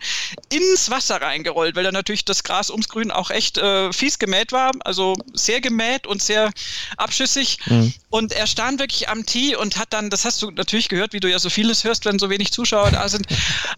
ins 0.49 0.91
Wasser 0.91 1.21
reingerollt, 1.21 1.75
weil 1.75 1.83
da 1.83 1.91
natürlich 1.91 2.25
das 2.25 2.43
Gras 2.43 2.69
ums 2.69 2.89
Grün 2.89 3.09
auch 3.09 3.31
echt 3.31 3.57
äh, 3.57 3.91
fies 3.91 4.19
gemäht 4.19 4.51
war. 4.51 4.71
Also 4.81 5.15
sehr 5.33 5.61
gemäht 5.61 6.05
und 6.05 6.21
sehr 6.21 6.51
abschüssig. 6.97 7.57
Mhm. 7.65 7.93
Und 8.09 8.33
er 8.33 8.45
stand 8.45 8.79
wirklich 8.79 9.09
am 9.09 9.25
Tee 9.25 9.55
und 9.55 9.77
hat 9.77 9.93
dann, 9.93 10.09
das 10.09 10.23
hast 10.23 10.41
du 10.41 10.51
natürlich 10.67 10.89
gehört, 10.89 11.13
wie 11.13 11.21
du 11.21 11.29
ja 11.29 11.39
so 11.39 11.49
vieles 11.49 11.85
hörst, 11.85 12.03
wenn 12.03 12.19
so 12.19 12.29
wenig 12.29 12.51
Zuschauer 12.51 12.91
da 12.91 13.07
sind. 13.07 13.25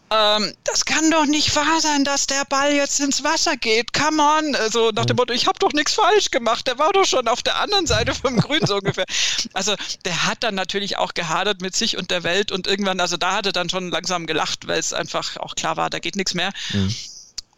Ähm, 0.09 0.53
das 0.63 0.85
kann 0.85 1.11
doch 1.11 1.27
nicht 1.27 1.55
wahr 1.55 1.79
sein, 1.81 2.03
dass 2.03 2.25
der 2.25 2.43
Ball 2.49 2.73
jetzt 2.73 2.99
ins 2.99 3.23
Wasser 3.23 3.55
geht. 3.57 3.93
Come 3.93 4.21
on. 4.21 4.55
Also 4.55 4.89
nach 4.89 5.05
dem 5.05 5.15
Motto, 5.15 5.31
ich 5.31 5.45
habe 5.45 5.59
doch 5.59 5.71
nichts 5.71 5.93
falsch 5.93 6.31
gemacht. 6.31 6.65
Der 6.65 6.79
war 6.79 6.91
doch 6.91 7.05
schon 7.05 7.27
auf 7.27 7.43
der 7.43 7.61
anderen 7.61 7.85
Seite 7.85 8.15
vom 8.15 8.37
Grün 8.37 8.65
so 8.65 8.77
ungefähr. 8.77 9.05
Also 9.53 9.75
der 10.03 10.25
hat 10.25 10.41
dann 10.41 10.55
natürlich 10.55 10.97
auch 10.97 11.13
gehadert 11.13 11.61
mit 11.61 11.75
sich 11.75 11.95
und 11.95 12.09
der 12.09 12.23
Welt 12.23 12.51
und 12.51 12.65
irgendwann, 12.65 12.99
also 12.99 13.17
da 13.17 13.33
hat 13.33 13.45
er 13.45 13.51
dann 13.51 13.69
schon 13.69 13.91
langsam 13.91 14.25
gelacht, 14.25 14.67
weil 14.67 14.79
es 14.79 14.91
einfach 14.91 15.37
auch 15.37 15.53
klar 15.53 15.77
war, 15.77 15.91
da 15.91 15.99
geht 15.99 16.15
nichts 16.15 16.33
mehr. 16.33 16.51
Mhm. 16.73 16.93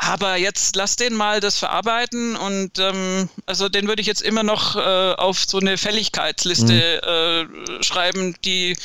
Aber 0.03 0.35
jetzt 0.35 0.75
lass 0.75 0.95
den 0.95 1.13
mal 1.13 1.41
das 1.41 1.59
verarbeiten 1.59 2.35
und 2.35 2.79
ähm, 2.79 3.29
also 3.45 3.69
den 3.69 3.87
würde 3.87 4.01
ich 4.01 4.07
jetzt 4.07 4.23
immer 4.23 4.41
noch 4.41 4.75
äh, 4.75 5.13
auf 5.13 5.45
so 5.47 5.59
eine 5.59 5.77
Fälligkeitsliste 5.77 7.01
mhm. 7.43 7.77
äh, 7.77 7.83
schreiben, 7.83 8.35
die 8.43 8.75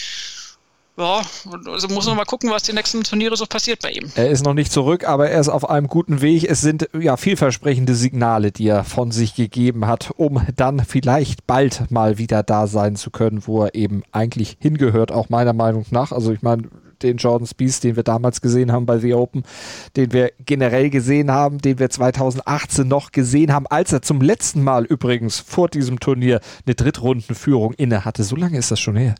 ja, 0.98 1.22
also 1.66 1.88
muss 1.88 2.06
man 2.06 2.16
mal 2.16 2.24
gucken, 2.24 2.50
was 2.50 2.62
die 2.62 2.72
nächsten 2.72 3.02
Turniere 3.02 3.36
so 3.36 3.44
passiert 3.44 3.82
bei 3.82 3.90
ihm. 3.90 4.10
Er 4.14 4.30
ist 4.30 4.44
noch 4.44 4.54
nicht 4.54 4.72
zurück, 4.72 5.06
aber 5.06 5.28
er 5.28 5.40
ist 5.40 5.50
auf 5.50 5.68
einem 5.68 5.88
guten 5.88 6.22
Weg. 6.22 6.44
Es 6.44 6.62
sind 6.62 6.88
ja 6.98 7.18
vielversprechende 7.18 7.94
Signale, 7.94 8.50
die 8.50 8.68
er 8.68 8.84
von 8.84 9.10
sich 9.10 9.34
gegeben 9.34 9.86
hat, 9.86 10.10
um 10.16 10.40
dann 10.56 10.84
vielleicht 10.84 11.46
bald 11.46 11.90
mal 11.90 12.16
wieder 12.16 12.42
da 12.42 12.66
sein 12.66 12.96
zu 12.96 13.10
können, 13.10 13.46
wo 13.46 13.64
er 13.64 13.74
eben 13.74 14.04
eigentlich 14.10 14.56
hingehört, 14.58 15.12
auch 15.12 15.28
meiner 15.28 15.52
Meinung 15.52 15.84
nach. 15.90 16.12
Also 16.12 16.32
ich 16.32 16.40
meine, 16.40 16.64
den 17.02 17.16
Jordan 17.16 17.46
Spieth, 17.46 17.82
den 17.82 17.96
wir 17.96 18.02
damals 18.02 18.40
gesehen 18.40 18.72
haben 18.72 18.86
bei 18.86 18.98
The 18.98 19.14
Open, 19.14 19.44
den 19.96 20.12
wir 20.12 20.32
generell 20.44 20.90
gesehen 20.90 21.30
haben, 21.30 21.58
den 21.58 21.78
wir 21.78 21.90
2018 21.90 22.86
noch 22.86 23.12
gesehen 23.12 23.52
haben, 23.52 23.66
als 23.66 23.92
er 23.92 24.02
zum 24.02 24.20
letzten 24.20 24.62
Mal 24.62 24.84
übrigens 24.84 25.40
vor 25.40 25.68
diesem 25.68 26.00
Turnier 26.00 26.40
eine 26.66 26.74
Drittrundenführung 26.74 27.72
inne 27.74 28.04
hatte. 28.04 28.24
So 28.24 28.36
lange 28.36 28.58
ist 28.58 28.70
das 28.70 28.80
schon 28.80 28.96
her. 28.96 29.14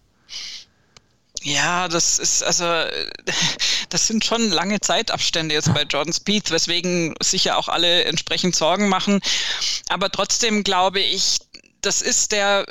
Ja, 1.42 1.86
das 1.86 2.18
ist 2.18 2.42
also, 2.42 2.64
das 3.88 4.06
sind 4.06 4.24
schon 4.24 4.50
lange 4.50 4.80
Zeitabstände 4.80 5.54
jetzt 5.54 5.72
bei 5.72 5.82
Jordan 5.82 6.12
Spieth, 6.12 6.50
weswegen 6.50 7.14
sich 7.22 7.44
ja 7.44 7.56
auch 7.56 7.68
alle 7.68 8.04
entsprechend 8.04 8.56
Sorgen 8.56 8.88
machen. 8.88 9.20
Aber 9.88 10.10
trotzdem 10.10 10.64
glaube 10.64 11.00
ich, 11.00 11.38
das 11.82 12.02
ist 12.02 12.32
der 12.32 12.66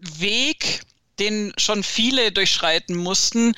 Weg, 0.00 0.80
den 1.18 1.52
schon 1.58 1.82
viele 1.82 2.32
durchschreiten 2.32 2.96
mussten, 2.96 3.54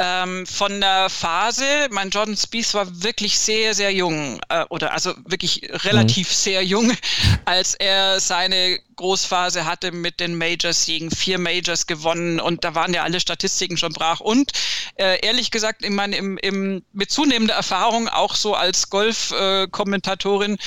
ähm, 0.00 0.46
von 0.46 0.80
der 0.80 1.10
Phase, 1.10 1.64
mein 1.90 2.08
Jordan 2.08 2.36
Spieth 2.36 2.72
war 2.72 3.02
wirklich 3.02 3.38
sehr, 3.38 3.74
sehr 3.74 3.92
jung, 3.92 4.40
äh, 4.48 4.64
oder 4.70 4.92
also 4.92 5.14
wirklich 5.26 5.60
relativ 5.84 6.28
mhm. 6.30 6.34
sehr 6.34 6.64
jung, 6.64 6.92
als 7.44 7.74
er 7.74 8.18
seine 8.18 8.80
Großphase 9.00 9.64
hatte 9.64 9.92
mit 9.92 10.20
den 10.20 10.36
Majors-Siegen, 10.36 11.10
vier 11.10 11.38
Majors 11.38 11.86
gewonnen 11.86 12.38
und 12.38 12.64
da 12.64 12.74
waren 12.74 12.92
ja 12.92 13.02
alle 13.02 13.18
Statistiken 13.18 13.78
schon 13.78 13.94
brach. 13.94 14.20
Und 14.20 14.52
äh, 14.96 15.24
ehrlich 15.24 15.50
gesagt, 15.50 15.82
ich 15.82 15.90
meine, 15.90 16.16
im, 16.16 16.36
im, 16.36 16.82
mit 16.92 17.10
zunehmender 17.10 17.54
Erfahrung 17.54 18.08
auch 18.08 18.34
so 18.34 18.54
als 18.54 18.90
Golf-Kommentatorin 18.90 20.58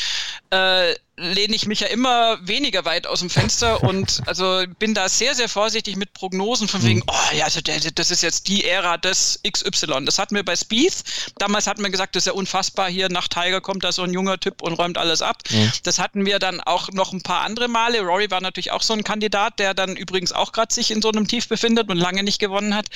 äh, 0.49 0.95
lehne 1.15 1.55
ich 1.55 1.67
mich 1.67 1.79
ja 1.79 1.87
immer 1.87 2.39
weniger 2.41 2.85
weit 2.85 3.05
aus 3.05 3.19
dem 3.19 3.29
Fenster 3.29 3.83
und 3.87 4.21
also 4.25 4.63
bin 4.79 4.93
da 4.93 5.09
sehr, 5.09 5.35
sehr 5.35 5.47
vorsichtig 5.47 5.95
mit 5.95 6.13
Prognosen 6.13 6.67
von 6.67 6.83
wegen, 6.83 6.99
mhm. 6.99 7.05
oh 7.07 7.35
ja, 7.35 7.45
also 7.45 7.61
das 7.61 8.11
ist 8.11 8.23
jetzt 8.23 8.47
die 8.47 8.65
Ära 8.65 8.97
des 8.97 9.39
XY. 9.47 10.05
Das 10.05 10.17
hatten 10.17 10.35
wir 10.35 10.43
bei 10.43 10.55
Spieth. 10.55 11.03
Damals 11.37 11.67
hatten 11.67 11.83
wir 11.83 11.89
gesagt, 11.89 12.15
das 12.15 12.23
ist 12.23 12.27
ja 12.27 12.33
unfassbar, 12.33 12.89
hier 12.89 13.09
nach 13.09 13.27
Tiger 13.27 13.61
kommt 13.61 13.83
da 13.83 13.91
so 13.91 14.03
ein 14.03 14.13
junger 14.13 14.39
Typ 14.39 14.61
und 14.61 14.73
räumt 14.73 14.97
alles 14.97 15.21
ab. 15.21 15.37
Mhm. 15.49 15.71
Das 15.83 15.99
hatten 15.99 16.25
wir 16.25 16.39
dann 16.39 16.61
auch 16.61 16.89
noch 16.91 17.13
ein 17.13 17.21
paar 17.21 17.41
andere 17.41 17.67
Male. 17.67 18.01
Rory 18.01 18.22
war 18.31 18.41
natürlich 18.41 18.71
auch 18.71 18.81
so 18.81 18.93
ein 18.93 19.03
Kandidat, 19.03 19.59
der 19.59 19.73
dann 19.73 19.95
übrigens 19.95 20.31
auch 20.31 20.51
gerade 20.51 20.73
sich 20.73 20.91
in 20.91 21.01
so 21.01 21.09
einem 21.09 21.27
Tief 21.27 21.47
befindet 21.47 21.89
und 21.89 21.97
lange 21.97 22.23
nicht 22.23 22.39
gewonnen 22.39 22.75
hat. 22.75 22.87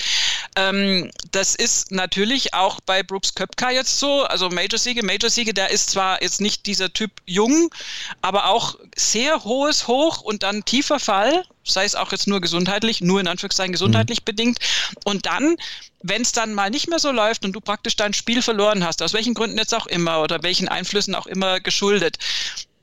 Ähm, 0.55 1.11
das 1.31 1.55
ist 1.55 1.91
natürlich 1.91 2.53
auch 2.53 2.79
bei 2.81 3.03
Brooks 3.03 3.35
Köpka 3.35 3.69
jetzt 3.69 3.99
so, 3.99 4.23
also 4.23 4.49
Major-Siege, 4.49 5.03
Major-Siege, 5.03 5.53
der 5.53 5.69
ist 5.69 5.91
zwar 5.91 6.21
jetzt 6.21 6.41
nicht 6.41 6.65
dieser 6.65 6.91
Typ 6.91 7.11
jung, 7.25 7.69
aber 8.21 8.49
auch 8.49 8.75
sehr 8.95 9.43
hohes 9.43 9.87
Hoch 9.87 10.21
und 10.21 10.43
dann 10.43 10.65
tiefer 10.65 10.99
Fall, 10.99 11.43
sei 11.63 11.85
es 11.85 11.95
auch 11.95 12.11
jetzt 12.11 12.27
nur 12.27 12.41
gesundheitlich, 12.41 13.01
nur 13.01 13.19
in 13.19 13.27
Anführungszeichen 13.27 13.73
gesundheitlich 13.73 14.21
mhm. 14.21 14.25
bedingt. 14.25 14.59
Und 15.03 15.25
dann, 15.25 15.57
wenn 16.01 16.21
es 16.21 16.31
dann 16.31 16.53
mal 16.53 16.69
nicht 16.69 16.87
mehr 16.89 16.99
so 16.99 17.11
läuft 17.11 17.45
und 17.45 17.53
du 17.53 17.61
praktisch 17.61 17.95
dein 17.95 18.13
Spiel 18.13 18.41
verloren 18.41 18.85
hast, 18.85 19.01
aus 19.01 19.13
welchen 19.13 19.33
Gründen 19.33 19.57
jetzt 19.57 19.75
auch 19.75 19.87
immer 19.87 20.21
oder 20.21 20.43
welchen 20.43 20.67
Einflüssen 20.67 21.15
auch 21.15 21.27
immer 21.27 21.59
geschuldet, 21.59 22.17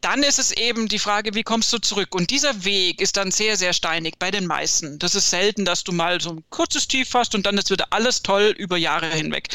dann 0.04 0.22
ist 0.22 0.38
es 0.38 0.52
eben 0.52 0.86
die 0.88 0.98
Frage, 0.98 1.34
wie 1.34 1.42
kommst 1.42 1.72
du 1.72 1.78
zurück? 1.78 2.14
Und 2.14 2.30
dieser 2.30 2.64
Weg 2.64 3.00
ist 3.00 3.16
dann 3.16 3.30
sehr, 3.30 3.56
sehr 3.56 3.72
steinig 3.72 4.18
bei 4.18 4.30
den 4.30 4.46
meisten. 4.46 4.98
Das 4.98 5.14
ist 5.14 5.30
selten, 5.30 5.64
dass 5.64 5.82
du 5.82 5.92
mal 5.92 6.20
so 6.20 6.30
ein 6.30 6.44
kurzes 6.50 6.86
Tief 6.86 7.08
hast 7.14 7.34
und 7.34 7.46
dann 7.46 7.56
ist 7.56 7.70
wieder 7.70 7.86
alles 7.90 8.22
toll 8.22 8.54
über 8.58 8.76
Jahre 8.76 9.06
hinweg. 9.06 9.48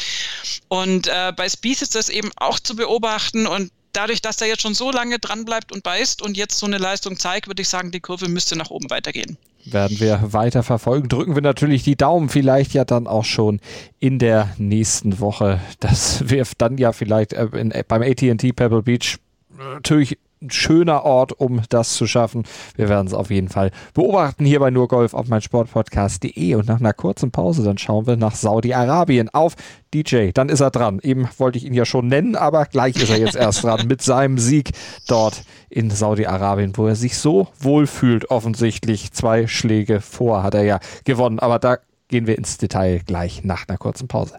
Und 0.68 1.06
äh, 1.06 1.32
bei 1.36 1.48
Spieth 1.48 1.82
ist 1.82 1.94
das 1.94 2.08
eben 2.08 2.30
auch 2.36 2.58
zu 2.58 2.74
beobachten 2.74 3.46
und 3.46 3.70
dadurch, 3.92 4.22
dass 4.22 4.40
er 4.40 4.48
jetzt 4.48 4.62
schon 4.62 4.74
so 4.74 4.90
lange 4.90 5.20
dran 5.20 5.44
bleibt 5.44 5.70
und 5.70 5.84
beißt 5.84 6.20
und 6.20 6.36
jetzt 6.36 6.58
so 6.58 6.66
eine 6.66 6.78
Leistung 6.78 7.16
zeigt, 7.16 7.46
würde 7.46 7.62
ich 7.62 7.68
sagen, 7.68 7.92
die 7.92 8.00
Kurve 8.00 8.28
müsste 8.28 8.56
nach 8.56 8.70
oben 8.70 8.90
weitergehen. 8.90 9.36
Werden 9.64 10.00
wir 10.00 10.32
weiter 10.32 10.62
verfolgen. 10.62 11.08
Drücken 11.08 11.34
wir 11.34 11.42
natürlich 11.42 11.84
die 11.84 11.96
Daumen, 11.96 12.28
vielleicht 12.28 12.72
ja 12.72 12.84
dann 12.84 13.06
auch 13.06 13.24
schon 13.24 13.60
in 13.98 14.18
der 14.18 14.54
nächsten 14.58 15.20
Woche. 15.20 15.60
Das 15.78 16.28
wirft 16.28 16.60
dann 16.60 16.76
ja 16.76 16.92
vielleicht 16.92 17.34
äh, 17.34 17.46
in, 17.54 17.72
beim 17.86 18.02
ATT 18.02 18.56
Pebble 18.56 18.82
Beach 18.82 19.18
natürlich 19.56 20.18
ein 20.42 20.50
schöner 20.50 21.04
Ort, 21.04 21.32
um 21.32 21.60
das 21.68 21.94
zu 21.94 22.06
schaffen. 22.06 22.44
Wir 22.74 22.88
werden 22.88 23.06
es 23.06 23.14
auf 23.14 23.30
jeden 23.30 23.48
Fall 23.48 23.70
beobachten 23.92 24.44
hier 24.44 24.60
bei 24.60 24.70
nur 24.70 24.88
Golf 24.88 25.12
auf 25.12 25.28
mein 25.28 25.42
Sportpodcast.de 25.42 26.54
und 26.54 26.68
nach 26.68 26.80
einer 26.80 26.94
kurzen 26.94 27.30
Pause 27.30 27.62
dann 27.62 27.78
schauen 27.78 28.06
wir 28.06 28.16
nach 28.16 28.34
Saudi-Arabien 28.34 29.28
auf 29.28 29.54
DJ. 29.92 30.30
Dann 30.32 30.48
ist 30.48 30.60
er 30.60 30.70
dran. 30.70 30.98
Eben 31.02 31.28
wollte 31.38 31.58
ich 31.58 31.64
ihn 31.64 31.74
ja 31.74 31.84
schon 31.84 32.08
nennen, 32.08 32.36
aber 32.36 32.64
gleich 32.66 32.96
ist 32.96 33.10
er 33.10 33.18
jetzt 33.18 33.36
erst 33.36 33.62
dran 33.64 33.86
mit 33.86 34.02
seinem 34.02 34.38
Sieg 34.38 34.70
dort 35.06 35.44
in 35.68 35.90
Saudi-Arabien, 35.90 36.76
wo 36.76 36.86
er 36.86 36.96
sich 36.96 37.18
so 37.18 37.48
wohl 37.58 37.86
fühlt. 37.86 38.30
Offensichtlich 38.30 39.12
zwei 39.12 39.46
Schläge 39.46 40.00
vor 40.00 40.42
hat 40.42 40.54
er 40.54 40.64
ja 40.64 40.80
gewonnen, 41.04 41.38
aber 41.38 41.58
da 41.58 41.78
gehen 42.08 42.26
wir 42.26 42.38
ins 42.38 42.58
Detail 42.58 43.00
gleich 43.04 43.44
nach 43.44 43.68
einer 43.68 43.78
kurzen 43.78 44.08
Pause. 44.08 44.38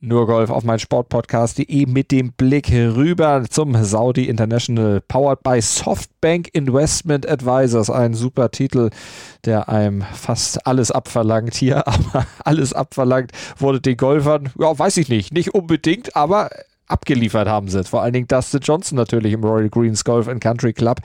Nur 0.00 0.28
Golf 0.28 0.50
auf 0.50 0.62
mein 0.62 0.78
Sportpodcast.de 0.78 1.86
mit 1.86 2.12
dem 2.12 2.30
Blick 2.30 2.70
rüber 2.70 3.42
zum 3.50 3.74
Saudi 3.82 4.28
International 4.28 5.00
powered 5.00 5.42
by 5.42 5.60
Softbank 5.60 6.50
Investment 6.52 7.28
Advisors. 7.28 7.90
Ein 7.90 8.14
super 8.14 8.52
Titel, 8.52 8.90
der 9.44 9.68
einem 9.68 10.02
fast 10.02 10.64
alles 10.68 10.92
abverlangt 10.92 11.56
hier, 11.56 11.84
aber 11.88 12.26
alles 12.44 12.72
abverlangt 12.72 13.32
wurde 13.56 13.80
den 13.80 13.96
Golfern, 13.96 14.50
ja, 14.56 14.78
weiß 14.78 14.98
ich 14.98 15.08
nicht, 15.08 15.34
nicht 15.34 15.52
unbedingt, 15.52 16.14
aber 16.14 16.50
abgeliefert 16.86 17.48
haben 17.48 17.68
sie. 17.68 17.82
Vor 17.82 18.02
allen 18.02 18.12
Dingen 18.12 18.28
Dustin 18.28 18.60
Johnson 18.60 18.96
natürlich 18.96 19.32
im 19.32 19.42
Royal 19.42 19.68
Greens 19.68 20.04
Golf 20.04 20.28
and 20.28 20.40
Country 20.40 20.72
Club 20.72 21.00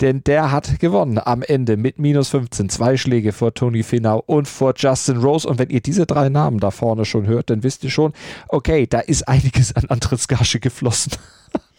denn 0.00 0.24
der 0.24 0.50
hat 0.50 0.80
gewonnen 0.80 1.18
am 1.18 1.42
Ende 1.42 1.76
mit 1.76 1.98
minus 1.98 2.30
15. 2.30 2.68
Zwei 2.68 2.96
Schläge 2.96 3.32
vor 3.32 3.54
Tony 3.54 3.82
Finau 3.82 4.22
und 4.26 4.48
vor 4.48 4.74
Justin 4.76 5.18
Rose. 5.18 5.48
Und 5.48 5.58
wenn 5.58 5.70
ihr 5.70 5.80
diese 5.80 6.06
drei 6.06 6.28
Namen 6.28 6.58
da 6.58 6.70
vorne 6.70 7.04
schon 7.04 7.26
hört, 7.26 7.50
dann 7.50 7.62
wisst 7.62 7.84
ihr 7.84 7.90
schon, 7.90 8.12
okay, 8.48 8.86
da 8.86 9.00
ist 9.00 9.28
einiges 9.28 9.74
an 9.76 9.86
Antrittsgage 9.86 10.60
geflossen. 10.60 11.12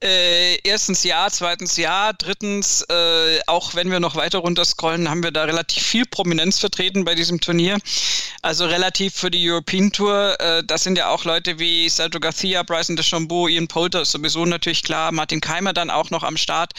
Äh, 0.00 0.58
erstens 0.62 1.02
ja, 1.02 1.26
zweitens 1.28 1.76
ja, 1.76 2.12
drittens, 2.12 2.82
äh, 2.88 3.40
auch 3.48 3.74
wenn 3.74 3.90
wir 3.90 3.98
noch 3.98 4.14
weiter 4.14 4.38
runterscrollen, 4.38 5.10
haben 5.10 5.24
wir 5.24 5.32
da 5.32 5.42
relativ 5.42 5.82
viel 5.82 6.04
Prominenz 6.06 6.60
vertreten 6.60 7.04
bei 7.04 7.16
diesem 7.16 7.40
Turnier. 7.40 7.78
Also 8.40 8.66
relativ 8.66 9.14
für 9.14 9.30
die 9.30 9.50
European 9.50 9.90
Tour. 9.90 10.36
Äh, 10.38 10.62
das 10.64 10.84
sind 10.84 10.96
ja 10.96 11.08
auch 11.08 11.24
Leute 11.24 11.58
wie 11.58 11.88
Sergio 11.88 12.20
Garcia, 12.20 12.62
Bryson 12.62 12.94
DeChambeau, 12.94 13.48
Ian 13.48 13.66
Poulter 13.66 14.02
ist 14.02 14.12
sowieso 14.12 14.46
natürlich 14.46 14.84
klar, 14.84 15.10
Martin 15.10 15.40
Keimer 15.40 15.72
dann 15.72 15.90
auch 15.90 16.10
noch 16.10 16.22
am 16.22 16.36
Start. 16.36 16.74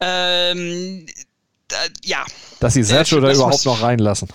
Ähm, 0.00 1.04
ja. 2.02 2.24
Dass 2.60 2.72
sie 2.72 2.82
Sergio 2.82 3.20
da 3.20 3.30
überhaupt 3.30 3.66
noch 3.66 3.82
reinlassen. 3.82 4.28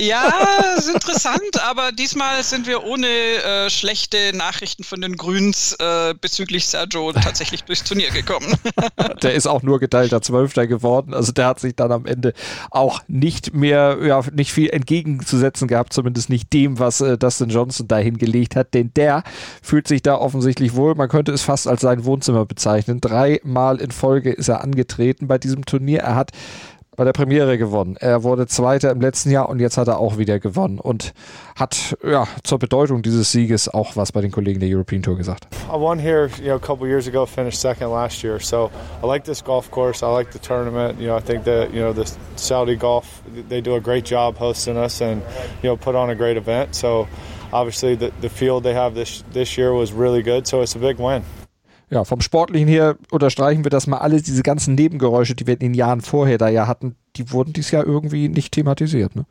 Ja, 0.00 0.32
ist 0.78 0.88
interessant, 0.88 1.62
aber 1.68 1.92
diesmal 1.92 2.42
sind 2.42 2.66
wir 2.66 2.84
ohne 2.84 3.06
äh, 3.06 3.68
schlechte 3.68 4.34
Nachrichten 4.34 4.82
von 4.82 5.02
den 5.02 5.16
Grüns 5.16 5.76
äh, 5.78 6.14
bezüglich 6.18 6.66
Sergio 6.66 7.12
tatsächlich 7.12 7.64
durchs 7.64 7.84
Turnier 7.84 8.10
gekommen. 8.10 8.46
der 9.22 9.34
ist 9.34 9.46
auch 9.46 9.62
nur 9.62 9.78
geteilter 9.78 10.22
Zwölfter 10.22 10.66
geworden. 10.66 11.12
Also 11.12 11.32
der 11.32 11.48
hat 11.48 11.60
sich 11.60 11.76
dann 11.76 11.92
am 11.92 12.06
Ende 12.06 12.32
auch 12.70 13.02
nicht 13.08 13.52
mehr, 13.52 13.98
ja, 14.02 14.22
nicht 14.32 14.52
viel 14.52 14.70
entgegenzusetzen 14.70 15.68
gehabt, 15.68 15.92
zumindest 15.92 16.30
nicht 16.30 16.50
dem, 16.54 16.78
was 16.78 17.02
äh, 17.02 17.18
Dustin 17.18 17.50
Johnson 17.50 17.86
da 17.86 17.98
hingelegt 17.98 18.56
hat, 18.56 18.72
denn 18.72 18.92
der 18.96 19.22
fühlt 19.60 19.86
sich 19.86 20.00
da 20.00 20.14
offensichtlich 20.14 20.74
wohl. 20.74 20.94
Man 20.94 21.10
könnte 21.10 21.32
es 21.32 21.42
fast 21.42 21.68
als 21.68 21.82
sein 21.82 22.06
Wohnzimmer 22.06 22.46
bezeichnen. 22.46 23.02
Dreimal 23.02 23.78
in 23.78 23.90
Folge 23.90 24.32
ist 24.32 24.48
er 24.48 24.62
angetreten 24.64 25.26
bei 25.26 25.36
diesem 25.36 25.66
Turnier. 25.66 26.00
Er 26.00 26.14
hat 26.14 26.30
bei 27.00 27.04
der 27.04 27.14
Premiere 27.14 27.56
gewonnen. 27.56 27.96
Er 27.98 28.24
wurde 28.24 28.46
Zweiter 28.46 28.90
im 28.90 29.00
letzten 29.00 29.30
Jahr 29.30 29.48
und 29.48 29.58
jetzt 29.58 29.78
hat 29.78 29.88
er 29.88 29.98
auch 29.98 30.18
wieder 30.18 30.38
gewonnen 30.38 30.78
und 30.78 31.14
hat 31.56 31.96
ja 32.04 32.26
zur 32.44 32.58
Bedeutung 32.58 33.00
dieses 33.00 33.32
Sieges 33.32 33.72
auch 33.72 33.96
was 33.96 34.12
bei 34.12 34.20
den 34.20 34.30
Kollegen 34.30 34.60
der 34.60 34.68
European 34.68 35.00
Tour 35.02 35.16
gesagt. 35.16 35.46
I 35.72 35.80
won 35.80 35.98
here, 35.98 36.28
you 36.36 36.48
know, 36.48 36.56
a 36.56 36.58
couple 36.58 36.86
years 36.86 37.08
ago, 37.08 37.24
finished 37.24 37.58
second 37.58 37.90
last 37.90 38.22
year. 38.22 38.38
So 38.38 38.70
I 39.02 39.06
like 39.06 39.24
this 39.24 39.42
golf 39.42 39.70
course. 39.70 40.04
I 40.04 40.14
like 40.14 40.30
the 40.32 40.38
tournament. 40.38 41.00
You 41.00 41.06
know, 41.06 41.16
I 41.16 41.22
think 41.22 41.44
that 41.44 41.72
you 41.72 41.80
know 41.80 41.94
the 41.94 42.04
Saudi 42.36 42.76
Golf 42.76 43.22
they 43.48 43.62
do 43.62 43.76
a 43.76 43.80
great 43.80 44.04
job 44.04 44.36
hosting 44.36 44.76
us 44.76 45.00
and 45.00 45.22
you 45.62 45.70
know 45.70 45.78
put 45.78 45.94
on 45.94 46.10
a 46.10 46.14
great 46.14 46.36
event. 46.36 46.74
So 46.74 47.08
obviously 47.50 47.96
the 47.96 48.12
the 48.20 48.28
field 48.28 48.62
they 48.62 48.74
have 48.74 48.94
this 48.94 49.24
this 49.32 49.56
year 49.56 49.72
was 49.72 49.94
really 49.94 50.20
good. 50.22 50.46
So 50.46 50.60
it's 50.60 50.76
a 50.76 50.78
big 50.78 50.98
win 50.98 51.24
ja, 51.90 52.04
vom 52.04 52.20
Sportlichen 52.20 52.68
her 52.68 52.96
unterstreichen 53.10 53.64
wir 53.64 53.70
das 53.70 53.86
mal 53.86 53.98
alles, 53.98 54.22
diese 54.22 54.42
ganzen 54.42 54.74
Nebengeräusche, 54.74 55.34
die 55.34 55.46
wir 55.46 55.54
in 55.54 55.60
den 55.60 55.74
Jahren 55.74 56.00
vorher 56.00 56.38
da 56.38 56.48
ja 56.48 56.66
hatten, 56.66 56.96
die 57.16 57.32
wurden 57.32 57.52
dieses 57.52 57.72
Jahr 57.72 57.84
irgendwie 57.84 58.28
nicht 58.28 58.52
thematisiert, 58.52 59.16
ne? 59.16 59.26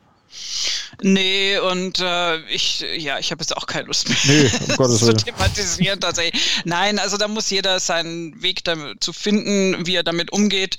Nee, 1.02 1.58
und 1.58 2.00
äh, 2.00 2.38
ich, 2.50 2.86
ja, 2.98 3.20
ich 3.20 3.32
habe 3.32 3.42
jetzt 3.42 3.56
auch 3.56 3.66
keine 3.66 3.88
Lust 3.88 4.10
mehr 4.10 4.18
nee, 4.26 4.52
um 4.68 4.76
Gottes 4.78 5.00
zu 5.00 5.14
thematisieren. 5.14 6.00
Tatsächlich. 6.00 6.62
Nein, 6.66 7.00
also 7.00 7.18
da 7.18 7.28
muss 7.28 7.50
jeder 7.50 7.80
seinen 7.80 8.42
Weg 8.42 8.64
zu 9.00 9.14
finden, 9.14 9.88
wie 9.88 9.96
er 9.96 10.04
damit 10.04 10.32
umgeht 10.32 10.78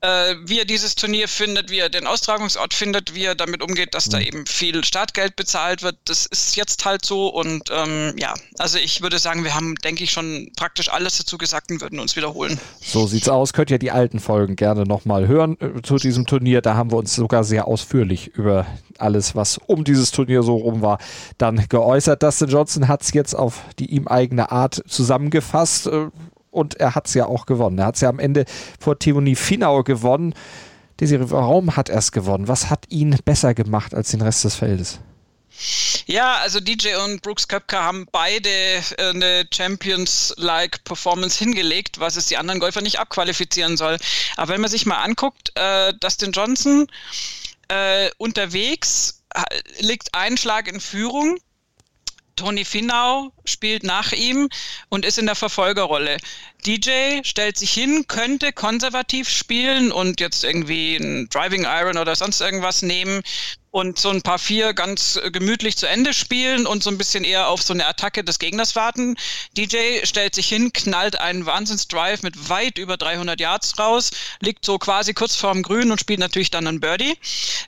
äh, 0.00 0.36
wie 0.44 0.58
er 0.60 0.64
dieses 0.64 0.94
Turnier 0.94 1.26
findet, 1.26 1.70
wie 1.70 1.78
er 1.78 1.88
den 1.88 2.06
Austragungsort 2.06 2.72
findet, 2.72 3.14
wie 3.14 3.24
er 3.24 3.34
damit 3.34 3.62
umgeht, 3.62 3.94
dass 3.94 4.06
mhm. 4.06 4.10
da 4.10 4.20
eben 4.20 4.46
viel 4.46 4.84
Startgeld 4.84 5.34
bezahlt 5.34 5.82
wird. 5.82 5.96
Das 6.04 6.26
ist 6.26 6.56
jetzt 6.56 6.84
halt 6.84 7.04
so 7.04 7.28
und 7.28 7.70
ähm, 7.72 8.14
ja, 8.16 8.34
also 8.58 8.78
ich 8.78 9.02
würde 9.02 9.18
sagen, 9.18 9.42
wir 9.42 9.54
haben, 9.54 9.74
denke 9.76 10.04
ich, 10.04 10.12
schon 10.12 10.52
praktisch 10.56 10.88
alles 10.88 11.18
dazu 11.18 11.36
gesagt 11.36 11.70
und 11.70 11.80
würden 11.80 11.98
uns 11.98 12.14
wiederholen. 12.14 12.60
So 12.80 13.06
sieht's 13.06 13.28
aus. 13.28 13.52
Könnt 13.52 13.70
ihr 13.70 13.78
die 13.78 13.90
alten 13.90 14.20
Folgen 14.20 14.56
gerne 14.56 14.84
nochmal 14.84 15.26
hören 15.26 15.56
äh, 15.60 15.82
zu 15.82 15.96
diesem 15.96 16.26
Turnier. 16.26 16.62
Da 16.62 16.74
haben 16.74 16.92
wir 16.92 16.96
uns 16.96 17.14
sogar 17.14 17.42
sehr 17.42 17.66
ausführlich 17.66 18.28
über 18.28 18.66
alles, 18.98 19.34
was 19.34 19.58
um 19.58 19.84
dieses 19.84 20.12
Turnier 20.12 20.42
so 20.42 20.56
rum 20.56 20.80
war, 20.80 20.98
dann 21.38 21.66
geäußert. 21.68 22.22
Dustin 22.22 22.48
Johnson 22.48 22.88
hat 22.88 23.02
es 23.02 23.12
jetzt 23.12 23.34
auf 23.34 23.62
die 23.78 23.86
ihm 23.86 24.06
eigene 24.06 24.52
Art 24.52 24.82
zusammengefasst. 24.86 25.88
Äh, 25.88 26.06
und 26.58 26.74
er 26.74 26.94
hat 26.94 27.06
es 27.06 27.14
ja 27.14 27.26
auch 27.26 27.46
gewonnen. 27.46 27.78
Er 27.78 27.86
hat 27.86 27.94
es 27.94 28.00
ja 28.00 28.08
am 28.08 28.18
Ende 28.18 28.44
vor 28.78 28.98
Theonie 28.98 29.36
Finau 29.36 29.82
gewonnen. 29.82 30.34
Desiree, 31.00 31.30
warum 31.30 31.76
hat 31.76 31.88
er 31.88 31.98
es 31.98 32.12
gewonnen? 32.12 32.48
Was 32.48 32.70
hat 32.70 32.86
ihn 32.88 33.16
besser 33.24 33.54
gemacht 33.54 33.94
als 33.94 34.10
den 34.10 34.20
Rest 34.20 34.44
des 34.44 34.56
Feldes? 34.56 35.00
Ja, 36.06 36.36
also 36.36 36.60
DJ 36.60 36.94
und 37.04 37.22
Brooks 37.22 37.48
Köpke 37.48 37.78
haben 37.78 38.06
beide 38.12 38.48
äh, 38.48 38.82
eine 38.98 39.46
Champions-like 39.52 40.84
Performance 40.84 41.38
hingelegt, 41.38 42.00
was 42.00 42.16
es 42.16 42.26
die 42.26 42.36
anderen 42.36 42.60
Golfer 42.60 42.80
nicht 42.80 42.98
abqualifizieren 42.98 43.76
soll. 43.76 43.98
Aber 44.36 44.52
wenn 44.52 44.60
man 44.60 44.70
sich 44.70 44.86
mal 44.86 44.98
anguckt, 44.98 45.52
äh, 45.56 45.92
Dustin 46.00 46.32
Johnson 46.32 46.86
äh, 47.68 48.10
unterwegs 48.18 49.22
liegt 49.78 50.14
ein 50.14 50.36
Schlag 50.36 50.68
in 50.68 50.80
Führung 50.80 51.38
Tony 52.38 52.64
Finau 52.64 53.32
spielt 53.44 53.82
nach 53.82 54.12
ihm 54.12 54.48
und 54.88 55.04
ist 55.04 55.18
in 55.18 55.26
der 55.26 55.34
Verfolgerrolle. 55.34 56.18
DJ 56.64 57.20
stellt 57.24 57.56
sich 57.56 57.72
hin, 57.72 58.06
könnte 58.06 58.52
konservativ 58.52 59.28
spielen 59.28 59.90
und 59.90 60.20
jetzt 60.20 60.44
irgendwie 60.44 60.96
ein 60.96 61.28
Driving 61.30 61.64
Iron 61.64 61.98
oder 61.98 62.14
sonst 62.14 62.40
irgendwas 62.40 62.82
nehmen. 62.82 63.22
Und 63.70 63.98
so 63.98 64.10
ein 64.10 64.22
paar 64.22 64.38
vier 64.38 64.72
ganz 64.72 65.16
äh, 65.16 65.30
gemütlich 65.30 65.76
zu 65.76 65.86
Ende 65.86 66.14
spielen 66.14 66.66
und 66.66 66.82
so 66.82 66.90
ein 66.90 66.98
bisschen 66.98 67.24
eher 67.24 67.48
auf 67.48 67.62
so 67.62 67.72
eine 67.72 67.86
Attacke 67.86 68.24
des 68.24 68.38
Gegners 68.38 68.76
warten. 68.76 69.16
DJ 69.56 70.04
stellt 70.04 70.34
sich 70.34 70.48
hin, 70.48 70.72
knallt 70.72 71.20
einen 71.20 71.46
Wahnsinnsdrive 71.46 72.22
mit 72.22 72.48
weit 72.48 72.78
über 72.78 72.96
300 72.96 73.40
Yards 73.40 73.78
raus, 73.78 74.10
liegt 74.40 74.64
so 74.64 74.78
quasi 74.78 75.14
kurz 75.14 75.36
vorm 75.36 75.62
Grün 75.62 75.90
und 75.90 76.00
spielt 76.00 76.20
natürlich 76.20 76.50
dann 76.50 76.66
einen 76.66 76.80
Birdie. 76.80 77.16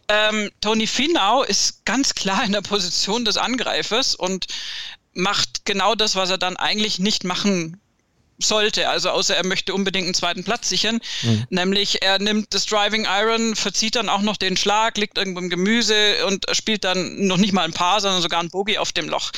Ähm, 0.09 0.51
Tony 0.61 0.87
Finau 0.87 1.43
ist 1.43 1.85
ganz 1.85 2.15
klar 2.15 2.45
in 2.45 2.53
der 2.53 2.63
Position 2.63 3.25
des 3.25 3.37
Angreifers 3.37 4.15
und 4.15 4.47
macht 5.13 5.65
genau 5.65 5.95
das, 5.95 6.15
was 6.15 6.31
er 6.31 6.39
dann 6.39 6.57
eigentlich 6.57 6.99
nicht 6.99 7.25
machen 7.25 7.81
sollte. 8.40 8.88
Also 8.88 9.11
außer 9.11 9.37
er 9.37 9.46
möchte 9.46 9.74
unbedingt 9.74 10.07
einen 10.07 10.14
zweiten 10.14 10.44
Platz 10.44 10.68
sichern. 10.68 11.00
Mhm. 11.22 11.46
Nämlich 11.50 12.03
er 12.03 12.18
nimmt 12.18 12.55
das 12.55 12.66
Driving 12.66 13.07
Iron, 13.09 13.57
verzieht 13.57 13.96
dann 13.96 14.09
auch 14.09 14.22
noch 14.22 14.37
den 14.37 14.57
Schlag, 14.57 14.96
liegt 14.96 15.18
irgendwo 15.18 15.40
im 15.40 15.50
Gemüse 15.50 16.26
und 16.26 16.46
spielt 16.53 16.85
dann 16.85 17.26
noch 17.26 17.37
nicht 17.37 17.53
mal 17.53 17.64
ein 17.64 17.72
Paar, 17.72 18.00
sondern 18.00 18.22
sogar 18.22 18.40
ein 18.40 18.50
Bogey 18.50 18.79
auf 18.79 18.92
dem 18.92 19.09
Loch. 19.09 19.31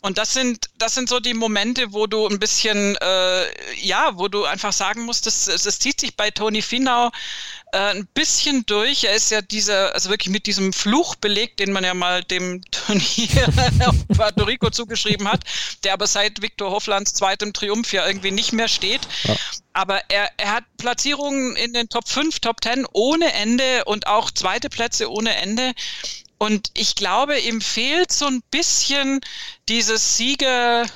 Und 0.00 0.16
das 0.18 0.32
sind, 0.32 0.66
das 0.78 0.94
sind 0.94 1.08
so 1.08 1.18
die 1.18 1.34
Momente, 1.34 1.92
wo 1.92 2.06
du 2.06 2.26
ein 2.28 2.38
bisschen, 2.38 2.96
äh, 2.96 3.76
ja, 3.80 4.12
wo 4.14 4.28
du 4.28 4.44
einfach 4.44 4.72
sagen 4.72 5.02
musst, 5.02 5.26
das, 5.26 5.46
das 5.46 5.78
zieht 5.78 6.00
sich 6.00 6.16
bei 6.16 6.30
Tony 6.30 6.62
Finau 6.62 7.10
äh, 7.72 7.94
ein 7.94 8.06
bisschen 8.14 8.64
durch. 8.66 9.04
Er 9.04 9.14
ist 9.14 9.30
ja 9.30 9.42
dieser, 9.42 9.94
also 9.94 10.10
wirklich 10.10 10.32
mit 10.32 10.46
diesem 10.46 10.72
Fluch 10.72 11.16
belegt, 11.16 11.60
den 11.60 11.72
man 11.72 11.84
ja 11.84 11.94
mal 11.94 12.22
dem 12.22 12.62
Turnier 12.70 13.48
auf 13.86 13.96
Puerto 14.08 14.44
Rico 14.44 14.70
zugeschrieben 14.70 15.28
hat, 15.28 15.44
der 15.84 15.92
aber 15.94 16.06
seit 16.06 16.42
Viktor 16.42 16.70
Hoflands 16.70 17.14
zweitem 17.14 17.52
Triumph 17.52 17.92
ja 17.92 18.06
irgendwie 18.06 18.30
nicht 18.30 18.47
mehr 18.52 18.68
steht. 18.68 19.00
Ja. 19.24 19.36
Aber 19.72 20.02
er, 20.08 20.30
er 20.36 20.52
hat 20.52 20.64
Platzierungen 20.76 21.56
in 21.56 21.72
den 21.72 21.88
Top 21.88 22.08
5, 22.08 22.40
Top 22.40 22.62
10 22.62 22.86
ohne 22.92 23.32
Ende 23.32 23.84
und 23.84 24.06
auch 24.06 24.30
zweite 24.30 24.68
Plätze 24.68 25.10
ohne 25.10 25.36
Ende. 25.36 25.72
Und 26.38 26.70
ich 26.74 26.94
glaube, 26.94 27.38
ihm 27.38 27.60
fehlt 27.60 28.12
so 28.12 28.26
ein 28.26 28.42
bisschen 28.50 29.20
dieses 29.68 30.16
Sieger, 30.16 30.86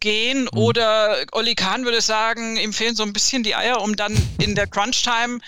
gehen 0.00 0.42
mhm. 0.42 0.58
oder 0.58 1.24
Oli 1.32 1.54
Kahn 1.54 1.84
würde 1.84 2.00
sagen, 2.00 2.56
ihm 2.56 2.72
fehlen 2.72 2.96
so 2.96 3.02
ein 3.02 3.12
bisschen 3.12 3.42
die 3.42 3.54
Eier, 3.54 3.80
um 3.80 3.96
dann 3.96 4.16
in 4.38 4.54
der 4.54 4.66
Crunch-Time 4.66 5.40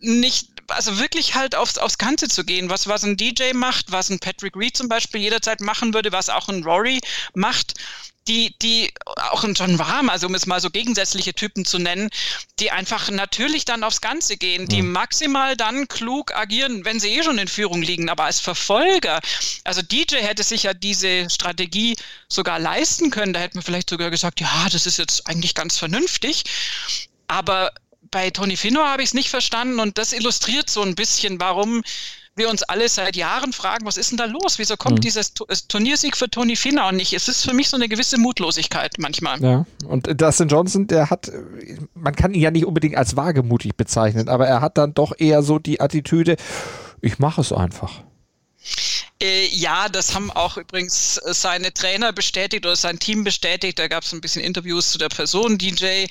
nicht, 0.00 0.48
also 0.68 0.98
wirklich 0.98 1.34
halt 1.34 1.54
aufs, 1.54 1.78
aufs 1.78 1.98
Ganze 1.98 2.28
zu 2.28 2.44
gehen, 2.44 2.68
was, 2.70 2.88
was 2.88 3.04
ein 3.04 3.16
DJ 3.16 3.52
macht, 3.54 3.92
was 3.92 4.10
ein 4.10 4.18
Patrick 4.18 4.56
Reed 4.56 4.76
zum 4.76 4.88
Beispiel 4.88 5.20
jederzeit 5.20 5.60
machen 5.60 5.94
würde, 5.94 6.12
was 6.12 6.28
auch 6.28 6.48
ein 6.48 6.64
Rory 6.64 7.00
macht 7.34 7.74
die, 8.28 8.56
die 8.60 8.92
auch 9.30 9.44
ein 9.44 9.54
John 9.54 9.78
Warm, 9.78 10.08
also 10.08 10.26
um 10.26 10.34
es 10.34 10.46
mal 10.46 10.60
so 10.60 10.70
gegensätzliche 10.70 11.34
Typen 11.34 11.64
zu 11.64 11.78
nennen, 11.78 12.10
die 12.58 12.70
einfach 12.70 13.10
natürlich 13.10 13.64
dann 13.64 13.84
aufs 13.84 14.00
Ganze 14.00 14.36
gehen, 14.36 14.66
die 14.66 14.82
maximal 14.82 15.56
dann 15.56 15.88
klug 15.88 16.34
agieren, 16.34 16.84
wenn 16.84 17.00
sie 17.00 17.10
eh 17.10 17.22
schon 17.22 17.38
in 17.38 17.48
Führung 17.48 17.82
liegen, 17.82 18.08
aber 18.08 18.24
als 18.24 18.40
Verfolger, 18.40 19.20
also 19.64 19.82
DJ 19.82 20.16
hätte 20.16 20.42
sich 20.42 20.64
ja 20.64 20.74
diese 20.74 21.30
Strategie 21.30 21.96
sogar 22.28 22.58
leisten 22.58 23.10
können, 23.10 23.32
da 23.32 23.40
hätte 23.40 23.56
man 23.56 23.64
vielleicht 23.64 23.90
sogar 23.90 24.10
gesagt, 24.10 24.40
ja, 24.40 24.68
das 24.70 24.86
ist 24.86 24.98
jetzt 24.98 25.26
eigentlich 25.26 25.54
ganz 25.54 25.78
vernünftig, 25.78 26.44
aber 27.28 27.72
bei 28.10 28.30
Tony 28.30 28.56
Fino 28.56 28.80
habe 28.80 29.02
ich 29.02 29.10
es 29.10 29.14
nicht 29.14 29.30
verstanden 29.30 29.80
und 29.80 29.98
das 29.98 30.12
illustriert 30.12 30.70
so 30.70 30.82
ein 30.82 30.94
bisschen, 30.94 31.40
warum 31.40 31.82
wir 32.36 32.50
uns 32.50 32.62
alle 32.62 32.88
seit 32.88 33.16
Jahren 33.16 33.52
fragen, 33.52 33.86
was 33.86 33.96
ist 33.96 34.10
denn 34.10 34.18
da 34.18 34.26
los? 34.26 34.58
Wieso 34.58 34.76
kommt 34.76 34.96
mhm. 34.96 35.00
dieses 35.00 35.32
Turniersieg 35.68 36.16
für 36.16 36.28
Tony 36.28 36.54
Finau 36.54 36.92
nicht? 36.92 37.14
Es 37.14 37.28
ist 37.28 37.44
für 37.44 37.54
mich 37.54 37.68
so 37.68 37.76
eine 37.76 37.88
gewisse 37.88 38.18
Mutlosigkeit 38.18 38.96
manchmal. 38.98 39.40
Ja, 39.40 39.66
und 39.86 40.20
Dustin 40.20 40.48
Johnson, 40.48 40.86
der 40.86 41.08
hat, 41.08 41.32
man 41.94 42.14
kann 42.14 42.34
ihn 42.34 42.42
ja 42.42 42.50
nicht 42.50 42.66
unbedingt 42.66 42.96
als 42.96 43.16
wagemutig 43.16 43.76
bezeichnen, 43.76 44.28
aber 44.28 44.46
er 44.46 44.60
hat 44.60 44.76
dann 44.76 44.92
doch 44.92 45.12
eher 45.16 45.42
so 45.42 45.58
die 45.58 45.80
Attitüde, 45.80 46.36
ich 47.00 47.18
mache 47.18 47.40
es 47.40 47.52
einfach. 47.52 48.02
Äh, 49.22 49.46
ja, 49.46 49.88
das 49.88 50.14
haben 50.14 50.30
auch 50.30 50.58
übrigens 50.58 51.16
äh, 51.18 51.32
seine 51.32 51.72
Trainer 51.72 52.12
bestätigt 52.12 52.66
oder 52.66 52.76
sein 52.76 52.98
Team 52.98 53.24
bestätigt. 53.24 53.78
Da 53.78 53.88
gab 53.88 54.04
es 54.04 54.12
ein 54.12 54.20
bisschen 54.20 54.42
Interviews 54.42 54.90
zu 54.90 54.98
der 54.98 55.08
Person 55.08 55.56
DJ 55.56 56.06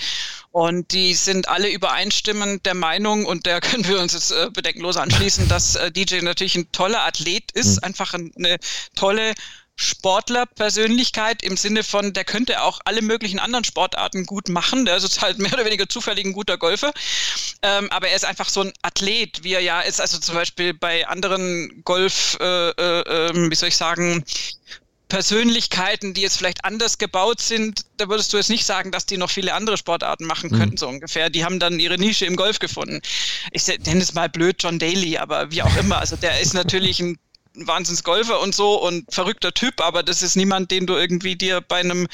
und 0.52 0.92
die 0.92 1.14
sind 1.14 1.48
alle 1.48 1.70
übereinstimmend 1.70 2.66
der 2.66 2.74
Meinung 2.74 3.26
und 3.26 3.46
da 3.46 3.60
können 3.62 3.88
wir 3.88 4.00
uns 4.00 4.14
jetzt 4.14 4.32
äh, 4.32 4.50
bedenkenlos 4.52 4.98
anschließen, 4.98 5.48
dass 5.48 5.76
äh, 5.76 5.92
DJ 5.92 6.22
natürlich 6.22 6.56
ein 6.56 6.72
toller 6.72 7.06
Athlet 7.06 7.52
ist, 7.52 7.78
mhm. 7.78 7.84
einfach 7.84 8.14
eine 8.14 8.58
tolle 8.96 9.36
Sportlerpersönlichkeit 9.78 11.44
im 11.44 11.58
Sinne 11.58 11.84
von, 11.84 12.14
der 12.14 12.24
könnte 12.24 12.62
auch 12.62 12.80
alle 12.86 13.02
möglichen 13.02 13.40
anderen 13.40 13.66
Sportarten 13.66 14.26
gut 14.26 14.48
machen. 14.48 14.86
Der 14.86 14.98
ist 14.98 15.22
halt 15.22 15.38
mehr 15.38 15.54
oder 15.54 15.66
weniger 15.66 15.90
zufällig 15.90 16.26
ein 16.26 16.34
guter 16.34 16.58
Golfer. 16.58 16.94
Ähm, 17.62 17.92
aber 17.92 18.08
er 18.08 18.16
ist 18.16 18.26
einfach 18.26 18.50
so 18.50 18.62
ein 18.62 18.74
Athlet, 18.84 19.44
wie 19.44 19.54
er 19.54 19.62
ja 19.62 19.82
ist. 19.82 20.00
Also 20.00 20.20
zum 20.20 20.36
Beispiel 20.36 20.74
bei 20.74 21.08
anderen 21.08 21.82
Golf, 21.84 22.38
äh, 22.40 22.70
äh, 22.70 23.30
ähm, 23.30 23.52
wie 23.52 23.56
soll 23.56 23.70
ich 23.70 23.78
sagen, 23.78 24.24
Persönlichkeiten, 25.10 26.14
die 26.14 26.22
jetzt 26.22 26.38
vielleicht 26.38 26.66
anders 26.66 26.98
gebaut 26.98 27.40
sind, 27.40 27.86
da 27.98 28.10
würdest 28.10 28.34
du 28.34 28.38
jetzt 28.38 28.50
nicht 28.50 28.66
sagen, 28.66 28.92
dass 28.92 29.06
die 29.06 29.18
noch 29.18 29.30
viele 29.30 29.54
andere 29.54 29.78
Sportarten 29.78 30.26
machen 30.26 30.50
mhm. 30.52 30.58
könnten, 30.58 30.76
mhm. 30.76 30.80
so 30.80 30.88
ungefähr. 30.88 31.30
Die 31.30 31.46
haben 31.46 31.60
dann 31.60 31.80
ihre 31.80 31.98
Nische 31.98 32.26
im 32.26 32.36
Golf 32.36 32.60
gefunden. 32.60 33.02
Ich 33.52 33.68
nenne 33.68 34.02
es 34.02 34.14
mal 34.14 34.30
blöd 34.30 34.56
John 34.60 34.80
Daly, 34.80 35.18
aber 35.18 35.52
wie 35.52 35.62
auch 35.62 35.76
immer. 35.78 36.00
Also 36.00 36.16
der 36.16 36.40
ist 36.40 36.54
natürlich 36.54 37.00
ein 37.00 37.18
Wahnsinnsgolfer 37.58 38.40
und 38.40 38.56
so 38.56 38.82
und 38.82 39.06
verrückter 39.14 39.54
Typ, 39.54 39.82
aber 39.82 40.04
das 40.04 40.22
ist 40.22 40.36
niemand, 40.36 40.72
den 40.72 40.86
du 40.86 40.96
irgendwie 40.96 41.36
dir 41.36 41.62
bei 41.62 41.78
einem 41.78 42.08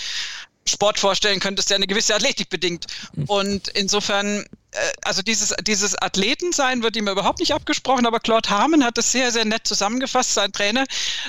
Sport 0.67 0.99
vorstellen 0.99 1.39
könntest, 1.39 1.69
der 1.69 1.77
eine 1.77 1.87
gewisse 1.87 2.15
Athletik 2.15 2.49
bedingt. 2.49 2.85
Mhm. 3.15 3.23
Und 3.25 3.67
insofern 3.69 4.45
äh, 4.71 4.91
also 5.03 5.21
dieses, 5.21 5.53
dieses 5.61 5.95
Athletensein 6.01 6.83
wird 6.83 6.95
ihm 6.95 7.07
überhaupt 7.07 7.39
nicht 7.39 7.53
abgesprochen, 7.53 8.05
aber 8.05 8.19
Claude 8.19 8.49
Harmon 8.49 8.83
hat 8.83 8.97
das 8.97 9.11
sehr, 9.11 9.31
sehr 9.31 9.45
nett 9.45 9.67
zusammengefasst, 9.67 10.33
sein 10.33 10.51
Trainer. 10.51 10.85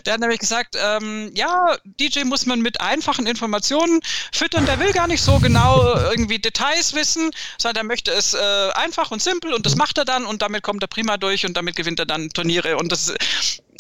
Der 0.07 0.14
hat 0.14 0.20
nämlich 0.20 0.40
gesagt, 0.40 0.77
ähm, 0.79 1.31
ja, 1.35 1.77
DJ 1.85 2.25
muss 2.25 2.46
man 2.46 2.61
mit 2.61 2.81
einfachen 2.81 3.27
Informationen 3.27 4.01
füttern, 4.33 4.66
der 4.66 4.79
will 4.79 4.92
gar 4.92 5.09
nicht 5.09 5.22
so 5.22 5.38
genau 5.38 5.94
irgendwie 6.11 6.38
Details 6.38 6.94
wissen, 6.94 7.31
sondern 7.59 7.85
er 7.85 7.88
möchte 7.88 8.12
es 8.12 8.35
äh, 8.35 8.70
einfach 8.75 9.11
und 9.11 9.22
simpel 9.22 9.53
und 9.53 9.66
das 9.66 9.77
macht 9.77 9.98
er 9.98 10.05
dann 10.05 10.25
und 10.25 10.42
damit 10.42 10.62
kommt 10.62 10.83
er 10.83 10.88
prima 10.88 11.16
durch 11.16 11.44
und 11.44 11.57
damit 11.57 11.77
gewinnt 11.77 11.98
er 11.98 12.07
dann 12.07 12.29
Turniere 12.31 12.77
und 12.77 12.92
das 12.92 13.12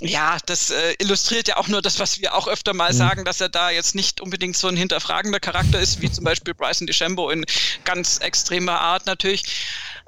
ja, 0.02 0.36
das 0.46 0.70
äh, 0.70 0.94
illustriert 0.98 1.48
ja 1.48 1.56
auch 1.56 1.68
nur 1.68 1.82
das, 1.82 1.98
was 1.98 2.20
wir 2.20 2.34
auch 2.34 2.48
öfter 2.48 2.74
mal 2.74 2.92
mhm. 2.92 2.96
sagen, 2.96 3.24
dass 3.24 3.40
er 3.40 3.48
da 3.48 3.70
jetzt 3.70 3.94
nicht 3.94 4.20
unbedingt 4.20 4.56
so 4.56 4.68
ein 4.68 4.76
hinterfragender 4.76 5.40
Charakter 5.40 5.80
ist, 5.80 6.00
wie 6.00 6.10
zum 6.10 6.24
Beispiel 6.24 6.54
Bryson 6.54 6.86
DeChambeau 6.86 7.30
in 7.30 7.44
ganz 7.84 8.18
extremer 8.18 8.80
Art 8.80 9.06
natürlich. 9.06 9.44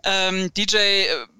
Ähm, 0.04 0.50
DJ 0.56 0.76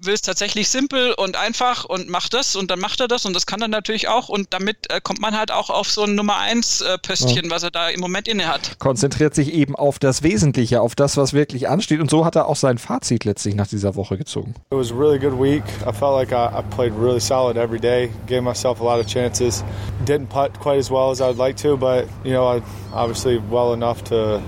will 0.01 0.13
es 0.13 0.21
tatsächlich 0.21 0.69
simpel 0.69 1.13
und 1.13 1.35
einfach 1.35 1.85
und 1.85 2.09
macht 2.09 2.33
das 2.33 2.55
und 2.55 2.71
dann 2.71 2.79
macht 2.79 2.99
er 2.99 3.07
das 3.07 3.25
und 3.25 3.33
das 3.33 3.45
kann 3.45 3.61
er 3.61 3.67
natürlich 3.67 4.07
auch 4.07 4.29
und 4.29 4.47
damit 4.53 4.89
äh, 4.89 5.01
kommt 5.01 5.19
man 5.19 5.37
halt 5.37 5.51
auch 5.51 5.69
auf 5.69 5.89
so 5.89 6.03
ein 6.03 6.15
Nummer 6.15 6.37
1 6.37 6.81
äh, 6.81 6.97
Pöstchen, 6.97 7.45
ja. 7.45 7.51
was 7.51 7.63
er 7.63 7.71
da 7.71 7.89
im 7.89 7.99
Moment 7.99 8.27
inne 8.27 8.47
hat. 8.47 8.79
Konzentriert 8.79 9.35
sich 9.35 9.53
eben 9.53 9.75
auf 9.75 9.99
das 9.99 10.23
Wesentliche, 10.23 10.81
auf 10.81 10.95
das, 10.95 11.17
was 11.17 11.33
wirklich 11.33 11.69
ansteht 11.69 11.99
und 11.99 12.09
so 12.09 12.25
hat 12.25 12.35
er 12.35 12.47
auch 12.47 12.55
sein 12.55 12.77
Fazit 12.77 13.25
letztlich 13.25 13.55
nach 13.55 13.67
dieser 13.67 13.95
Woche 13.95 14.17
gezogen. 14.17 14.55
It 14.71 14.77
was 14.77 14.91
a 14.91 14.95
really 14.95 15.19
good 15.19 15.39
week. 15.39 15.63
I 15.81 15.93
felt 15.93 16.13
like 16.13 16.31
I, 16.31 16.57
I 16.57 16.61
played 16.75 16.93
really 16.97 17.19
solid 17.19 17.57
every 17.57 17.79
day, 17.79 18.09
gave 18.27 18.41
myself 18.41 18.81
a 18.81 18.83
lot 18.83 18.99
of 18.99 19.07
chances. 19.07 19.63
Didn't 20.05 20.29
putt 20.29 20.59
quite 20.59 20.79
as 20.79 20.89
well 20.89 21.11
as 21.11 21.21
I'd 21.21 21.37
like 21.37 21.57
to, 21.61 21.77
but 21.77 22.07
you 22.23 22.33
know, 22.33 22.47
I 22.47 22.61
obviously 22.93 23.37
well 23.37 23.73
enough 23.73 24.03
to 24.05 24.41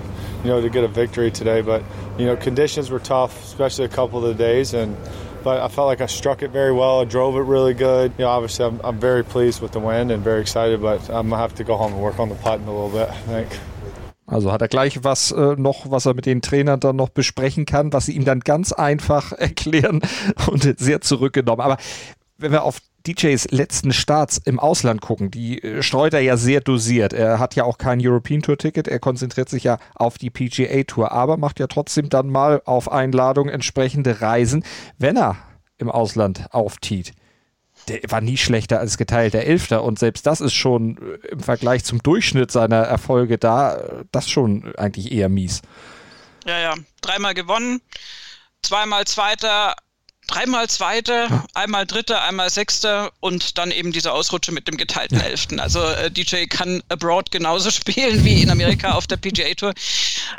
you 0.44 0.50
know 0.50 0.62
to 0.62 0.70
get 0.70 0.84
a 0.84 0.88
victory 0.88 1.32
today, 1.32 1.62
but 1.62 1.84
you 2.18 2.26
know, 2.26 2.36
conditions 2.36 2.90
were 2.90 3.00
tough, 3.00 3.44
especially 3.44 3.86
a 3.86 3.90
couple 3.90 4.26
of 4.26 4.38
the 4.38 4.44
days, 4.44 4.74
and 4.74 4.96
but 5.44 5.62
I 5.62 5.68
felt 5.68 5.88
like 5.88 6.02
I 6.02 6.08
struck 6.08 6.42
it 6.42 6.52
very 6.52 6.74
well. 6.74 7.02
I 7.02 7.06
drove 7.06 7.36
it 7.36 7.42
really 7.42 7.74
good. 7.74 8.12
You 8.18 8.26
know, 8.26 8.30
obviously 8.30 8.66
I'm, 8.66 8.82
I'm 8.84 9.00
very 9.00 9.24
pleased 9.24 9.62
with 9.62 9.72
the 9.72 9.80
win 9.80 10.12
and 10.12 10.24
very 10.24 10.42
excited, 10.42 10.82
but 10.82 11.10
I'm 11.10 11.30
gonna 11.30 11.38
have 11.38 11.56
to 11.56 11.64
go 11.64 11.78
home 11.78 11.94
and 11.94 12.02
work 12.02 12.20
on 12.20 12.30
the 12.30 12.36
putting 12.36 12.68
a 12.68 12.72
little 12.72 12.90
bit. 12.90 13.10
I 13.10 13.22
think. 13.22 13.50
Also 14.30 14.52
hat 14.52 14.62
er 14.62 14.68
gleich 14.68 15.06
was 15.06 15.32
äh, 15.32 15.56
noch, 15.58 15.90
was 15.90 16.06
er 16.06 16.14
mit 16.14 16.26
den 16.26 16.42
Trainern 16.42 16.82
dann 16.82 16.98
noch 16.98 17.08
besprechen 17.08 17.66
kann, 17.66 17.94
was 17.94 18.08
sie 18.08 18.12
ihm 18.12 18.26
dann 18.26 18.42
ganz 18.42 18.74
einfach 18.74 19.32
erklären 19.38 20.02
und 20.52 20.78
sehr 20.78 21.00
zurückgenommen. 21.00 21.62
Aber 21.62 21.78
wenn 22.38 22.52
wir 22.52 22.64
auf 22.64 22.80
DJs 23.08 23.52
letzten 23.52 23.94
Starts 23.94 24.38
im 24.38 24.60
Ausland 24.60 25.02
gucken, 25.02 25.32
die 25.32 25.64
äh, 25.64 25.82
streut 25.82 26.14
er 26.14 26.20
ja 26.20 26.38
sehr 26.38 26.62
dosiert. 26.62 27.14
Er 27.14 27.40
hat 27.40 27.56
ja 27.56 27.64
auch 27.64 27.78
kein 27.78 28.00
European 28.02 28.42
Tour 28.42 28.58
Ticket, 28.58 28.88
er 28.88 29.00
konzentriert 29.00 29.50
sich 29.50 29.64
ja 29.64 29.78
auf 29.96 30.18
die 30.18 30.30
PGA 30.30 30.84
Tour, 30.84 31.12
aber 31.12 31.38
macht 31.38 31.60
ja 31.60 31.68
trotzdem 31.68 32.10
dann 32.10 32.30
mal 32.30 32.62
auf 32.66 32.92
Einladung 32.92 33.50
entsprechende 33.50 34.22
Reisen, 34.22 34.64
wenn 34.98 35.18
er 35.18 35.38
im 35.78 35.90
Ausland 35.90 36.48
auftiet. 36.52 37.14
Der 37.88 38.02
war 38.10 38.22
nie 38.22 38.38
schlechter 38.38 38.80
als 38.80 38.98
geteilter 38.98 39.42
Elfter 39.42 39.84
und 39.84 40.00
selbst 40.00 40.26
das 40.26 40.42
ist 40.42 40.54
schon 40.54 40.98
äh, 40.98 41.28
im 41.28 41.40
Vergleich 41.40 41.86
zum 41.86 42.04
Durchschnitt 42.04 42.52
seiner 42.52 42.82
Erfolge 42.82 43.38
da, 43.38 43.76
äh, 43.76 44.06
das 44.12 44.30
schon 44.30 44.76
eigentlich 44.76 45.12
eher 45.12 45.30
mies. 45.30 45.62
Ja, 46.46 46.60
ja, 46.60 46.76
dreimal 47.02 47.34
gewonnen, 47.34 47.82
zweimal 48.62 49.06
Zweiter, 49.06 49.76
dreimal 50.28 50.70
Zweiter, 50.70 51.46
einmal 51.54 51.86
Dritter, 51.86 52.22
einmal 52.22 52.50
Sechster 52.50 53.12
und 53.20 53.58
dann 53.58 53.72
eben 53.72 53.92
diese 53.92 54.12
Ausrutsche 54.12 54.52
mit 54.52 54.68
dem 54.68 54.78
geteilten 54.78 55.20
Elften. 55.20 55.60
Also 55.60 55.82
äh, 55.82 56.12
DJ 56.12 56.46
kann 56.46 56.84
abroad 56.90 57.32
genauso 57.32 57.72
spielen 57.72 58.24
wie 58.24 58.42
in 58.42 58.50
Amerika 58.50 58.92
auf 58.92 59.08
der 59.08 59.18
PGA 59.18 59.54
Tour. 59.56 59.74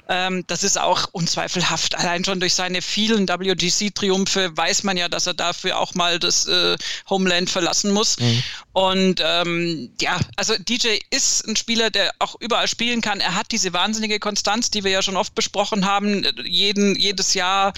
Ähm, 0.08 0.44
das 0.46 0.62
ist 0.62 0.78
auch 0.78 1.08
unzweifelhaft. 1.12 1.96
Allein 1.96 2.24
schon 2.24 2.40
durch 2.40 2.54
seine 2.54 2.82
vielen 2.82 3.26
WGC-Triumphe 3.28 4.56
weiß 4.56 4.84
man 4.84 4.96
ja, 4.96 5.08
dass 5.08 5.26
er 5.26 5.34
dafür 5.34 5.78
auch 5.78 5.94
mal 5.94 6.18
das 6.18 6.46
äh, 6.46 6.76
Homeland 7.08 7.50
verlassen 7.50 7.90
muss. 7.92 8.18
Mhm. 8.18 8.42
Und 8.72 9.22
ähm, 9.24 9.90
ja, 10.00 10.18
also 10.36 10.54
DJ 10.56 10.98
ist 11.10 11.46
ein 11.48 11.56
Spieler, 11.56 11.90
der 11.90 12.12
auch 12.18 12.36
überall 12.40 12.68
spielen 12.68 13.00
kann. 13.00 13.20
Er 13.20 13.34
hat 13.34 13.50
diese 13.50 13.72
wahnsinnige 13.72 14.20
Konstanz, 14.20 14.70
die 14.70 14.84
wir 14.84 14.90
ja 14.90 15.02
schon 15.02 15.16
oft 15.16 15.34
besprochen 15.34 15.86
haben. 15.86 16.24
Jeden, 16.44 16.94
jedes 16.94 17.34
Jahr 17.34 17.72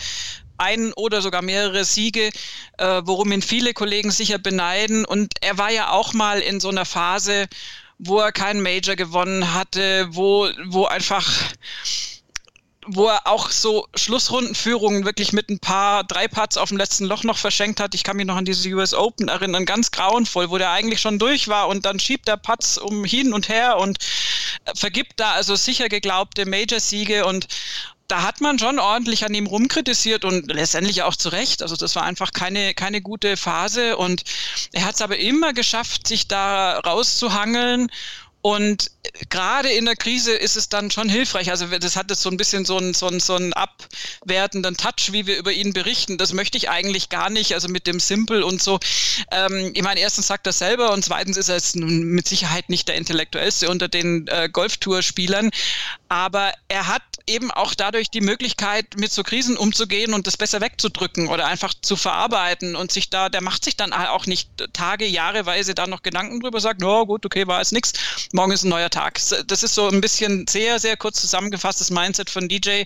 ein 0.60 0.92
oder 0.92 1.22
sogar 1.22 1.42
mehrere 1.42 1.84
Siege, 1.84 2.30
äh, 2.78 3.02
worum 3.04 3.32
ihn 3.32 3.42
viele 3.42 3.72
Kollegen 3.74 4.10
sicher 4.10 4.38
beneiden. 4.38 5.04
Und 5.04 5.32
er 5.40 5.58
war 5.58 5.70
ja 5.70 5.90
auch 5.90 6.12
mal 6.12 6.40
in 6.40 6.60
so 6.60 6.68
einer 6.68 6.84
Phase, 6.84 7.48
wo 7.98 8.20
er 8.20 8.32
keinen 8.32 8.62
Major 8.62 8.96
gewonnen 8.96 9.54
hatte, 9.54 10.08
wo, 10.10 10.48
wo 10.66 10.86
einfach 10.86 11.26
wo 12.86 13.08
er 13.08 13.26
auch 13.26 13.50
so 13.50 13.86
Schlussrundenführungen 13.94 15.04
wirklich 15.04 15.32
mit 15.32 15.50
ein 15.50 15.60
paar 15.60 16.02
drei 16.04 16.28
Putts 16.28 16.56
auf 16.56 16.70
dem 16.70 16.78
letzten 16.78 17.04
Loch 17.04 17.24
noch 17.24 17.36
verschenkt 17.36 17.78
hat. 17.78 17.94
Ich 17.94 18.04
kann 18.04 18.16
mich 18.16 18.26
noch 18.26 18.36
an 18.36 18.44
diese 18.44 18.68
US 18.70 18.94
Open 18.94 19.28
erinnern, 19.28 19.66
ganz 19.66 19.90
grauenvoll, 19.90 20.50
wo 20.50 20.58
der 20.58 20.70
eigentlich 20.70 21.00
schon 21.00 21.18
durch 21.18 21.48
war 21.48 21.68
und 21.68 21.84
dann 21.84 22.00
schiebt 22.00 22.28
er 22.28 22.36
Putts 22.36 22.78
um 22.78 23.04
hin 23.04 23.32
und 23.32 23.48
her 23.48 23.76
und 23.78 23.98
vergibt 24.74 25.12
da 25.16 25.32
also 25.32 25.56
sicher 25.56 25.88
geglaubte 25.88 26.46
Major-Siege 26.46 27.26
und 27.26 27.46
da 28.10 28.22
hat 28.22 28.40
man 28.40 28.58
schon 28.58 28.78
ordentlich 28.78 29.24
an 29.24 29.34
ihm 29.34 29.46
rumkritisiert 29.46 30.24
und 30.24 30.52
letztendlich 30.52 31.02
auch 31.02 31.14
zu 31.14 31.28
Recht. 31.28 31.62
Also 31.62 31.76
das 31.76 31.94
war 31.94 32.02
einfach 32.02 32.32
keine, 32.32 32.74
keine 32.74 33.00
gute 33.00 33.36
Phase 33.36 33.96
und 33.96 34.24
er 34.72 34.84
hat 34.84 34.96
es 34.96 35.02
aber 35.02 35.18
immer 35.18 35.52
geschafft, 35.52 36.06
sich 36.06 36.26
da 36.26 36.78
rauszuhangeln 36.80 37.90
und 38.42 38.90
gerade 39.28 39.70
in 39.70 39.84
der 39.84 39.96
Krise 39.96 40.32
ist 40.32 40.56
es 40.56 40.70
dann 40.70 40.90
schon 40.90 41.10
hilfreich. 41.10 41.50
Also 41.50 41.66
das 41.66 41.96
hat 41.96 42.10
jetzt 42.10 42.22
so 42.22 42.30
ein 42.30 42.38
bisschen 42.38 42.64
so 42.64 42.78
einen, 42.78 42.94
so, 42.94 43.06
einen, 43.06 43.20
so 43.20 43.34
einen 43.34 43.52
abwertenden 43.52 44.78
Touch, 44.78 45.12
wie 45.12 45.26
wir 45.26 45.36
über 45.36 45.52
ihn 45.52 45.74
berichten. 45.74 46.16
Das 46.16 46.32
möchte 46.32 46.56
ich 46.56 46.70
eigentlich 46.70 47.10
gar 47.10 47.28
nicht. 47.28 47.52
Also 47.52 47.68
mit 47.68 47.86
dem 47.86 48.00
Simple 48.00 48.44
und 48.46 48.62
so. 48.62 48.80
Ähm, 49.30 49.72
ich 49.74 49.82
meine, 49.82 50.00
erstens 50.00 50.26
sagt 50.28 50.46
er 50.46 50.54
selber 50.54 50.92
und 50.92 51.04
zweitens 51.04 51.36
ist 51.36 51.50
er 51.50 51.56
jetzt 51.56 51.76
mit 51.76 52.28
Sicherheit 52.28 52.70
nicht 52.70 52.88
der 52.88 52.94
intellektuellste 52.94 53.68
unter 53.68 53.88
den 53.88 54.26
äh, 54.28 54.48
Golftour-Spielern. 54.50 55.50
Aber 56.08 56.54
er 56.68 56.86
hat 56.86 57.02
eben 57.30 57.50
auch 57.50 57.74
dadurch 57.74 58.10
die 58.10 58.20
Möglichkeit, 58.20 58.96
mit 58.96 59.12
so 59.12 59.22
Krisen 59.22 59.56
umzugehen 59.56 60.12
und 60.12 60.26
das 60.26 60.36
besser 60.36 60.60
wegzudrücken 60.60 61.28
oder 61.28 61.46
einfach 61.46 61.72
zu 61.80 61.96
verarbeiten 61.96 62.76
und 62.76 62.92
sich 62.92 63.10
da, 63.10 63.28
der 63.28 63.42
macht 63.42 63.64
sich 63.64 63.76
dann 63.76 63.92
auch 63.92 64.26
nicht 64.26 64.50
Tage, 64.72 65.06
Jahreweise 65.06 65.74
da 65.74 65.86
noch 65.86 66.02
Gedanken 66.02 66.40
drüber, 66.40 66.60
sagt, 66.60 66.80
no, 66.80 67.06
gut, 67.06 67.24
okay, 67.24 67.46
war 67.46 67.58
jetzt 67.58 67.72
nichts, 67.72 67.92
morgen 68.32 68.52
ist 68.52 68.64
ein 68.64 68.70
neuer 68.70 68.90
Tag. 68.90 69.20
Das 69.46 69.62
ist 69.62 69.74
so 69.74 69.88
ein 69.88 70.00
bisschen 70.00 70.46
sehr, 70.48 70.78
sehr 70.78 70.96
kurz 70.96 71.20
zusammengefasstes 71.20 71.90
Mindset 71.90 72.30
von 72.30 72.48
DJ. 72.48 72.82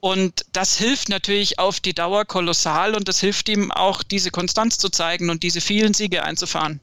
Und 0.00 0.46
das 0.52 0.78
hilft 0.78 1.10
natürlich 1.10 1.58
auf 1.58 1.78
die 1.80 1.94
Dauer 1.94 2.24
kolossal 2.24 2.94
und 2.94 3.06
das 3.06 3.20
hilft 3.20 3.48
ihm 3.50 3.70
auch, 3.70 4.02
diese 4.02 4.30
Konstanz 4.30 4.78
zu 4.78 4.88
zeigen 4.88 5.28
und 5.28 5.42
diese 5.42 5.60
vielen 5.60 5.92
Siege 5.92 6.24
einzufahren. 6.24 6.80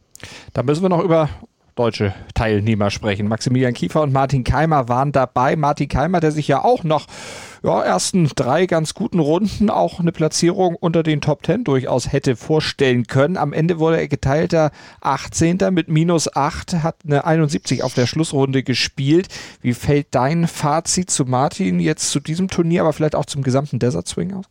Da 0.54 0.64
müssen 0.64 0.84
wir 0.84 0.90
noch 0.90 1.04
über 1.04 1.30
deutsche 1.78 2.14
Teilnehmer 2.34 2.92
sprechen. 2.92 3.28
Maximilian 3.28 3.74
Kiefer 3.74 4.02
und 4.02 4.12
Martin 4.12 4.44
Keimer 4.44 4.90
waren 4.90 5.12
dabei. 5.12 5.56
Martin 5.56 5.88
Keimer, 5.88 6.20
der 6.20 6.32
sich 6.32 6.48
ja 6.48 6.64
auch 6.64 6.84
noch 6.84 7.08
ja, 7.64 7.82
ersten 7.82 8.30
drei 8.36 8.66
ganz 8.66 8.94
guten 8.94 9.20
Runden 9.20 9.70
auch 9.70 10.00
eine 10.00 10.12
Platzierung 10.12 10.76
unter 10.76 11.04
den 11.04 11.22
Top 11.22 11.44
Ten 11.44 11.64
durchaus 11.64 12.12
hätte 12.12 12.36
vorstellen 12.36 13.08
können. 13.08 13.38
Am 13.38 13.54
Ende 13.54 13.80
wurde 13.80 14.00
er 14.00 14.08
geteilter 14.08 14.72
18. 15.02 15.58
mit 15.72 15.88
minus 15.88 16.36
8, 16.36 16.84
hat 16.84 16.98
eine 17.06 17.26
71 17.26 17.84
auf 17.84 17.94
der 17.94 18.08
Schlussrunde 18.08 18.64
gespielt. 18.64 19.28
Wie 19.62 19.74
fällt 19.74 20.08
dein 20.12 20.48
Fazit 20.48 21.10
zu 21.10 21.26
Martin 21.26 21.80
jetzt 21.80 22.12
zu 22.12 22.20
diesem 22.20 22.48
Turnier, 22.48 22.82
aber 22.82 22.94
vielleicht 22.94 23.16
auch 23.16 23.26
zum 23.26 23.44
gesamten 23.44 23.80
Desert 23.80 24.08
Swing 24.08 24.34
aus? 24.34 24.46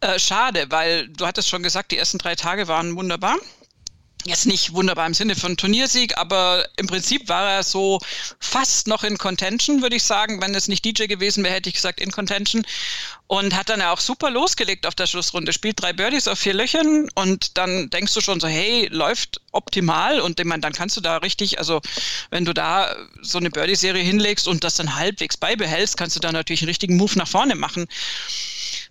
Äh, 0.00 0.18
schade, 0.18 0.66
weil 0.70 1.08
du 1.08 1.26
hattest 1.26 1.48
schon 1.48 1.62
gesagt, 1.62 1.90
die 1.90 1.98
ersten 1.98 2.18
drei 2.18 2.34
Tage 2.34 2.68
waren 2.68 2.96
wunderbar 2.96 3.36
jetzt 4.24 4.46
nicht 4.46 4.72
wunderbar 4.72 5.06
im 5.06 5.14
Sinne 5.14 5.36
von 5.36 5.56
Turniersieg, 5.56 6.16
aber 6.18 6.66
im 6.76 6.86
Prinzip 6.86 7.28
war 7.28 7.50
er 7.52 7.62
so 7.62 8.00
fast 8.40 8.88
noch 8.88 9.04
in 9.04 9.18
Contention, 9.18 9.82
würde 9.82 9.96
ich 9.96 10.02
sagen. 10.02 10.40
Wenn 10.40 10.54
es 10.54 10.68
nicht 10.68 10.84
DJ 10.84 11.06
gewesen 11.06 11.44
wäre, 11.44 11.54
hätte 11.54 11.68
ich 11.68 11.74
gesagt 11.74 12.00
in 12.00 12.10
Contention. 12.10 12.64
Und 13.28 13.56
hat 13.56 13.68
dann 13.68 13.82
auch 13.82 13.98
super 13.98 14.30
losgelegt 14.30 14.86
auf 14.86 14.94
der 14.94 15.08
Schlussrunde. 15.08 15.52
Spielt 15.52 15.82
drei 15.82 15.92
Birdies 15.92 16.28
auf 16.28 16.38
vier 16.38 16.54
Löchern 16.54 17.08
und 17.16 17.58
dann 17.58 17.90
denkst 17.90 18.14
du 18.14 18.20
schon 18.20 18.38
so, 18.38 18.46
hey, 18.46 18.88
läuft 18.90 19.40
optimal. 19.50 20.20
Und 20.20 20.38
ich 20.38 20.46
meine, 20.46 20.60
dann 20.60 20.72
kannst 20.72 20.96
du 20.96 21.00
da 21.00 21.16
richtig, 21.16 21.58
also 21.58 21.80
wenn 22.30 22.44
du 22.44 22.52
da 22.52 22.94
so 23.22 23.38
eine 23.38 23.50
Birdie-Serie 23.50 24.02
hinlegst 24.02 24.46
und 24.46 24.62
das 24.62 24.76
dann 24.76 24.94
halbwegs 24.94 25.36
beibehältst, 25.36 25.96
kannst 25.96 26.14
du 26.14 26.20
da 26.20 26.30
natürlich 26.30 26.62
einen 26.62 26.68
richtigen 26.68 26.96
Move 26.96 27.18
nach 27.18 27.28
vorne 27.28 27.56
machen. 27.56 27.88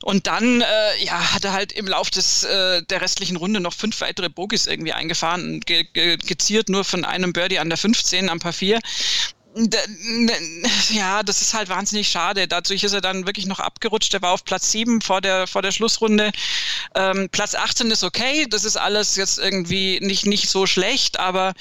Und 0.04 0.28
dann 0.28 0.62
äh, 0.62 1.04
ja, 1.04 1.34
hat 1.34 1.46
er 1.46 1.54
halt 1.54 1.72
im 1.72 1.88
Lauf 1.88 2.10
des, 2.10 2.44
äh, 2.44 2.84
der 2.84 3.02
restlichen 3.02 3.38
Runde 3.38 3.60
noch 3.60 3.74
fünf 3.74 4.02
weitere 4.02 4.30
Bogies 4.30 4.68
irgendwie 4.68 4.94
eingefahren, 4.94 5.62
ge 5.62 5.86
ge 5.94 6.18
geziert 6.18 6.70
nur 6.70 6.84
von 6.84 7.06
einem 7.06 7.34
Birdie 7.34 7.60
an 7.60 7.70
der 7.70 7.78
15 7.78 8.30
am 8.30 8.40
Paar 8.40 8.54
4 8.54 8.80
ja, 10.90 11.24
das 11.24 11.42
ist 11.42 11.54
halt 11.54 11.70
wahnsinnig 11.70 12.10
schade. 12.10 12.48
Dadurch 12.48 12.84
ist 12.84 12.92
er 12.92 13.00
dann 13.00 13.26
wirklich 13.26 13.46
noch 13.46 13.62
abgerutscht. 13.62 14.14
Er 14.14 14.22
war 14.22 14.34
auf 14.34 14.44
Platz 14.44 14.72
7 14.72 15.00
vor 15.00 15.22
der, 15.22 15.48
vor 15.48 15.62
der 15.62 15.72
Schlussrunde. 15.72 16.32
Ähm, 16.94 17.30
Platz 17.32 17.56
18 17.56 17.90
ist 17.90 18.04
okay. 18.04 18.48
Das 18.50 18.66
ist 18.66 18.76
alles 18.76 19.16
jetzt 19.16 19.40
irgendwie 19.40 20.00
nicht, 20.02 20.26
nicht 20.26 20.50
so 20.50 20.66
schlecht, 20.66 21.20
aber 21.20 21.54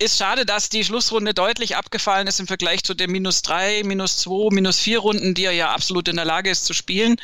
ist 0.00 0.18
schade, 0.18 0.46
dass 0.46 0.70
die 0.70 0.82
Schlussrunde 0.82 1.34
deutlich 1.34 1.76
abgefallen 1.76 2.26
ist 2.26 2.40
im 2.40 2.46
Vergleich 2.46 2.82
zu 2.82 2.94
den 2.94 3.10
minus 3.10 3.42
drei, 3.42 3.82
minus 3.84 4.16
zwei, 4.16 4.48
minus 4.50 4.80
vier 4.80 4.98
Runden, 5.00 5.34
die 5.34 5.44
er 5.44 5.52
ja 5.52 5.70
absolut 5.70 6.08
in 6.08 6.16
der 6.16 6.24
Lage 6.24 6.50
ist 6.50 6.64
zu 6.64 6.72
spielen. 6.72 7.16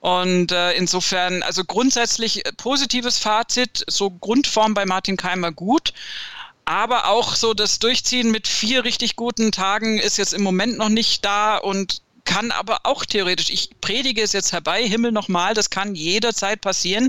Und 0.00 0.52
äh, 0.52 0.72
insofern, 0.72 1.42
also 1.42 1.64
grundsätzlich 1.64 2.46
äh, 2.46 2.52
positives 2.52 3.18
Fazit, 3.18 3.84
so 3.88 4.10
Grundform 4.10 4.72
bei 4.72 4.86
Martin 4.86 5.16
Keimer 5.16 5.52
gut. 5.52 5.92
Aber 6.64 7.08
auch 7.08 7.34
so 7.34 7.52
das 7.52 7.78
Durchziehen 7.78 8.30
mit 8.30 8.48
vier 8.48 8.84
richtig 8.84 9.16
guten 9.16 9.52
Tagen 9.52 9.98
ist 9.98 10.18
jetzt 10.18 10.34
im 10.34 10.42
Moment 10.42 10.78
noch 10.78 10.90
nicht 10.90 11.24
da 11.24 11.56
und 11.56 12.02
kann 12.28 12.50
aber 12.50 12.80
auch 12.82 13.06
theoretisch, 13.06 13.48
ich 13.48 13.70
predige 13.80 14.20
es 14.22 14.34
jetzt 14.34 14.52
herbei, 14.52 14.86
Himmel 14.86 15.12
nochmal, 15.12 15.54
das 15.54 15.70
kann 15.70 15.94
jederzeit 15.94 16.60
passieren. 16.60 17.08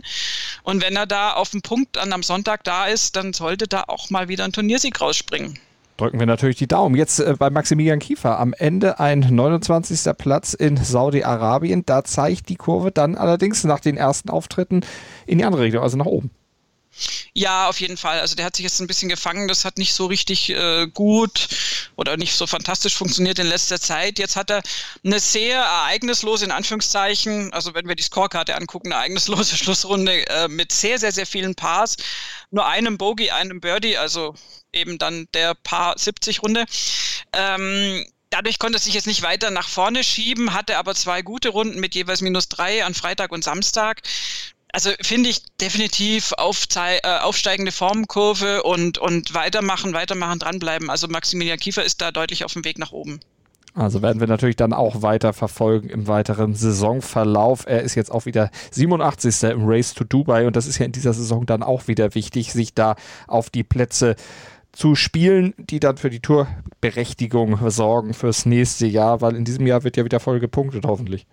Und 0.64 0.82
wenn 0.82 0.96
er 0.96 1.06
da 1.06 1.34
auf 1.34 1.50
dem 1.50 1.62
Punkt 1.62 1.98
an 1.98 2.14
am 2.14 2.24
Sonntag 2.24 2.64
da 2.64 2.86
ist, 2.86 3.18
dann 3.18 3.34
sollte 3.34 3.68
da 3.68 3.84
auch 3.88 4.10
mal 4.10 4.30
wieder 4.30 4.46
ein 4.46 4.54
Turniersieg 4.54 5.02
rausspringen. 5.02 5.60
Drücken 5.98 6.20
wir 6.20 6.26
natürlich 6.26 6.56
die 6.56 6.68
Daumen. 6.68 6.96
Jetzt 6.96 7.20
äh, 7.20 7.36
bei 7.38 7.50
Maximilian 7.50 8.00
Kiefer 8.00 8.40
am 8.40 8.54
Ende 8.54 9.02
ein 9.02 9.20
29. 9.20 10.14
Platz 10.18 10.54
in 10.54 10.78
Saudi-Arabien. 10.78 11.86
Da 11.86 12.06
zeigt 12.06 12.48
die 12.48 12.56
Kurve 12.56 12.92
dann 12.92 13.16
allerdings 13.16 13.66
nach 13.66 13.82
den 13.82 13.98
ersten 13.98 14.30
Auftritten 14.30 14.86
in 15.26 15.40
die 15.40 15.44
andere 15.44 15.64
Richtung, 15.64 15.84
also 15.84 15.98
nach 15.98 16.06
oben. 16.06 16.32
Ja, 17.34 17.69
auf 17.69 17.80
jeden 17.80 17.97
Fall. 17.97 18.19
Also 18.19 18.36
der 18.36 18.45
hat 18.45 18.56
sich 18.56 18.63
jetzt 18.63 18.80
ein 18.80 18.88
bisschen 18.88 19.10
gefangen. 19.10 19.47
Das 19.47 19.65
hat 19.65 19.78
nicht 19.78 19.93
so 19.93 20.08
richtig 20.08 20.49
äh, 20.49 20.88
gut 20.88 21.47
oder 21.95 22.17
nicht 22.17 22.36
so 22.36 22.47
fantastisch 22.47 22.95
funktioniert 22.95 23.39
in 23.39 23.47
letzter 23.47 23.80
Zeit. 23.80 24.19
Jetzt 24.19 24.36
hat 24.36 24.49
er 24.49 24.62
eine 25.04 25.19
sehr 25.19 25.60
ereignislose, 25.60 26.45
in 26.45 26.52
Anführungszeichen, 26.52 27.54
also 27.54 27.73
wenn 27.73 27.88
wir 27.88 27.95
die 27.95 28.04
Scorekarte 28.04 28.56
angucken, 28.56 28.91
eine 28.91 29.02
ereignislose 29.02 29.58
Schlussrunde 29.58 30.28
äh, 30.28 30.47
mit 30.47 30.71
sehr, 30.71 30.99
sehr, 30.99 31.12
sehr 31.12 31.25
vielen 31.25 31.56
Pars. 31.56 31.97
Nur 32.52 32.65
einem 32.65 32.97
Bogey, 32.97 33.30
einem 33.32 33.62
Birdie, 33.62 33.97
also 33.97 34.36
eben 34.73 34.97
dann 34.97 35.28
der 35.34 35.56
Paar 35.56 35.97
70 35.97 36.43
Runde. 36.43 36.65
Ähm, 37.34 38.06
Dadurch 38.32 38.60
konnte 38.60 38.78
er 38.78 38.82
sich 38.82 38.93
jetzt 38.93 39.08
nicht 39.08 39.23
weiter 39.23 39.49
nach 39.49 39.67
vorne 39.67 40.04
schieben, 40.04 40.54
hatte 40.54 40.78
aber 40.78 40.93
zwei 40.93 41.23
gute 41.23 41.49
Runden 41.49 41.80
mit 41.80 41.95
jeweils 41.95 42.21
minus 42.21 42.47
drei 42.47 42.86
an 42.86 42.93
Freitag 42.93 43.32
und 43.32 43.43
Samstag 43.43 44.04
also 44.72 44.92
finde 45.02 45.30
ich 45.30 45.44
definitiv 45.62 46.34
aufzei 46.34 47.00
äh, 47.04 47.20
aufsteigende 47.20 47.72
Formkurve 47.72 48.64
und, 48.64 48.98
und 48.98 49.34
weitermachen, 49.34 49.94
weitermachen, 49.94 50.40
dranbleiben. 50.40 50.90
Also 50.90 51.08
Maximilian 51.08 51.58
Kiefer 51.58 51.84
ist 51.84 52.02
da 52.02 52.12
deutlich 52.12 52.46
auf 52.46 52.54
dem 52.54 52.64
Weg 52.66 52.78
nach 52.78 52.92
oben. 52.92 53.20
Also 53.74 54.02
werden 54.02 54.20
wir 54.20 54.28
natürlich 54.28 54.56
dann 54.56 54.74
auch 54.74 55.02
weiter 55.02 55.32
verfolgen 55.34 55.90
im 55.90 56.08
weiteren 56.08 56.56
Saisonverlauf. 56.56 57.66
Er 57.66 57.82
ist 57.82 57.96
jetzt 57.96 58.12
auch 58.12 58.26
wieder 58.26 58.52
87. 58.72 59.44
im 59.52 59.68
Race 59.68 59.94
to 59.94 60.04
Dubai 60.04 60.48
und 60.48 60.56
das 60.56 60.68
ist 60.68 60.80
ja 60.80 60.86
in 60.86 60.92
dieser 60.92 61.14
Saison 61.14 61.46
dann 61.46 61.64
auch 61.64 61.88
wieder 61.88 62.16
wichtig, 62.16 62.52
sich 62.52 62.74
da 62.74 62.96
auf 63.28 63.50
die 63.50 63.64
Plätze 63.64 64.16
zu 64.72 64.96
spielen, 64.96 65.54
die 65.58 65.80
dann 65.80 65.98
für 65.98 66.10
die 66.10 66.20
Tourberechtigung 66.20 67.70
sorgen 67.70 68.14
fürs 68.14 68.46
nächste 68.46 68.86
Jahr, 68.86 69.22
weil 69.22 69.36
in 69.36 69.46
diesem 69.46 69.66
Jahr 69.66 69.84
wird 69.84 69.98
ja 69.98 70.06
wieder 70.06 70.20
voll 70.20 70.40
gepunktet, 70.40 70.86
hoffentlich. 70.86 71.26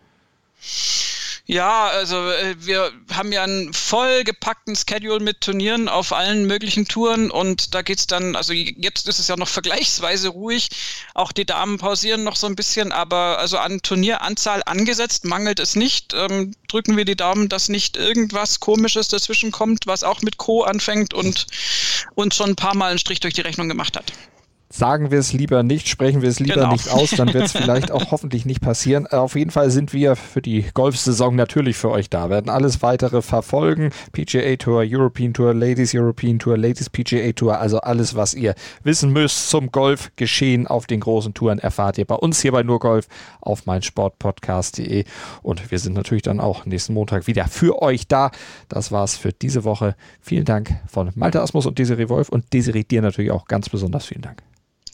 Ja, 1.49 1.87
also 1.87 2.29
äh, 2.33 2.57
wir 2.59 2.91
haben 3.13 3.31
ja 3.31 3.45
einen 3.45 3.73
vollgepackten 3.73 4.75
Schedule 4.75 5.21
mit 5.21 5.43
Turnieren 5.43 5.89
auf 5.89 6.13
allen 6.13 6.45
möglichen 6.49 6.89
Touren 6.89 7.31
und 7.31 7.73
da 7.73 7.83
geht's 7.83 8.09
dann, 8.09 8.35
also 8.35 8.53
jetzt 8.53 9.09
ist 9.09 9.21
es 9.21 9.29
ja 9.29 9.37
noch 9.37 9.47
vergleichsweise 9.57 10.29
ruhig. 10.29 10.69
Auch 11.15 11.31
die 11.31 11.47
Damen 11.47 11.79
pausieren 11.79 12.25
noch 12.25 12.35
so 12.35 12.49
ein 12.49 12.57
bisschen, 12.57 12.91
aber 12.91 13.39
also 13.39 13.59
an 13.59 13.81
Turnieranzahl 13.81 14.63
angesetzt 14.67 15.25
mangelt 15.25 15.61
es 15.61 15.77
nicht. 15.77 16.15
Ähm, 16.15 16.53
drücken 16.67 16.97
wir 16.97 17.05
die 17.05 17.17
Daumen, 17.17 17.49
dass 17.49 17.69
nicht 17.69 17.97
irgendwas 17.97 18.59
Komisches 18.59 19.07
dazwischen 19.07 19.53
kommt, 19.53 19.87
was 19.87 20.03
auch 20.03 20.23
mit 20.23 20.39
Co. 20.39 20.65
anfängt 20.65 21.15
und 21.15 21.47
uns 22.17 22.35
schon 22.35 22.51
ein 22.51 22.57
paar 22.57 22.75
Mal 22.75 22.91
einen 22.91 22.99
Strich 22.99 23.21
durch 23.21 23.35
die 23.35 23.43
Rechnung 23.43 23.69
gemacht 23.69 23.97
hat 23.97 24.13
sagen 24.69 25.11
wir 25.11 25.19
es 25.19 25.33
lieber 25.33 25.63
nicht, 25.63 25.89
sprechen 25.89 26.23
wir 26.23 26.29
es 26.29 26.41
lieber 26.41 26.55
genau. 26.55 26.73
nicht 26.73 26.91
aus, 26.91 27.11
dann 27.11 27.33
wird 27.33 27.47
es 27.47 27.53
vielleicht 27.53 27.91
auch 27.91 28.07
hoffentlich 28.11 28.45
nicht 28.45 28.61
passieren. 28.61 29.07
Äh, 29.11 29.17
auf 29.17 29.37
jeden 29.37 29.51
Fall 29.51 29.71
sind 29.71 29.93
wir 29.93 30.17
für 30.17 30.43
die 30.43 30.67
Golfsaison 30.75 31.35
natürlich 31.35 31.77
für 31.77 31.91
euch 31.91 32.11
da, 32.11 32.31
werden 32.31 32.51
alles 32.51 32.83
weitere 32.83 33.23
verfolgen. 33.23 33.91
PGA 34.13 34.57
Tour, 34.57 34.85
European 34.87 35.33
Tour, 35.33 35.55
Ladies 35.55 35.95
European 35.95 36.39
Tour, 36.39 36.57
Ladies 36.57 36.91
PGA 36.91 37.33
Tour, 37.33 37.59
also 37.59 37.81
alles, 37.81 38.15
was 38.15 38.35
ihr 38.35 38.55
wissen 38.83 39.13
müsst 39.13 39.51
zum 39.51 39.71
Golfgeschehen 39.71 40.67
auf 40.67 40.87
den 40.87 41.01
großen 41.01 41.35
Touren, 41.35 41.59
erfahrt 41.59 41.99
ihr 41.99 42.05
bei 42.05 42.17
uns 42.17 42.41
hier 42.41 42.53
bei 42.53 42.63
Nur 42.63 42.81
Golf 42.81 43.07
auf 43.41 43.67
meinsportpodcast.de 43.67 45.05
und 45.43 45.71
wir 45.71 45.79
sind 45.79 45.95
natürlich 45.95 46.23
dann 46.23 46.41
auch 46.41 46.67
nächsten 46.67 46.95
Montag 46.95 47.27
wieder 47.27 47.47
für 47.47 47.83
euch 47.83 48.09
da. 48.09 48.31
Das 48.69 48.91
war's 48.91 49.17
für 49.17 49.33
diese 49.33 49.65
Woche. 49.65 49.95
Vielen 50.21 50.45
Dank 50.45 50.77
von 50.89 51.13
Malte 51.15 51.41
Asmus 51.41 51.67
und 51.67 51.79
Desiree 51.79 52.09
Wolf 52.09 52.29
und 52.29 52.53
Desiree 52.53 52.85
dir 52.85 53.03
natürlich 53.03 53.31
auch 53.31 53.47
ganz 53.47 53.69
besonders 53.69 54.07
vielen 54.07 54.23
Dank. 54.23 54.43